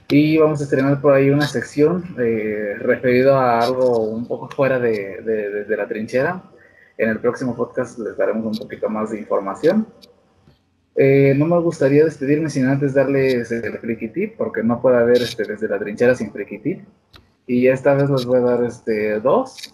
Y 0.07 0.37
vamos 0.37 0.61
a 0.61 0.65
estrenar 0.65 1.01
por 1.01 1.13
ahí 1.15 1.31
una 1.31 1.47
sección 1.47 2.15
referida 2.15 3.39
a 3.39 3.65
algo 3.65 4.01
un 4.01 4.27
poco 4.27 4.49
fuera 4.49 4.77
de, 4.79 5.19
de, 5.23 5.63
de 5.65 5.77
la 5.77 5.87
trinchera, 5.87 6.43
en 6.99 7.09
el 7.09 7.19
próximo 7.19 7.55
podcast 7.55 7.97
les 7.97 8.15
daremos 8.17 8.45
un 8.45 8.57
poquito 8.57 8.87
más 8.87 9.09
de 9.09 9.19
información. 9.19 9.87
Eh, 11.01 11.33
no 11.37 11.45
me 11.45 11.57
gustaría 11.61 12.03
despedirme 12.03 12.49
sin 12.49 12.67
antes 12.67 12.93
darles 12.93 13.49
el 13.53 13.77
friki 13.77 14.27
porque 14.37 14.61
no 14.61 14.81
puede 14.81 14.97
haber 14.97 15.21
este, 15.21 15.45
desde 15.45 15.69
la 15.69 15.79
trinchera 15.79 16.13
sin 16.13 16.29
friki 16.29 16.81
Y 17.47 17.67
esta 17.67 17.93
vez 17.93 18.09
les 18.09 18.25
voy 18.25 18.39
a 18.39 18.41
dar 18.41 18.63
este, 18.65 19.21
dos. 19.21 19.73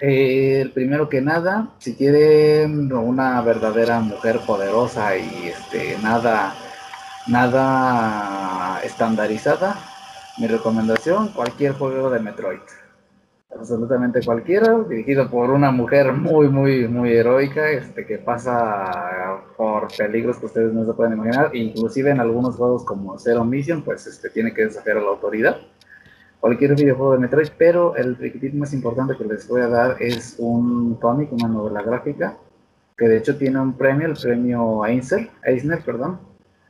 Eh, 0.00 0.60
el 0.60 0.70
primero 0.70 1.08
que 1.08 1.20
nada, 1.20 1.74
si 1.78 1.96
quieren 1.96 2.92
una 2.92 3.42
verdadera 3.42 3.98
mujer 3.98 4.38
poderosa 4.46 5.16
y 5.16 5.48
este, 5.48 5.98
nada, 6.04 6.54
nada 7.26 8.80
estandarizada, 8.84 9.76
mi 10.38 10.46
recomendación, 10.46 11.32
cualquier 11.32 11.72
juego 11.72 12.10
de 12.10 12.20
Metroid 12.20 12.60
absolutamente 13.54 14.20
cualquiera, 14.24 14.78
dirigido 14.88 15.28
por 15.30 15.50
una 15.50 15.70
mujer 15.70 16.12
muy, 16.12 16.48
muy, 16.48 16.86
muy 16.86 17.12
heroica, 17.12 17.70
este, 17.70 18.06
que 18.06 18.18
pasa 18.18 19.42
por 19.56 19.88
peligros 19.96 20.38
que 20.38 20.46
ustedes 20.46 20.72
no 20.72 20.84
se 20.84 20.92
pueden 20.92 21.14
imaginar, 21.14 21.54
inclusive 21.54 22.10
en 22.10 22.20
algunos 22.20 22.56
juegos 22.56 22.84
como 22.84 23.18
Zero 23.18 23.44
Mission, 23.44 23.82
pues 23.82 24.06
este, 24.06 24.30
tiene 24.30 24.52
que 24.52 24.66
desafiar 24.66 24.98
a 24.98 25.00
la 25.00 25.08
autoridad. 25.08 25.56
Cualquier 26.40 26.76
videojuego 26.76 27.14
de 27.14 27.18
Metroid, 27.18 27.48
pero 27.58 27.96
el 27.96 28.16
requisito 28.16 28.56
más 28.56 28.72
importante 28.72 29.16
que 29.16 29.24
les 29.24 29.48
voy 29.48 29.62
a 29.62 29.68
dar 29.68 29.96
es 30.00 30.36
un 30.38 30.94
cómic, 30.94 31.32
una 31.32 31.48
novela 31.48 31.82
gráfica, 31.82 32.36
que 32.96 33.08
de 33.08 33.16
hecho 33.16 33.36
tiene 33.36 33.60
un 33.60 33.72
premio, 33.72 34.06
el 34.06 34.14
premio 34.14 34.84
Eisner, 34.86 35.30
Eisner 35.42 35.82
perdón, 35.84 36.20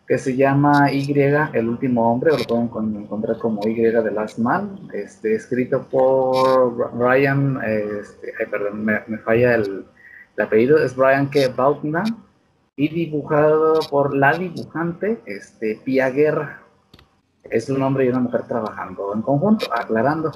que 0.08 0.16
se 0.16 0.34
llama 0.34 0.90
Y, 0.90 1.12
el 1.12 1.68
último 1.68 2.10
hombre, 2.10 2.32
o 2.32 2.38
lo 2.38 2.44
pueden 2.44 2.96
encontrar 2.96 3.36
como 3.36 3.60
Y 3.68 3.74
de 3.74 4.10
Last 4.10 4.38
Man, 4.38 4.88
este, 4.94 5.34
escrito 5.34 5.82
por 5.82 6.96
Brian, 6.96 7.60
este, 7.62 8.32
perdón, 8.50 8.86
me, 8.86 9.18
falla 9.18 9.56
el, 9.56 9.84
apellido, 10.38 10.82
es 10.82 10.96
Brian 10.96 11.26
K. 11.26 11.52
Bautman, 11.54 12.06
y 12.74 12.88
dibujado 12.88 13.80
por 13.90 14.16
la 14.16 14.32
dibujante 14.32 15.20
este, 15.26 15.78
Pia 15.84 16.08
Guerra. 16.08 16.62
Es 17.50 17.68
un 17.68 17.82
hombre 17.82 18.06
y 18.06 18.08
una 18.08 18.20
mujer 18.20 18.44
trabajando 18.44 19.12
en 19.14 19.20
conjunto, 19.20 19.66
aclarando. 19.74 20.32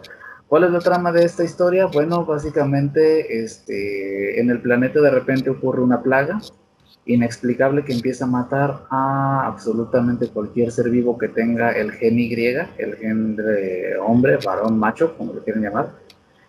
¿Cuál 0.49 0.65
es 0.65 0.70
la 0.70 0.81
trama 0.81 1.12
de 1.12 1.24
esta 1.24 1.44
historia? 1.44 1.86
Bueno, 1.86 2.27
básicamente 2.27 3.43
este, 3.43 4.39
en 4.39 4.51
el 4.51 4.61
planeta 4.61 5.01
de 5.01 5.11
repente 5.11 5.49
ocurre 5.49 5.81
una 5.81 6.03
plaga 6.03 6.40
inexplicable 7.07 7.85
que 7.85 7.93
empieza 7.93 8.24
a 8.24 8.29
matar 8.29 8.87
a 8.91 9.47
absolutamente 9.47 10.29
cualquier 10.29 10.70
ser 10.70 10.89
vivo 10.89 11.19
que 11.19 11.29
tenga 11.29 11.73
el 11.73 11.93
gen 11.93 12.19
Y, 12.19 12.33
el 12.33 12.97
gen 12.97 13.37
de 13.37 13.97
hombre, 14.01 14.39
varón, 14.45 14.79
macho, 14.79 15.16
como 15.16 15.33
lo 15.33 15.43
quieren 15.43 15.62
llamar, 15.62 15.91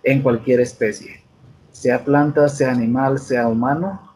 en 0.04 0.22
cualquier 0.22 0.60
especie, 0.60 1.24
sea 1.72 2.04
planta, 2.04 2.50
sea 2.50 2.72
animal, 2.72 3.20
sea 3.20 3.48
humano. 3.48 4.10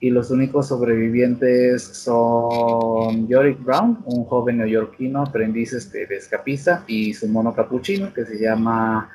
Y 0.00 0.10
los 0.10 0.30
únicos 0.30 0.68
sobrevivientes 0.68 1.82
son 1.82 3.26
Yorick 3.26 3.64
Brown, 3.64 3.98
un 4.04 4.24
joven 4.26 4.58
neoyorquino, 4.58 5.22
aprendiz 5.22 5.72
este, 5.72 6.06
de 6.06 6.16
escapista, 6.16 6.84
y 6.86 7.14
su 7.14 7.26
mono 7.26 7.52
capuchino, 7.52 8.12
que 8.14 8.24
se 8.24 8.38
llama 8.38 9.10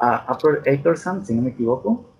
uh, 0.00 0.32
Upper 0.32 0.72
Ackerson, 0.72 1.26
si 1.26 1.34
no 1.34 1.42
me 1.42 1.50
equivoco 1.50 2.15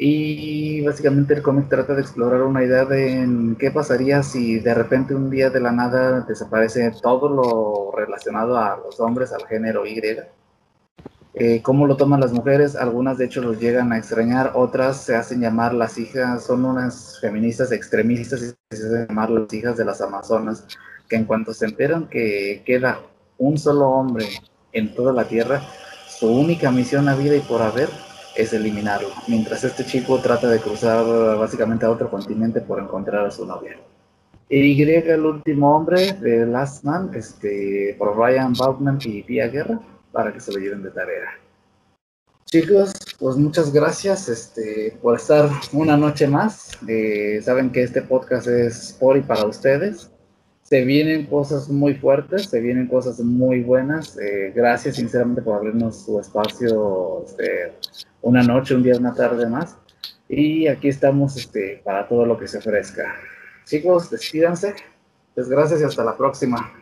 y 0.00 0.80
básicamente 0.82 1.34
el 1.34 1.42
cómic 1.42 1.68
trata 1.68 1.92
de 1.94 2.02
explorar 2.02 2.42
una 2.42 2.64
idea 2.64 2.84
de 2.84 3.56
qué 3.58 3.72
pasaría 3.72 4.22
si 4.22 4.60
de 4.60 4.72
repente 4.72 5.12
un 5.12 5.28
día 5.28 5.50
de 5.50 5.60
la 5.60 5.72
nada 5.72 6.20
desaparece 6.20 6.92
todo 7.02 7.28
lo 7.28 7.96
relacionado 7.96 8.56
a 8.56 8.76
los 8.76 9.00
hombres, 9.00 9.32
al 9.32 9.44
género 9.46 9.84
Y. 9.86 10.00
Eh, 11.34 11.62
cómo 11.62 11.86
lo 11.86 11.96
toman 11.96 12.20
las 12.20 12.32
mujeres, 12.32 12.76
algunas 12.76 13.18
de 13.18 13.24
hecho 13.26 13.42
los 13.42 13.58
llegan 13.58 13.92
a 13.92 13.98
extrañar, 13.98 14.52
otras 14.54 15.02
se 15.02 15.16
hacen 15.16 15.40
llamar 15.40 15.74
las 15.74 15.98
hijas, 15.98 16.44
son 16.44 16.64
unas 16.64 17.18
feministas 17.20 17.72
extremistas 17.72 18.42
y 18.42 18.76
se 18.76 18.86
hacen 18.86 19.08
llamar 19.08 19.30
las 19.30 19.52
hijas 19.52 19.76
de 19.76 19.84
las 19.84 20.00
amazonas, 20.00 20.64
que 21.08 21.16
en 21.16 21.24
cuanto 21.24 21.52
se 21.52 21.66
enteran 21.66 22.08
que 22.08 22.62
queda 22.64 23.00
un 23.36 23.58
solo 23.58 23.88
hombre 23.88 24.26
en 24.72 24.94
toda 24.94 25.12
la 25.12 25.24
tierra, 25.24 25.60
su 26.08 26.28
única 26.28 26.70
misión 26.70 27.08
a 27.08 27.14
vida 27.14 27.36
y 27.36 27.40
por 27.40 27.62
haber 27.62 27.88
es 28.38 28.52
eliminarlo, 28.52 29.08
mientras 29.26 29.64
este 29.64 29.84
chico 29.84 30.20
trata 30.20 30.48
de 30.48 30.60
cruzar 30.60 31.04
básicamente 31.36 31.84
a 31.84 31.90
otro 31.90 32.08
continente 32.08 32.60
por 32.60 32.78
encontrar 32.78 33.26
a 33.26 33.30
su 33.30 33.44
novia. 33.44 33.76
Y 34.48 34.80
el 34.82 35.26
último 35.26 35.76
hombre 35.76 36.12
de 36.14 36.46
Last 36.46 36.84
Man, 36.84 37.10
este, 37.14 37.94
por 37.98 38.16
Ryan 38.16 38.54
Bautman 38.54 38.98
y 39.04 39.22
Pia 39.22 39.48
Guerra, 39.48 39.78
para 40.12 40.32
que 40.32 40.40
se 40.40 40.52
lo 40.52 40.58
lleven 40.58 40.82
de 40.82 40.90
tarea. 40.90 41.38
Chicos, 42.46 42.94
pues 43.18 43.36
muchas 43.36 43.70
gracias 43.70 44.28
este, 44.28 44.96
por 45.02 45.16
estar 45.16 45.50
una 45.72 45.98
noche 45.98 46.26
más. 46.26 46.70
Eh, 46.88 47.40
saben 47.42 47.70
que 47.70 47.82
este 47.82 48.00
podcast 48.00 48.46
es 48.46 48.96
por 48.98 49.18
y 49.18 49.20
para 49.20 49.44
ustedes 49.44 50.10
se 50.62 50.82
vienen 50.84 51.26
cosas 51.26 51.68
muy 51.68 51.94
fuertes, 51.94 52.48
se 52.48 52.60
vienen 52.60 52.86
cosas 52.86 53.20
muy 53.20 53.62
buenas. 53.62 54.16
Eh, 54.16 54.52
gracias 54.54 54.96
sinceramente 54.96 55.42
por 55.42 55.56
abrirnos 55.56 56.04
su 56.04 56.20
espacio 56.20 57.24
este, 57.26 57.74
una 58.22 58.42
noche, 58.42 58.74
un 58.74 58.82
día, 58.82 58.96
una 58.98 59.14
tarde 59.14 59.46
más. 59.46 59.76
Y 60.28 60.66
aquí 60.68 60.88
estamos 60.88 61.36
este, 61.36 61.80
para 61.84 62.06
todo 62.06 62.26
lo 62.26 62.38
que 62.38 62.48
se 62.48 62.58
ofrezca. 62.58 63.14
Chicos, 63.64 64.10
despídanse. 64.10 64.74
Pues 65.34 65.48
gracias 65.48 65.80
y 65.80 65.84
hasta 65.84 66.04
la 66.04 66.16
próxima. 66.16 66.72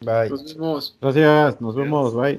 Bye. 0.00 0.30
Nos 0.30 0.54
vemos. 0.54 0.98
Gracias, 1.00 1.60
nos 1.60 1.76
vemos. 1.76 2.14
Bye. 2.14 2.38